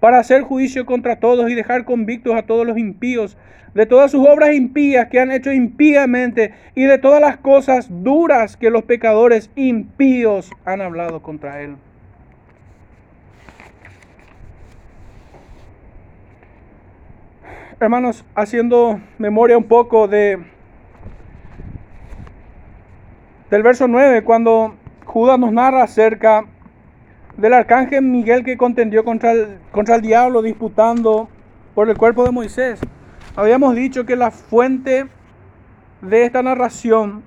para 0.00 0.18
hacer 0.18 0.42
juicio 0.42 0.86
contra 0.86 1.20
todos 1.20 1.50
y 1.50 1.54
dejar 1.54 1.84
convictos 1.84 2.34
a 2.34 2.42
todos 2.42 2.66
los 2.66 2.78
impíos, 2.78 3.36
de 3.74 3.86
todas 3.86 4.10
sus 4.10 4.26
obras 4.26 4.54
impías 4.54 5.08
que 5.08 5.20
han 5.20 5.32
hecho 5.32 5.52
impíamente, 5.52 6.54
y 6.74 6.84
de 6.84 6.98
todas 6.98 7.20
las 7.20 7.36
cosas 7.36 7.88
duras 7.90 8.56
que 8.56 8.70
los 8.70 8.84
pecadores 8.84 9.50
impíos 9.56 10.50
han 10.64 10.80
hablado 10.80 11.22
contra 11.22 11.60
él. 11.60 11.76
hermanos, 17.80 18.24
haciendo 18.34 19.00
memoria 19.18 19.58
un 19.58 19.64
poco 19.64 20.08
de 20.08 20.38
del 23.50 23.62
verso 23.62 23.86
9, 23.86 24.24
cuando 24.24 24.74
Judas 25.14 25.38
nos 25.38 25.52
narra 25.52 25.84
acerca 25.84 26.44
del 27.36 27.54
arcángel 27.54 28.02
Miguel 28.02 28.42
que 28.42 28.56
contendió 28.56 29.04
contra 29.04 29.30
el, 29.30 29.58
contra 29.70 29.94
el 29.94 30.02
diablo 30.02 30.42
disputando 30.42 31.28
por 31.72 31.88
el 31.88 31.96
cuerpo 31.96 32.24
de 32.24 32.32
Moisés. 32.32 32.80
Habíamos 33.36 33.76
dicho 33.76 34.04
que 34.06 34.16
la 34.16 34.32
fuente 34.32 35.06
de 36.00 36.24
esta 36.24 36.42
narración 36.42 37.22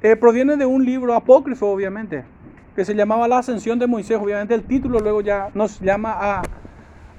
eh, 0.00 0.16
proviene 0.16 0.56
de 0.56 0.64
un 0.64 0.82
libro 0.86 1.12
apócrifo, 1.12 1.70
obviamente, 1.70 2.24
que 2.74 2.86
se 2.86 2.94
llamaba 2.94 3.28
La 3.28 3.40
Ascensión 3.40 3.78
de 3.78 3.86
Moisés. 3.86 4.16
Obviamente 4.18 4.54
el 4.54 4.62
título 4.62 4.98
luego 4.98 5.20
ya 5.20 5.50
nos 5.52 5.78
llama 5.78 6.16
a, 6.18 6.42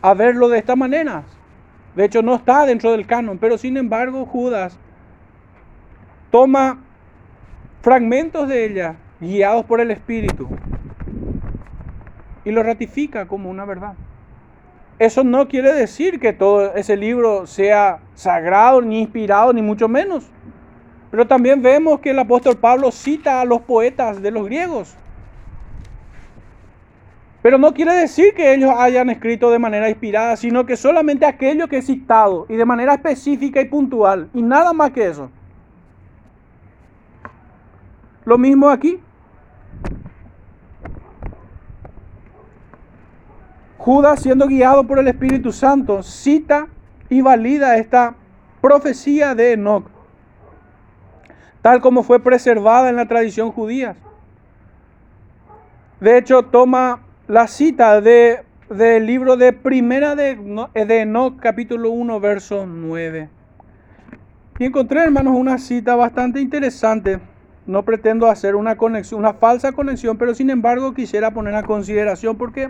a 0.01 0.13
verlo 0.15 0.49
de 0.49 0.57
esta 0.57 0.75
manera. 0.75 1.25
De 1.95 2.05
hecho, 2.05 2.23
no 2.23 2.33
está 2.33 2.65
dentro 2.65 2.91
del 2.91 3.05
canon, 3.05 3.37
pero 3.37 3.59
sin 3.59 3.77
embargo 3.77 4.25
Judas 4.25 4.79
toma 6.31 6.79
fragmentos 7.83 8.47
de 8.47 8.65
ella, 8.65 8.95
guiados 9.23 9.65
por 9.65 9.81
el 9.81 9.91
Espíritu, 9.91 10.47
y 12.45 12.51
lo 12.51 12.61
ratifica 12.61 13.27
como 13.27 13.49
una 13.49 13.65
verdad. 13.65 13.93
Eso 14.99 15.23
no 15.23 15.47
quiere 15.47 15.73
decir 15.73 16.19
que 16.19 16.33
todo 16.33 16.75
ese 16.75 16.95
libro 16.95 17.47
sea 17.47 17.99
sagrado, 18.13 18.81
ni 18.81 19.01
inspirado, 19.01 19.51
ni 19.51 19.61
mucho 19.61 19.87
menos. 19.87 20.29
Pero 21.09 21.25
también 21.27 21.61
vemos 21.61 21.99
que 21.99 22.11
el 22.11 22.19
apóstol 22.19 22.57
Pablo 22.57 22.91
cita 22.91 23.41
a 23.41 23.45
los 23.45 23.61
poetas 23.61 24.21
de 24.21 24.31
los 24.31 24.45
griegos 24.45 24.95
pero 27.43 27.57
no 27.57 27.73
quiere 27.73 27.93
decir 27.93 28.33
que 28.33 28.53
ellos 28.53 28.71
hayan 28.73 29.09
escrito 29.09 29.51
de 29.51 29.59
manera 29.59 29.89
inspirada, 29.89 30.37
sino 30.37 30.65
que 30.65 30.77
solamente 30.77 31.25
aquello 31.25 31.67
que 31.67 31.79
he 31.79 31.81
citado 31.81 32.45
y 32.47 32.55
de 32.55 32.63
manera 32.63 32.93
específica 32.93 33.59
y 33.59 33.65
puntual, 33.65 34.29
y 34.33 34.41
nada 34.41 34.71
más 34.71 34.91
que 34.91 35.05
eso. 35.09 35.29
Lo 38.23 38.37
mismo 38.37 38.69
aquí. 38.69 38.97
Judas, 43.83 44.21
siendo 44.21 44.47
guiado 44.47 44.87
por 44.87 44.97
el 44.97 45.09
Espíritu 45.09 45.51
Santo, 45.51 46.03
cita 46.03 46.69
y 47.09 47.19
valida 47.19 47.75
esta 47.75 48.15
profecía 48.61 49.35
de 49.35 49.51
Enoch, 49.51 49.83
tal 51.61 51.81
como 51.81 52.03
fue 52.03 52.21
preservada 52.21 52.89
en 52.89 52.95
la 52.95 53.09
tradición 53.09 53.51
judía. 53.51 53.97
De 55.99 56.17
hecho, 56.17 56.43
toma 56.43 57.01
la 57.27 57.47
cita 57.47 57.99
de, 57.99 58.45
del 58.69 59.05
libro 59.05 59.35
de 59.35 59.51
Primera 59.51 60.15
de, 60.15 60.37
de 60.73 61.01
Enoch, 61.01 61.37
capítulo 61.41 61.91
1, 61.91 62.21
verso 62.21 62.65
9. 62.65 63.27
Y 64.59 64.63
encontré, 64.63 65.03
hermanos, 65.03 65.35
una 65.35 65.57
cita 65.57 65.97
bastante 65.97 66.39
interesante. 66.39 67.19
No 67.65 67.83
pretendo 67.83 68.27
hacer 68.27 68.55
una 68.55 68.77
conexión, 68.77 69.19
una 69.19 69.33
falsa 69.33 69.73
conexión, 69.73 70.17
pero 70.17 70.33
sin 70.33 70.49
embargo 70.49 70.93
quisiera 70.93 71.31
poner 71.31 71.55
a 71.55 71.63
consideración 71.63 72.37
porque 72.37 72.69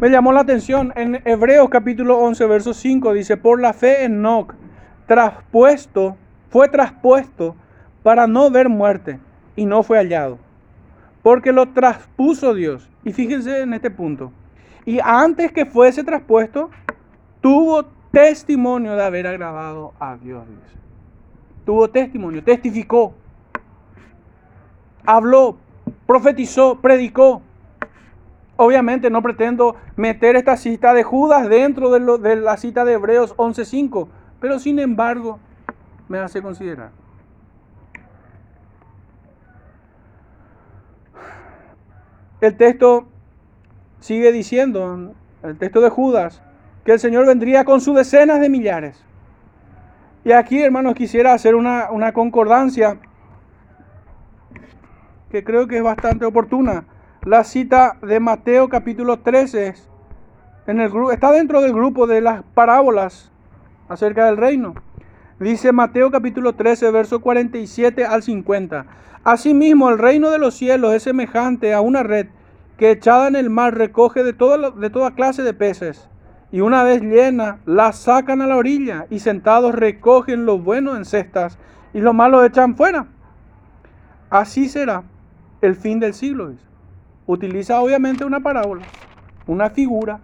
me 0.00 0.10
llamó 0.10 0.32
la 0.32 0.40
atención. 0.40 0.92
En 0.96 1.22
Hebreos 1.24 1.68
capítulo 1.70 2.18
11, 2.18 2.46
verso 2.46 2.74
5 2.74 3.14
dice, 3.14 3.36
por 3.36 3.60
la 3.60 3.72
fe 3.72 4.04
Enoch, 4.04 4.54
traspuesto, 5.06 6.16
fue 6.50 6.68
traspuesto 6.68 7.56
para 8.02 8.26
no 8.26 8.50
ver 8.50 8.68
muerte 8.68 9.18
y 9.56 9.66
no 9.66 9.82
fue 9.82 9.98
hallado 9.98 10.38
porque 11.22 11.52
lo 11.52 11.68
traspuso 11.70 12.54
Dios. 12.54 12.88
Y 13.04 13.12
fíjense 13.12 13.62
en 13.62 13.74
este 13.74 13.90
punto. 13.90 14.32
Y 14.84 14.98
antes 15.02 15.52
que 15.52 15.66
fuese 15.66 16.04
traspuesto, 16.04 16.70
tuvo 17.40 17.84
testimonio 18.10 18.96
de 18.96 19.04
haber 19.04 19.26
agradado 19.26 19.92
a 20.00 20.16
Dios. 20.16 20.44
Tuvo 21.64 21.88
testimonio, 21.90 22.42
testificó, 22.42 23.14
habló, 25.04 25.56
profetizó, 26.06 26.80
predicó. 26.80 27.42
Obviamente 28.62 29.08
no 29.08 29.22
pretendo 29.22 29.76
meter 29.96 30.36
esta 30.36 30.54
cita 30.58 30.92
de 30.92 31.02
Judas 31.02 31.48
dentro 31.48 31.88
de, 31.88 32.36
la 32.36 32.58
cita 32.58 32.84
de 32.84 32.92
Hebreos 32.92 33.34
11.5, 33.38 34.06
pero 34.38 34.58
sin 34.58 34.78
embargo 34.78 35.38
me 36.08 36.18
hace 36.18 36.42
considerar. 36.42 36.90
El 42.42 42.58
texto 42.58 43.08
sigue 43.98 44.30
diciendo, 44.30 45.14
el 45.42 45.56
texto 45.56 45.80
de 45.80 45.88
Judas, 45.88 46.42
que 46.84 46.92
el 46.92 47.00
Señor 47.00 47.26
vendría 47.26 47.64
con 47.64 47.80
sus 47.80 47.96
decenas 47.96 48.42
de 48.42 48.50
millares. 48.50 49.02
Y 50.22 50.32
aquí, 50.32 50.60
hermanos, 50.60 50.92
quisiera 50.96 51.32
hacer 51.32 51.54
una, 51.54 51.90
una 51.90 52.12
concordancia 52.12 52.98
que 55.30 55.42
creo 55.44 55.66
que 55.66 55.78
es 55.78 55.82
bastante 55.82 56.26
oportuna. 56.26 56.84
La 57.26 57.44
cita 57.44 57.98
de 58.00 58.18
Mateo 58.18 58.70
capítulo 58.70 59.18
13 59.18 59.74
en 60.66 60.80
el, 60.80 60.90
está 61.12 61.30
dentro 61.32 61.60
del 61.60 61.74
grupo 61.74 62.06
de 62.06 62.22
las 62.22 62.42
parábolas 62.54 63.30
acerca 63.90 64.24
del 64.24 64.38
reino. 64.38 64.72
Dice 65.38 65.70
Mateo 65.70 66.10
capítulo 66.10 66.54
13, 66.54 66.90
verso 66.90 67.20
47 67.20 68.06
al 68.06 68.22
50. 68.22 68.86
Asimismo, 69.22 69.90
el 69.90 69.98
reino 69.98 70.30
de 70.30 70.38
los 70.38 70.54
cielos 70.54 70.94
es 70.94 71.02
semejante 71.02 71.74
a 71.74 71.82
una 71.82 72.02
red 72.02 72.28
que 72.78 72.90
echada 72.90 73.28
en 73.28 73.36
el 73.36 73.50
mar 73.50 73.74
recoge 73.74 74.24
de, 74.24 74.32
toda 74.32 75.14
clase 75.14 75.42
de 75.42 75.52
peces. 75.52 76.08
Y 76.50 76.62
una 76.62 76.84
vez 76.84 77.02
llena, 77.02 77.58
la 77.66 77.92
sacan 77.92 78.40
a 78.40 78.46
la 78.46 78.56
orilla 78.56 79.06
y 79.10 79.18
sentados 79.18 79.74
recogen 79.74 80.46
lo 80.46 80.58
bueno 80.58 80.96
en 80.96 81.04
cestas 81.04 81.58
y 81.92 82.00
lo 82.00 82.14
malo 82.14 82.42
echan 82.42 82.76
fuera. 82.76 83.08
Así 84.30 84.70
será 84.70 85.02
el 85.60 85.76
fin 85.76 86.00
del 86.00 86.14
siglo. 86.14 86.54
Utiliza 87.30 87.80
obviamente 87.80 88.24
una 88.24 88.40
parábola, 88.40 88.82
una 89.46 89.70
figura, 89.70 90.18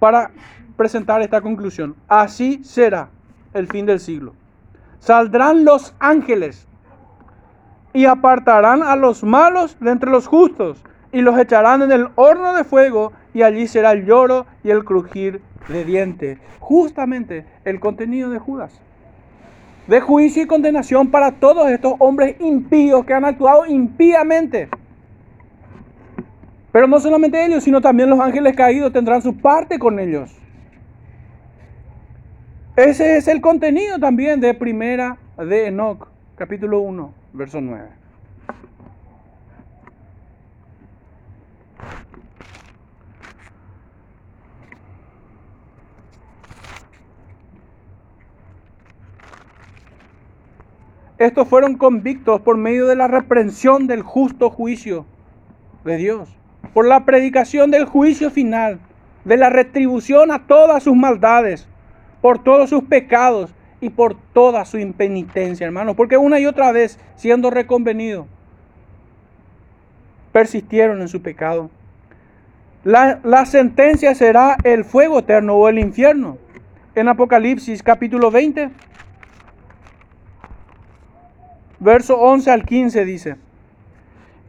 para 0.00 0.32
presentar 0.76 1.22
esta 1.22 1.40
conclusión. 1.40 1.94
Así 2.08 2.64
será 2.64 3.08
el 3.54 3.68
fin 3.68 3.86
del 3.86 4.00
siglo. 4.00 4.34
Saldrán 4.98 5.64
los 5.64 5.94
ángeles 6.00 6.66
y 7.92 8.06
apartarán 8.06 8.82
a 8.82 8.96
los 8.96 9.22
malos 9.22 9.76
de 9.78 9.92
entre 9.92 10.10
los 10.10 10.26
justos 10.26 10.82
y 11.12 11.20
los 11.20 11.38
echarán 11.38 11.82
en 11.82 11.92
el 11.92 12.08
horno 12.16 12.52
de 12.52 12.64
fuego 12.64 13.12
y 13.32 13.42
allí 13.42 13.68
será 13.68 13.92
el 13.92 14.04
lloro 14.06 14.46
y 14.64 14.70
el 14.70 14.84
crujir 14.84 15.40
de 15.68 15.84
dientes. 15.84 16.40
Justamente 16.58 17.46
el 17.64 17.78
contenido 17.78 18.28
de 18.28 18.40
Judas. 18.40 18.80
De 19.86 20.00
juicio 20.00 20.42
y 20.42 20.46
condenación 20.48 21.12
para 21.12 21.30
todos 21.30 21.70
estos 21.70 21.94
hombres 22.00 22.40
impíos 22.40 23.04
que 23.04 23.14
han 23.14 23.24
actuado 23.24 23.66
impíamente. 23.66 24.68
Pero 26.72 26.86
no 26.86 27.00
solamente 27.00 27.44
ellos, 27.44 27.64
sino 27.64 27.80
también 27.80 28.10
los 28.10 28.20
ángeles 28.20 28.54
caídos 28.54 28.92
tendrán 28.92 29.22
su 29.22 29.36
parte 29.36 29.78
con 29.78 29.98
ellos. 29.98 30.30
Ese 32.76 33.16
es 33.16 33.28
el 33.28 33.40
contenido 33.40 33.98
también 33.98 34.40
de 34.40 34.54
Primera 34.54 35.18
de 35.36 35.66
Enoch, 35.66 36.08
capítulo 36.36 36.80
1 36.80 37.20
verso 37.32 37.60
9. 37.60 37.88
Estos 51.18 51.46
fueron 51.48 51.76
convictos 51.76 52.40
por 52.40 52.56
medio 52.56 52.86
de 52.86 52.96
la 52.96 53.06
reprensión 53.06 53.86
del 53.86 54.02
justo 54.02 54.48
juicio 54.48 55.04
de 55.84 55.98
Dios, 55.98 56.39
por 56.72 56.86
la 56.86 57.04
predicación 57.04 57.70
del 57.70 57.84
juicio 57.84 58.30
final, 58.30 58.78
de 59.24 59.36
la 59.36 59.50
retribución 59.50 60.30
a 60.30 60.46
todas 60.46 60.84
sus 60.84 60.96
maldades, 60.96 61.66
por 62.20 62.42
todos 62.42 62.70
sus 62.70 62.84
pecados 62.84 63.52
y 63.80 63.90
por 63.90 64.14
toda 64.32 64.64
su 64.64 64.78
impenitencia, 64.78 65.66
hermanos. 65.66 65.96
Porque 65.96 66.16
una 66.16 66.38
y 66.38 66.46
otra 66.46 66.72
vez, 66.72 66.98
siendo 67.16 67.50
reconvenidos, 67.50 68.26
persistieron 70.32 71.00
en 71.00 71.08
su 71.08 71.22
pecado. 71.22 71.70
La, 72.84 73.20
la, 73.24 73.44
sentencia 73.44 74.14
será 74.14 74.56
el 74.64 74.84
fuego 74.84 75.18
eterno 75.18 75.54
o 75.54 75.68
el 75.68 75.78
infierno. 75.78 76.38
En 76.94 77.08
Apocalipsis 77.08 77.82
capítulo 77.82 78.30
20, 78.30 78.70
verso 81.78 82.18
11 82.18 82.50
al 82.50 82.64
15 82.64 83.04
dice, 83.04 83.36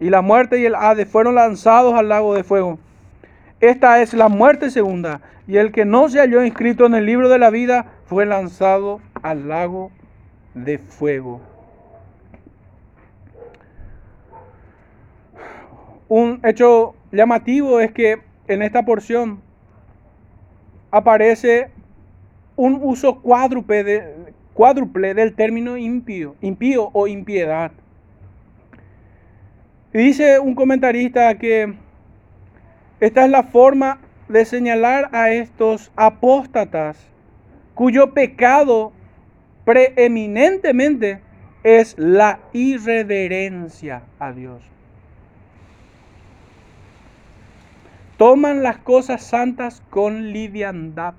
Y 0.00 0.08
la 0.08 0.22
muerte 0.22 0.58
y 0.58 0.64
el 0.64 0.74
Hades 0.74 1.08
fueron 1.08 1.34
lanzados 1.34 1.94
al 1.94 2.08
lago 2.08 2.34
de 2.34 2.42
fuego. 2.42 2.78
Esta 3.60 4.00
es 4.00 4.14
la 4.14 4.28
muerte 4.28 4.70
segunda. 4.70 5.20
Y 5.46 5.58
el 5.58 5.70
que 5.72 5.84
no 5.84 6.08
se 6.08 6.20
halló 6.20 6.42
inscrito 6.42 6.86
en 6.86 6.94
el 6.94 7.04
libro 7.04 7.28
de 7.28 7.38
la 7.38 7.50
vida 7.50 7.86
fue 8.06 8.24
lanzado 8.24 9.00
al 9.22 9.48
lago 9.48 9.92
de 10.54 10.78
fuego. 10.78 11.40
Un 16.08 16.40
hecho 16.44 16.94
llamativo 17.12 17.78
es 17.80 17.92
que 17.92 18.20
en 18.48 18.62
esta 18.62 18.84
porción 18.84 19.40
aparece 20.90 21.70
un 22.56 22.80
uso 22.82 23.20
cuádruple, 23.20 24.14
cuádruple 24.54 25.14
del 25.14 25.34
término 25.34 25.76
impío, 25.76 26.34
impío 26.40 26.90
o 26.92 27.06
impiedad. 27.06 27.70
Y 29.92 29.98
dice 29.98 30.38
un 30.38 30.54
comentarista 30.54 31.36
que 31.36 31.74
esta 33.00 33.24
es 33.24 33.30
la 33.30 33.42
forma 33.42 33.98
de 34.28 34.44
señalar 34.44 35.08
a 35.12 35.30
estos 35.30 35.90
apóstatas 35.96 37.10
cuyo 37.74 38.12
pecado 38.12 38.92
preeminentemente 39.64 41.20
es 41.64 41.98
la 41.98 42.40
irreverencia 42.52 44.02
a 44.18 44.32
Dios. 44.32 44.62
Toman 48.16 48.62
las 48.62 48.78
cosas 48.78 49.22
santas 49.22 49.82
con 49.90 50.32
liviandad. 50.32 51.14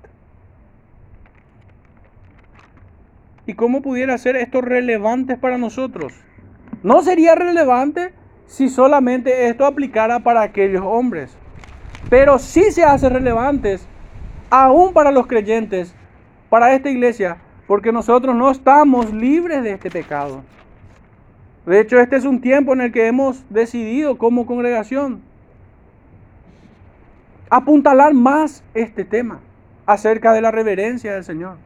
¿Y 3.44 3.54
cómo 3.54 3.82
pudiera 3.82 4.16
ser 4.18 4.36
esto 4.36 4.60
relevante 4.60 5.36
para 5.36 5.58
nosotros? 5.58 6.12
No 6.84 7.02
sería 7.02 7.34
relevante 7.34 8.14
si 8.52 8.68
solamente 8.68 9.48
esto 9.48 9.64
aplicara 9.64 10.20
para 10.20 10.42
aquellos 10.42 10.82
hombres. 10.84 11.34
Pero 12.10 12.38
sí 12.38 12.70
se 12.70 12.84
hace 12.84 13.08
relevante 13.08 13.78
aún 14.50 14.92
para 14.92 15.10
los 15.10 15.26
creyentes 15.26 15.94
para 16.50 16.74
esta 16.74 16.90
iglesia, 16.90 17.38
porque 17.66 17.92
nosotros 17.92 18.36
no 18.36 18.50
estamos 18.50 19.10
libres 19.10 19.62
de 19.62 19.72
este 19.72 19.90
pecado. 19.90 20.42
De 21.64 21.80
hecho, 21.80 21.98
este 21.98 22.16
es 22.16 22.26
un 22.26 22.42
tiempo 22.42 22.74
en 22.74 22.82
el 22.82 22.92
que 22.92 23.06
hemos 23.06 23.42
decidido 23.48 24.18
como 24.18 24.44
congregación 24.44 25.22
apuntalar 27.48 28.12
más 28.12 28.62
este 28.74 29.06
tema 29.06 29.40
acerca 29.86 30.34
de 30.34 30.42
la 30.42 30.50
reverencia 30.50 31.14
del 31.14 31.24
Señor, 31.24 31.56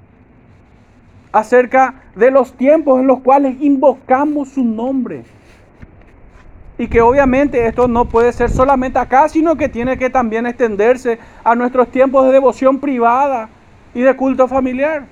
acerca 1.33 2.03
de 2.15 2.31
los 2.31 2.53
tiempos 2.53 3.01
en 3.01 3.09
los 3.09 3.21
cuales 3.23 3.61
invocamos 3.61 4.51
su 4.51 4.63
nombre. 4.63 5.25
Y 6.79 6.89
que 6.89 7.01
obviamente 7.01 7.67
esto 7.67 7.89
no 7.89 8.05
puede 8.05 8.33
ser 8.33 8.51
solamente 8.51 8.99
acá, 8.99 9.29
sino 9.29 9.57
que 9.57 9.69
tiene 9.69 9.97
que 9.97 10.11
también 10.11 10.47
extenderse 10.47 11.19
a 11.43 11.55
nuestros 11.55 11.91
tiempos 11.91 12.27
de 12.27 12.33
devoción 12.33 12.79
privada, 12.79 13.49
y 13.97 14.03
de 14.03 14.15
culto 14.15 14.47
familiar. 14.47 15.07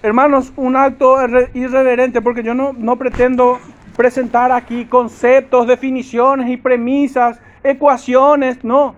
Hermanos, 0.00 0.52
un 0.54 0.76
acto 0.76 1.16
irreverente, 1.54 2.22
porque 2.22 2.44
yo 2.44 2.54
no, 2.54 2.72
no 2.72 2.94
pretendo 2.94 3.58
presentar 3.96 4.52
aquí 4.52 4.84
conceptos, 4.84 5.66
definiciones 5.66 6.48
y 6.48 6.56
premisas, 6.56 7.40
ecuaciones, 7.64 8.62
no, 8.62 8.94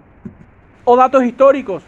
o 0.85 0.95
datos 0.95 1.25
históricos. 1.25 1.83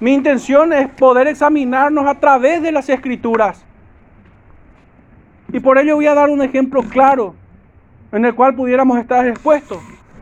Mi 0.00 0.14
intención 0.14 0.72
es 0.72 0.88
poder 0.88 1.28
examinarnos 1.28 2.06
a 2.06 2.14
través 2.14 2.62
de 2.62 2.72
las 2.72 2.88
escrituras. 2.88 3.62
Y 5.52 5.60
por 5.60 5.78
ello 5.78 5.96
voy 5.96 6.06
a 6.06 6.14
dar 6.14 6.30
un 6.30 6.42
ejemplo 6.42 6.82
claro 6.82 7.34
en 8.12 8.24
el 8.24 8.34
cual 8.34 8.54
pudiéramos 8.54 8.98
estar 8.98 9.26
expuestos, 9.26 9.78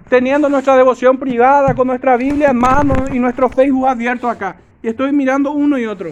teniendo 0.08 0.48
nuestra 0.48 0.76
devoción 0.76 1.18
privada 1.18 1.74
con 1.74 1.86
nuestra 1.86 2.16
Biblia 2.16 2.50
en 2.50 2.56
mano 2.56 2.94
y 3.12 3.18
nuestro 3.18 3.48
Facebook 3.48 3.86
abierto 3.86 4.28
acá. 4.28 4.56
Y 4.82 4.88
estoy 4.88 5.12
mirando 5.12 5.52
uno 5.52 5.78
y 5.78 5.86
otro. 5.86 6.10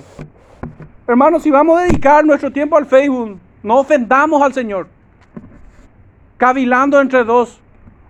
Hermanos, 1.06 1.42
si 1.42 1.50
vamos 1.50 1.78
a 1.78 1.84
dedicar 1.84 2.24
nuestro 2.24 2.52
tiempo 2.52 2.76
al 2.76 2.86
Facebook, 2.86 3.38
no 3.62 3.78
ofendamos 3.78 4.42
al 4.42 4.52
Señor. 4.52 4.88
Cavilando 6.36 7.00
entre 7.00 7.24
dos 7.24 7.60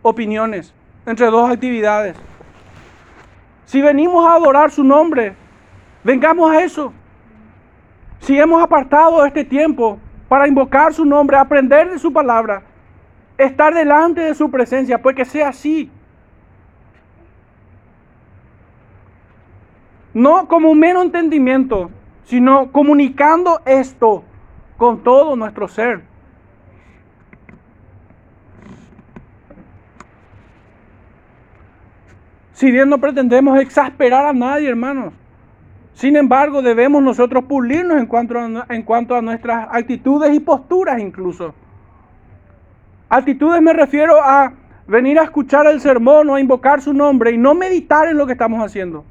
opiniones, 0.02 0.74
entre 1.06 1.26
dos 1.26 1.50
actividades. 1.50 2.16
Si 3.66 3.80
venimos 3.80 4.26
a 4.28 4.34
adorar 4.34 4.70
su 4.70 4.82
nombre, 4.82 5.34
vengamos 6.02 6.50
a 6.50 6.62
eso. 6.62 6.92
Si 8.20 8.38
hemos 8.38 8.62
apartado 8.62 9.24
este 9.24 9.44
tiempo 9.44 9.98
para 10.30 10.46
invocar 10.46 10.94
su 10.94 11.04
nombre, 11.04 11.36
aprender 11.36 11.90
de 11.90 11.98
su 11.98 12.12
palabra, 12.12 12.62
estar 13.36 13.74
delante 13.74 14.20
de 14.20 14.32
su 14.32 14.48
presencia, 14.48 15.02
pues 15.02 15.16
que 15.16 15.24
sea 15.24 15.48
así. 15.48 15.90
No 20.14 20.46
como 20.46 20.70
un 20.70 20.78
mero 20.78 21.02
entendimiento, 21.02 21.90
sino 22.22 22.70
comunicando 22.70 23.60
esto 23.66 24.22
con 24.76 25.02
todo 25.02 25.34
nuestro 25.34 25.66
ser. 25.66 26.04
Si 32.52 32.70
bien 32.70 32.88
no 32.88 32.98
pretendemos 32.98 33.58
exasperar 33.58 34.26
a 34.26 34.32
nadie, 34.32 34.68
hermanos, 34.68 35.12
sin 36.00 36.16
embargo 36.16 36.62
debemos 36.62 37.02
nosotros 37.02 37.44
pulirnos 37.44 37.98
en 37.98 38.06
cuanto 38.06 38.38
a, 38.38 38.66
en 38.70 38.82
cuanto 38.84 39.14
a 39.14 39.20
nuestras 39.20 39.68
actitudes 39.70 40.32
y 40.32 40.40
posturas 40.40 40.98
incluso. 40.98 41.52
Actitudes 43.10 43.60
me 43.60 43.74
refiero 43.74 44.14
a 44.18 44.50
venir 44.86 45.18
a 45.18 45.24
escuchar 45.24 45.66
el 45.66 45.78
sermón 45.78 46.30
o 46.30 46.36
a 46.36 46.40
invocar 46.40 46.80
su 46.80 46.94
nombre 46.94 47.32
y 47.32 47.36
no 47.36 47.54
meditar 47.54 48.08
en 48.08 48.16
lo 48.16 48.24
que 48.24 48.32
estamos 48.32 48.64
haciendo. 48.64 49.04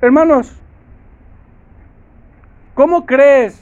Hermanos, 0.00 0.56
¿cómo 2.72 3.04
crees 3.04 3.60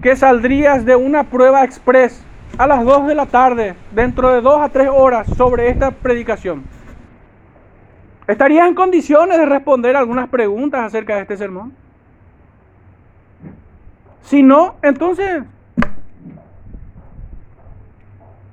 que 0.00 0.16
saldrías 0.16 0.86
de 0.86 0.96
una 0.96 1.24
prueba 1.24 1.62
express 1.62 2.24
a 2.56 2.66
las 2.66 2.82
2 2.86 3.06
de 3.06 3.14
la 3.14 3.26
tarde, 3.26 3.74
dentro 3.92 4.32
de 4.32 4.40
2 4.40 4.60
a 4.62 4.70
3 4.70 4.88
horas, 4.90 5.26
sobre 5.36 5.68
esta 5.68 5.90
predicación? 5.90 6.75
¿Estarías 8.28 8.66
en 8.66 8.74
condiciones 8.74 9.38
de 9.38 9.46
responder 9.46 9.94
algunas 9.94 10.28
preguntas 10.28 10.84
acerca 10.84 11.14
de 11.14 11.22
este 11.22 11.36
sermón? 11.36 11.72
Si 14.22 14.42
no, 14.42 14.74
entonces 14.82 15.44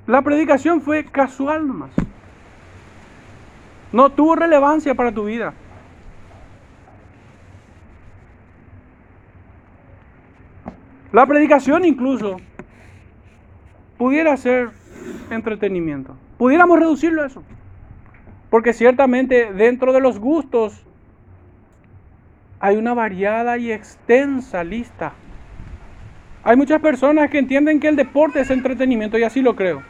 la 0.06 0.22
predicación 0.22 0.80
fue 0.80 1.04
casual 1.04 1.66
nomás. 1.66 1.90
No 3.92 4.10
tuvo 4.10 4.36
relevancia 4.36 4.94
para 4.94 5.12
tu 5.12 5.24
vida. 5.24 5.54
La 11.12 11.26
predicación 11.26 11.84
incluso 11.84 12.36
pudiera 13.96 14.36
ser 14.36 14.70
entretenimiento. 15.30 16.16
Pudiéramos 16.38 16.78
reducirlo 16.78 17.22
a 17.22 17.26
eso. 17.26 17.42
Porque 18.54 18.72
ciertamente 18.72 19.52
dentro 19.52 19.92
de 19.92 19.98
los 19.98 20.20
gustos 20.20 20.80
hay 22.60 22.76
una 22.76 22.94
variada 22.94 23.58
y 23.58 23.72
extensa 23.72 24.62
lista. 24.62 25.12
Hay 26.44 26.56
muchas 26.56 26.80
personas 26.80 27.30
que 27.30 27.40
entienden 27.40 27.80
que 27.80 27.88
el 27.88 27.96
deporte 27.96 28.38
es 28.38 28.50
entretenimiento 28.50 29.18
y 29.18 29.24
así 29.24 29.40
lo 29.40 29.56
creo. 29.56 29.82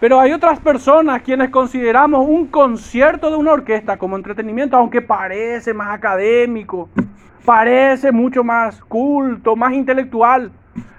Pero 0.00 0.18
hay 0.18 0.32
otras 0.32 0.58
personas 0.58 1.22
quienes 1.22 1.50
consideramos 1.50 2.26
un 2.26 2.48
concierto 2.48 3.30
de 3.30 3.36
una 3.36 3.52
orquesta 3.52 3.96
como 3.96 4.16
entretenimiento, 4.16 4.76
aunque 4.76 5.00
parece 5.00 5.72
más 5.72 5.94
académico, 5.94 6.88
parece 7.44 8.10
mucho 8.10 8.42
más 8.42 8.82
culto, 8.86 9.54
más 9.54 9.72
intelectual. 9.72 10.50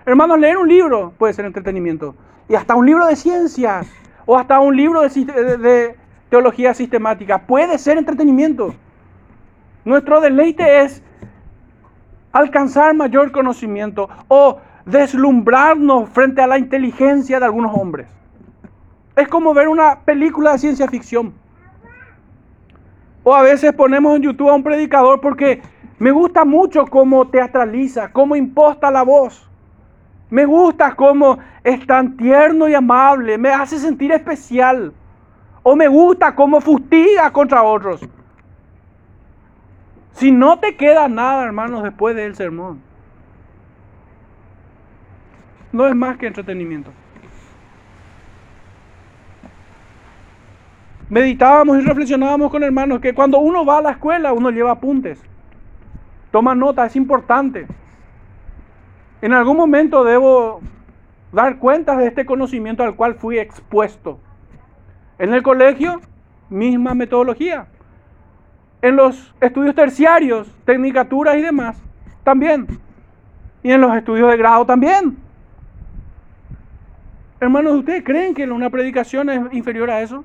Hermanos, 0.05 0.39
leer 0.39 0.55
un 0.55 0.69
libro 0.69 1.11
puede 1.17 1.33
ser 1.33 1.43
entretenimiento. 1.43 2.15
Y 2.47 2.55
hasta 2.55 2.73
un 2.73 2.85
libro 2.85 3.05
de 3.05 3.17
ciencias 3.17 3.85
o 4.25 4.37
hasta 4.37 4.61
un 4.61 4.77
libro 4.77 5.01
de, 5.01 5.95
teología 6.29 6.73
sistemática 6.73 7.45
puede 7.45 7.77
ser 7.77 7.97
entretenimiento. 7.97 8.73
Nuestro 9.83 10.21
deleite 10.21 10.81
es 10.81 11.03
alcanzar 12.31 12.93
mayor 12.93 13.31
conocimiento 13.31 14.09
o 14.27 14.59
deslumbrarnos 14.85 16.09
frente 16.09 16.41
a 16.41 16.47
la 16.47 16.57
inteligencia 16.57 17.39
de 17.39 17.45
algunos 17.45 17.71
hombres. 17.75 18.07
Es 19.15 19.27
como 19.27 19.53
ver 19.53 19.67
una 19.67 19.99
película 20.01 20.53
de 20.53 20.59
ciencia 20.59 20.87
ficción. 20.87 21.33
O 23.23 23.33
a 23.33 23.41
veces 23.41 23.73
ponemos 23.73 24.15
en 24.15 24.23
YouTube 24.23 24.49
a 24.49 24.55
un 24.55 24.63
predicador 24.63 25.21
porque 25.21 25.61
me 25.97 26.11
gusta 26.11 26.43
mucho 26.43 26.85
cómo 26.87 27.27
teatraliza, 27.29 28.11
cómo 28.11 28.35
imposta 28.35 28.91
la 28.91 29.03
voz. 29.03 29.49
Me 30.29 30.45
gusta 30.45 30.95
cómo 30.95 31.37
es 31.63 31.85
tan 31.87 32.17
tierno 32.17 32.67
y 32.67 32.73
amable, 32.73 33.37
me 33.37 33.49
hace 33.49 33.79
sentir 33.79 34.11
especial. 34.11 34.93
O 35.67 35.75
me 35.75 35.87
gusta 35.87 36.35
cómo 36.35 36.61
fustiga 36.61 37.31
contra 37.31 37.63
otros. 37.63 37.99
Si 40.11 40.31
no 40.31 40.59
te 40.59 40.75
queda 40.75 41.07
nada, 41.07 41.43
hermanos, 41.43 41.81
después 41.81 42.15
del 42.15 42.35
sermón, 42.35 42.83
no 45.71 45.87
es 45.87 45.95
más 45.95 46.17
que 46.17 46.27
entretenimiento. 46.27 46.91
Meditábamos 51.09 51.79
y 51.79 51.81
reflexionábamos 51.81 52.51
con 52.51 52.61
hermanos 52.61 52.99
que 52.99 53.15
cuando 53.15 53.39
uno 53.39 53.65
va 53.65 53.79
a 53.79 53.81
la 53.81 53.91
escuela, 53.93 54.33
uno 54.33 54.51
lleva 54.51 54.69
apuntes. 54.69 55.19
Toma 56.29 56.53
nota, 56.53 56.85
es 56.85 56.95
importante. 56.95 57.65
En 59.19 59.33
algún 59.33 59.57
momento 59.57 60.03
debo 60.03 60.61
dar 61.31 61.57
cuenta 61.57 61.97
de 61.97 62.05
este 62.05 62.23
conocimiento 62.23 62.83
al 62.83 62.95
cual 62.95 63.15
fui 63.15 63.39
expuesto. 63.39 64.19
En 65.17 65.33
el 65.33 65.43
colegio, 65.43 66.01
misma 66.49 66.93
metodología. 66.93 67.67
En 68.81 68.95
los 68.95 69.33
estudios 69.41 69.73
terciarios, 69.73 70.51
tecnicaturas 70.65 71.37
y 71.37 71.41
demás, 71.41 71.81
también. 72.23 72.67
Y 73.63 73.71
en 73.71 73.81
los 73.81 73.95
estudios 73.95 74.29
de 74.29 74.37
grado 74.37 74.65
también. 74.65 75.17
Hermanos, 77.39 77.75
¿ustedes 77.75 78.03
creen 78.03 78.33
que 78.33 78.49
una 78.49 78.69
predicación 78.69 79.29
es 79.29 79.53
inferior 79.53 79.89
a 79.89 80.01
eso? 80.01 80.23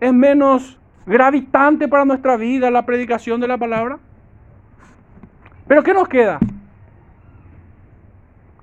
¿Es 0.00 0.12
menos 0.12 0.78
gravitante 1.06 1.88
para 1.88 2.04
nuestra 2.04 2.36
vida 2.36 2.70
la 2.70 2.84
predicación 2.84 3.40
de 3.40 3.48
la 3.48 3.58
palabra? 3.58 3.98
Pero 5.66 5.82
¿qué 5.82 5.94
nos 5.94 6.08
queda? 6.08 6.38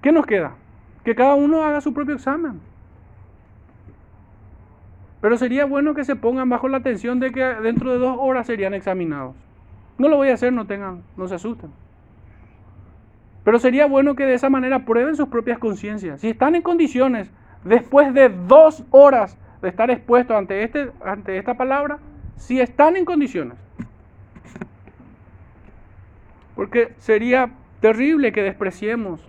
¿Qué 0.01 0.11
nos 0.11 0.25
queda? 0.25 0.53
Que 1.03 1.15
cada 1.15 1.35
uno 1.35 1.63
haga 1.63 1.81
su 1.81 1.93
propio 1.93 2.15
examen. 2.15 2.68
Pero 5.21 5.37
sería 5.37 5.65
bueno 5.65 5.93
que 5.93 6.05
se 6.05 6.15
pongan 6.15 6.49
bajo 6.49 6.67
la 6.67 6.77
atención 6.77 7.19
de 7.19 7.31
que 7.31 7.43
dentro 7.43 7.91
de 7.91 7.99
dos 7.99 8.17
horas 8.19 8.47
serían 8.47 8.73
examinados. 8.73 9.35
No 9.97 10.07
lo 10.07 10.15
voy 10.15 10.29
a 10.29 10.35
hacer, 10.35 10.53
no 10.53 10.65
tengan, 10.65 11.03
no 11.17 11.27
se 11.27 11.35
asusten. 11.35 11.71
Pero 13.43 13.59
sería 13.59 13.85
bueno 13.85 14.15
que 14.15 14.25
de 14.25 14.33
esa 14.33 14.49
manera 14.49 14.85
prueben 14.85 15.15
sus 15.15 15.27
propias 15.27 15.59
conciencias. 15.59 16.21
Si 16.21 16.29
están 16.29 16.55
en 16.55 16.61
condiciones, 16.61 17.31
después 17.63 18.13
de 18.13 18.29
dos 18.29 18.83
horas 18.91 19.37
de 19.61 19.69
estar 19.69 19.91
expuestos 19.91 20.37
ante, 20.37 20.63
este, 20.63 20.91
ante 21.03 21.37
esta 21.37 21.55
palabra, 21.55 21.99
si 22.37 22.61
están 22.61 22.95
en 22.95 23.03
condiciones, 23.03 23.57
porque 26.55 26.93
sería 26.97 27.51
terrible 27.81 28.31
que 28.31 28.43
despreciemos 28.43 29.21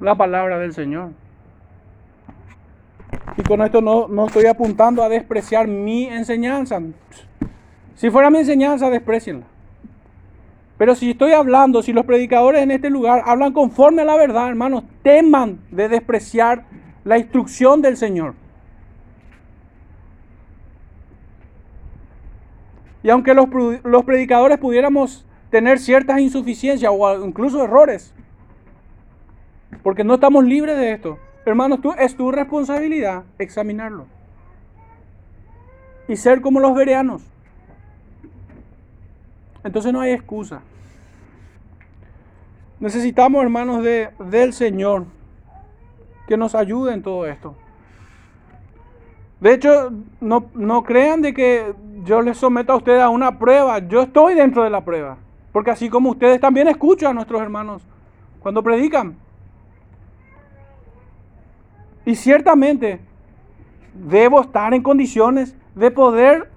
la 0.00 0.14
palabra 0.14 0.58
del 0.58 0.74
Señor. 0.74 1.10
Y 3.36 3.42
con 3.42 3.62
esto 3.62 3.80
no, 3.80 4.08
no 4.08 4.26
estoy 4.26 4.46
apuntando 4.46 5.02
a 5.02 5.08
despreciar 5.08 5.66
mi 5.66 6.06
enseñanza. 6.06 6.80
Si 7.94 8.10
fuera 8.10 8.30
mi 8.30 8.38
enseñanza, 8.38 8.90
desprecienla. 8.90 9.46
Pero 10.76 10.94
si 10.94 11.10
estoy 11.10 11.32
hablando, 11.32 11.82
si 11.82 11.92
los 11.92 12.04
predicadores 12.04 12.62
en 12.62 12.70
este 12.70 12.90
lugar 12.90 13.22
hablan 13.26 13.52
conforme 13.52 14.02
a 14.02 14.04
la 14.04 14.16
verdad, 14.16 14.48
hermanos, 14.48 14.84
teman 15.02 15.60
de 15.70 15.88
despreciar 15.88 16.64
la 17.04 17.18
instrucción 17.18 17.80
del 17.80 17.96
Señor. 17.96 18.34
Y 23.02 23.10
aunque 23.10 23.34
los, 23.34 23.48
los 23.84 24.04
predicadores 24.04 24.58
pudiéramos 24.58 25.24
tener 25.50 25.78
ciertas 25.78 26.18
insuficiencias 26.20 26.90
o 26.92 27.24
incluso 27.24 27.62
errores. 27.62 28.12
Porque 29.82 30.02
no 30.02 30.14
estamos 30.14 30.44
libres 30.44 30.76
de 30.76 30.92
esto. 30.92 31.18
Hermanos, 31.46 31.80
tú, 31.80 31.92
es 31.92 32.16
tu 32.16 32.30
responsabilidad 32.30 33.24
examinarlo. 33.38 34.06
Y 36.08 36.16
ser 36.16 36.40
como 36.40 36.60
los 36.60 36.74
vereanos. 36.74 37.22
Entonces 39.62 39.92
no 39.92 40.00
hay 40.00 40.12
excusa. 40.12 40.60
Necesitamos, 42.80 43.42
hermanos, 43.42 43.82
de, 43.82 44.10
del 44.18 44.52
Señor 44.52 45.06
que 46.26 46.36
nos 46.36 46.54
ayude 46.54 46.92
en 46.92 47.02
todo 47.02 47.26
esto. 47.26 47.54
De 49.40 49.52
hecho, 49.52 49.92
no, 50.20 50.46
no 50.54 50.82
crean 50.84 51.20
de 51.20 51.34
que 51.34 51.74
yo 52.04 52.22
les 52.22 52.38
someto 52.38 52.72
a 52.72 52.76
ustedes 52.76 53.02
a 53.02 53.10
una 53.10 53.38
prueba. 53.38 53.78
Yo 53.78 54.02
estoy 54.02 54.34
dentro 54.34 54.64
de 54.64 54.70
la 54.70 54.84
prueba. 54.84 55.18
Porque 55.52 55.70
así 55.70 55.88
como 55.88 56.10
ustedes 56.10 56.40
también 56.40 56.68
escuchan 56.68 57.10
a 57.10 57.14
nuestros 57.14 57.40
hermanos 57.40 57.82
cuando 58.40 58.62
predican. 58.62 59.16
Y 62.06 62.16
ciertamente 62.16 63.00
debo 63.94 64.40
estar 64.40 64.74
en 64.74 64.82
condiciones 64.82 65.54
de 65.74 65.90
poder 65.90 66.50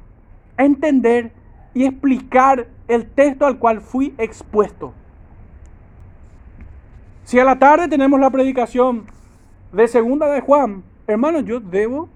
entender 0.57 1.31
y 1.73 1.85
explicar 1.85 2.67
el 2.87 3.05
texto 3.07 3.45
al 3.45 3.59
cual 3.59 3.81
fui 3.81 4.13
expuesto. 4.17 4.93
Si 7.23 7.39
a 7.39 7.43
la 7.43 7.59
tarde 7.59 7.87
tenemos 7.87 8.19
la 8.19 8.29
predicación 8.29 9.05
de 9.71 9.87
segunda 9.87 10.27
de 10.27 10.41
Juan, 10.41 10.83
hermanos, 11.07 11.45
yo 11.45 11.59
debo 11.59 12.09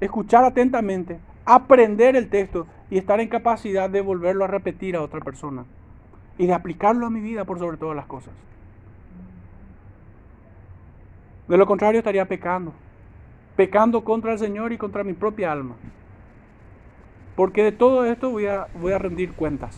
escuchar 0.00 0.44
atentamente, 0.44 1.18
aprender 1.44 2.16
el 2.16 2.28
texto 2.28 2.66
y 2.90 2.98
estar 2.98 3.20
en 3.20 3.28
capacidad 3.28 3.90
de 3.90 4.00
volverlo 4.00 4.44
a 4.44 4.48
repetir 4.48 4.96
a 4.96 5.02
otra 5.02 5.20
persona 5.20 5.64
y 6.38 6.46
de 6.46 6.54
aplicarlo 6.54 7.06
a 7.06 7.10
mi 7.10 7.20
vida 7.20 7.44
por 7.44 7.58
sobre 7.58 7.76
todas 7.76 7.96
las 7.96 8.06
cosas. 8.06 8.32
De 11.48 11.58
lo 11.58 11.66
contrario 11.66 11.98
estaría 11.98 12.24
pecando, 12.26 12.72
pecando 13.56 14.02
contra 14.02 14.32
el 14.32 14.38
Señor 14.38 14.72
y 14.72 14.78
contra 14.78 15.04
mi 15.04 15.12
propia 15.12 15.52
alma. 15.52 15.76
Porque 17.36 17.62
de 17.62 17.72
todo 17.72 18.04
esto 18.04 18.30
voy 18.30 18.46
a, 18.46 18.98
rendir 18.98 19.32
cuentas. 19.32 19.76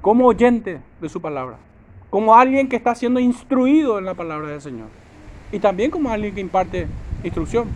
Como 0.00 0.26
oyente 0.26 0.80
de 1.00 1.08
su 1.08 1.20
palabra. 1.20 1.58
Como 2.10 2.34
alguien 2.34 2.68
que 2.68 2.76
está 2.76 2.94
siendo 2.94 3.20
instruido 3.20 3.98
en 3.98 4.04
la 4.04 4.14
palabra 4.14 4.48
del 4.48 4.60
Señor. 4.60 4.88
Y 5.50 5.60
también 5.60 5.90
como 5.90 6.10
alguien 6.10 6.34
que 6.34 6.40
imparte 6.40 6.88
instrucción. 7.22 7.68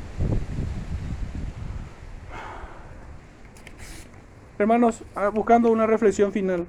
Hermanos, 4.58 5.04
ah, 5.14 5.28
buscando 5.28 5.70
una 5.70 5.86
reflexión 5.86 6.32
final. 6.32 6.66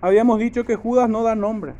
Habíamos 0.00 0.38
dicho 0.38 0.64
que 0.64 0.76
Judas 0.76 1.08
no 1.08 1.22
da 1.22 1.34
nombre, 1.34 1.72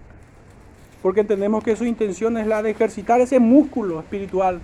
porque 1.07 1.21
entendemos 1.21 1.63
que 1.63 1.77
su 1.77 1.85
intención 1.85 2.37
es 2.37 2.49
la 2.49 2.65
de 2.65 2.73
ejercitar 2.73 3.21
ese 3.21 3.39
músculo 3.39 4.01
espiritual 4.01 4.59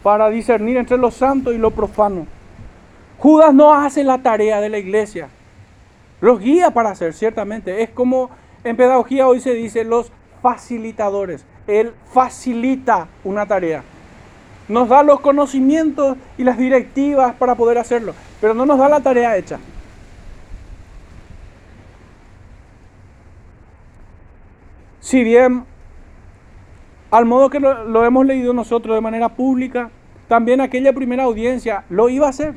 para 0.00 0.30
discernir 0.30 0.76
entre 0.76 0.96
lo 0.96 1.10
santo 1.10 1.52
y 1.52 1.58
lo 1.58 1.72
profano. 1.72 2.24
Judas 3.18 3.52
no 3.52 3.74
hace 3.74 4.04
la 4.04 4.18
tarea 4.18 4.60
de 4.60 4.68
la 4.68 4.78
iglesia, 4.78 5.28
los 6.20 6.38
guía 6.38 6.70
para 6.70 6.90
hacer, 6.90 7.14
ciertamente. 7.14 7.82
Es 7.82 7.90
como 7.90 8.30
en 8.62 8.76
pedagogía 8.76 9.26
hoy 9.26 9.40
se 9.40 9.54
dice 9.54 9.82
los 9.82 10.12
facilitadores. 10.40 11.44
Él 11.66 11.92
facilita 12.12 13.08
una 13.24 13.46
tarea. 13.46 13.82
Nos 14.68 14.88
da 14.88 15.02
los 15.02 15.18
conocimientos 15.18 16.16
y 16.36 16.44
las 16.44 16.58
directivas 16.58 17.34
para 17.34 17.56
poder 17.56 17.76
hacerlo, 17.76 18.14
pero 18.40 18.54
no 18.54 18.64
nos 18.66 18.78
da 18.78 18.88
la 18.88 19.00
tarea 19.00 19.36
hecha. 19.36 19.58
Si 25.00 25.24
bien, 25.24 25.64
al 27.10 27.24
modo 27.24 27.48
que 27.48 27.60
lo, 27.60 28.04
hemos 28.04 28.26
leído 28.26 28.52
nosotros 28.52 28.94
de 28.94 29.00
manera 29.00 29.30
pública, 29.30 29.90
también 30.28 30.60
aquella 30.60 30.92
primera 30.92 31.24
audiencia 31.24 31.84
lo 31.88 32.08
iba 32.08 32.26
a 32.26 32.30
hacer. 32.30 32.54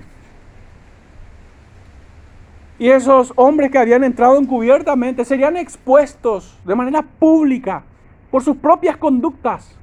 Y 2.78 2.90
esos 2.90 3.32
hombres 3.36 3.72
que 3.72 3.78
habían 3.78 4.04
entrado 4.04 4.38
encubiertamente 4.38 5.24
serían 5.24 5.56
expuestos 5.56 6.60
de 6.66 6.76
manera 6.76 7.04
pública 7.04 7.84
por 8.30 8.44
sus 8.44 8.58
propias 8.58 8.98
conductas. 8.98 9.78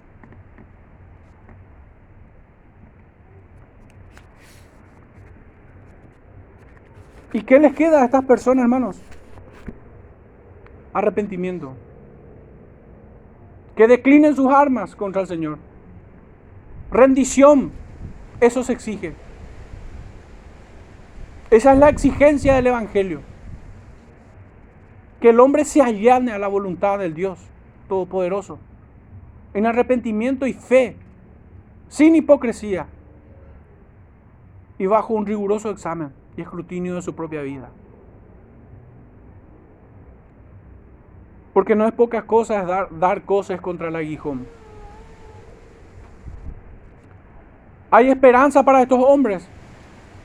¿Y 7.32 7.43
qué 7.43 7.59
les 7.59 7.74
queda 7.74 8.03
a 8.03 8.05
estas 8.07 8.24
personas, 8.24 8.62
hermanos? 8.62 9.01
Arrepentimiento 10.93 11.74
que 13.78 13.86
declinen 13.86 14.34
sus 14.34 14.52
armas 14.52 14.96
contra 14.96 15.22
el 15.22 15.28
Señor. 15.28 15.56
Rendición, 16.90 17.70
eso 18.40 18.64
se 18.64 18.72
exige. 18.72 19.14
Esa 21.48 21.74
es 21.74 21.78
la 21.78 21.88
exigencia 21.88 22.56
del 22.56 22.66
Evangelio. 22.66 23.20
Que 25.20 25.28
el 25.28 25.38
hombre 25.38 25.64
se 25.64 25.80
allane 25.80 26.32
a 26.32 26.38
la 26.38 26.48
voluntad 26.48 26.98
del 26.98 27.14
Dios 27.14 27.38
Todopoderoso. 27.88 28.59
En 29.55 29.64
arrepentimiento 29.64 30.48
y 30.48 30.55
fe, 30.55 30.96
sin 31.86 32.16
hipocresía 32.16 32.88
y 34.76 34.86
bajo 34.86 35.14
un 35.14 35.24
riguroso 35.24 35.70
examen 35.70 36.12
y 36.36 36.40
escrutinio 36.40 36.96
de 36.96 37.02
su 37.02 37.14
propia 37.14 37.42
vida. 37.42 37.70
Porque 41.59 41.74
no 41.74 41.89
es 41.89 41.93
pocas 41.93 42.22
cosas 42.22 42.68
dar, 42.68 42.86
dar 43.01 43.22
cosas 43.22 43.60
contra 43.60 43.89
el 43.89 43.97
aguijón. 43.97 44.47
Hay 47.90 48.10
esperanza 48.10 48.62
para 48.62 48.80
estos 48.80 49.01
hombres 49.02 49.48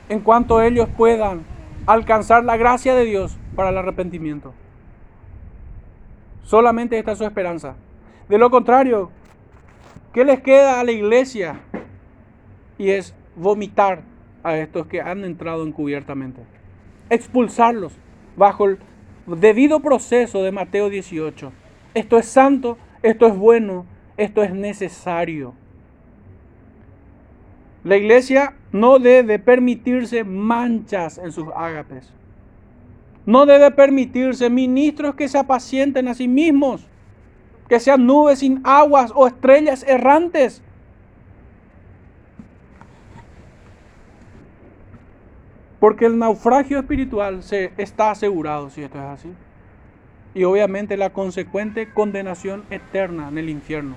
en 0.08 0.20
cuanto 0.20 0.62
ellos 0.62 0.88
puedan 0.96 1.42
alcanzar 1.86 2.44
la 2.44 2.56
gracia 2.56 2.94
de 2.94 3.04
Dios 3.04 3.36
para 3.56 3.70
el 3.70 3.78
arrepentimiento. 3.78 4.54
Solamente 6.44 7.00
esta 7.00 7.10
es 7.10 7.18
su 7.18 7.24
esperanza. 7.24 7.74
De 8.28 8.38
lo 8.38 8.48
contrario, 8.48 9.10
¿qué 10.12 10.24
les 10.24 10.40
queda 10.40 10.78
a 10.78 10.84
la 10.84 10.92
iglesia? 10.92 11.62
Y 12.78 12.90
es 12.90 13.12
vomitar 13.34 14.02
a 14.44 14.56
estos 14.56 14.86
que 14.86 15.00
han 15.00 15.24
entrado 15.24 15.66
encubiertamente. 15.66 16.42
Expulsarlos 17.10 17.92
bajo 18.36 18.66
el 18.66 18.78
debido 19.26 19.80
proceso 19.80 20.42
de 20.42 20.52
Mateo 20.52 20.90
18. 20.90 21.52
Esto 21.94 22.18
es 22.18 22.26
santo, 22.26 22.78
esto 23.02 23.26
es 23.26 23.36
bueno, 23.36 23.86
esto 24.16 24.42
es 24.42 24.52
necesario. 24.52 25.54
La 27.84 27.96
iglesia 27.96 28.54
no 28.72 28.98
debe 28.98 29.38
permitirse 29.38 30.24
manchas 30.24 31.18
en 31.18 31.32
sus 31.32 31.48
ágapes. 31.54 32.12
No 33.26 33.46
debe 33.46 33.70
permitirse 33.70 34.50
ministros 34.50 35.14
que 35.14 35.28
se 35.28 35.38
apacienten 35.38 36.08
a 36.08 36.14
sí 36.14 36.28
mismos, 36.28 36.86
que 37.68 37.80
sean 37.80 38.06
nubes 38.06 38.40
sin 38.40 38.60
aguas 38.64 39.12
o 39.14 39.26
estrellas 39.26 39.84
errantes. 39.86 40.62
Porque 45.84 46.06
el 46.06 46.18
naufragio 46.18 46.78
espiritual 46.78 47.42
se 47.42 47.74
está 47.76 48.10
asegurado 48.10 48.70
si 48.70 48.82
esto 48.82 48.96
es 48.96 49.04
así. 49.04 49.28
Y 50.34 50.44
obviamente 50.44 50.96
la 50.96 51.10
consecuente 51.10 51.92
condenación 51.92 52.64
eterna 52.70 53.28
en 53.28 53.36
el 53.36 53.50
infierno. 53.50 53.94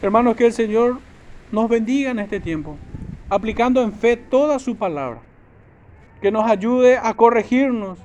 Hermanos, 0.00 0.36
que 0.36 0.46
el 0.46 0.52
Señor 0.52 1.00
nos 1.50 1.68
bendiga 1.68 2.12
en 2.12 2.20
este 2.20 2.38
tiempo, 2.38 2.76
aplicando 3.28 3.82
en 3.82 3.92
fe 3.92 4.16
toda 4.16 4.60
su 4.60 4.76
palabra. 4.76 5.18
Que 6.20 6.30
nos 6.30 6.48
ayude 6.48 6.96
a 6.96 7.12
corregirnos, 7.14 7.98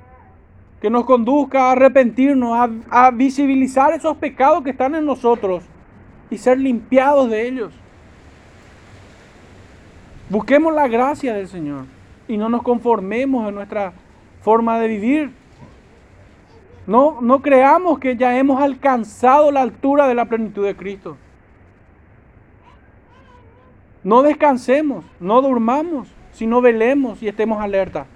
que 0.80 0.90
nos 0.90 1.04
conduzca 1.04 1.66
a 1.68 1.72
arrepentirnos, 1.74 2.58
a, 2.90 3.06
a 3.06 3.12
visibilizar 3.12 3.92
esos 3.92 4.16
pecados 4.16 4.64
que 4.64 4.70
están 4.70 4.96
en 4.96 5.06
nosotros 5.06 5.62
y 6.28 6.38
ser 6.38 6.58
limpiados 6.58 7.30
de 7.30 7.46
ellos. 7.46 7.72
Busquemos 10.30 10.74
la 10.74 10.88
gracia 10.88 11.34
del 11.34 11.48
Señor 11.48 11.84
y 12.26 12.36
no 12.36 12.48
nos 12.48 12.62
conformemos 12.62 13.48
en 13.48 13.54
nuestra 13.54 13.92
forma 14.42 14.78
de 14.78 14.88
vivir. 14.88 15.30
No, 16.86 17.20
no 17.20 17.40
creamos 17.40 17.98
que 17.98 18.16
ya 18.16 18.38
hemos 18.38 18.60
alcanzado 18.60 19.50
la 19.50 19.62
altura 19.62 20.06
de 20.06 20.14
la 20.14 20.26
plenitud 20.26 20.64
de 20.64 20.76
Cristo. 20.76 21.16
No 24.04 24.22
descansemos, 24.22 25.04
no 25.20 25.42
durmamos, 25.42 26.08
sino 26.32 26.60
velemos 26.60 27.22
y 27.22 27.28
estemos 27.28 27.60
alerta 27.60 28.06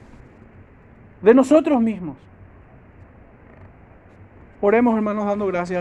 de 1.22 1.34
nosotros 1.34 1.80
mismos. 1.80 2.16
Oremos, 4.60 4.94
hermanos, 4.94 5.26
dando 5.26 5.46
gracias 5.46 5.78
al 5.78 5.80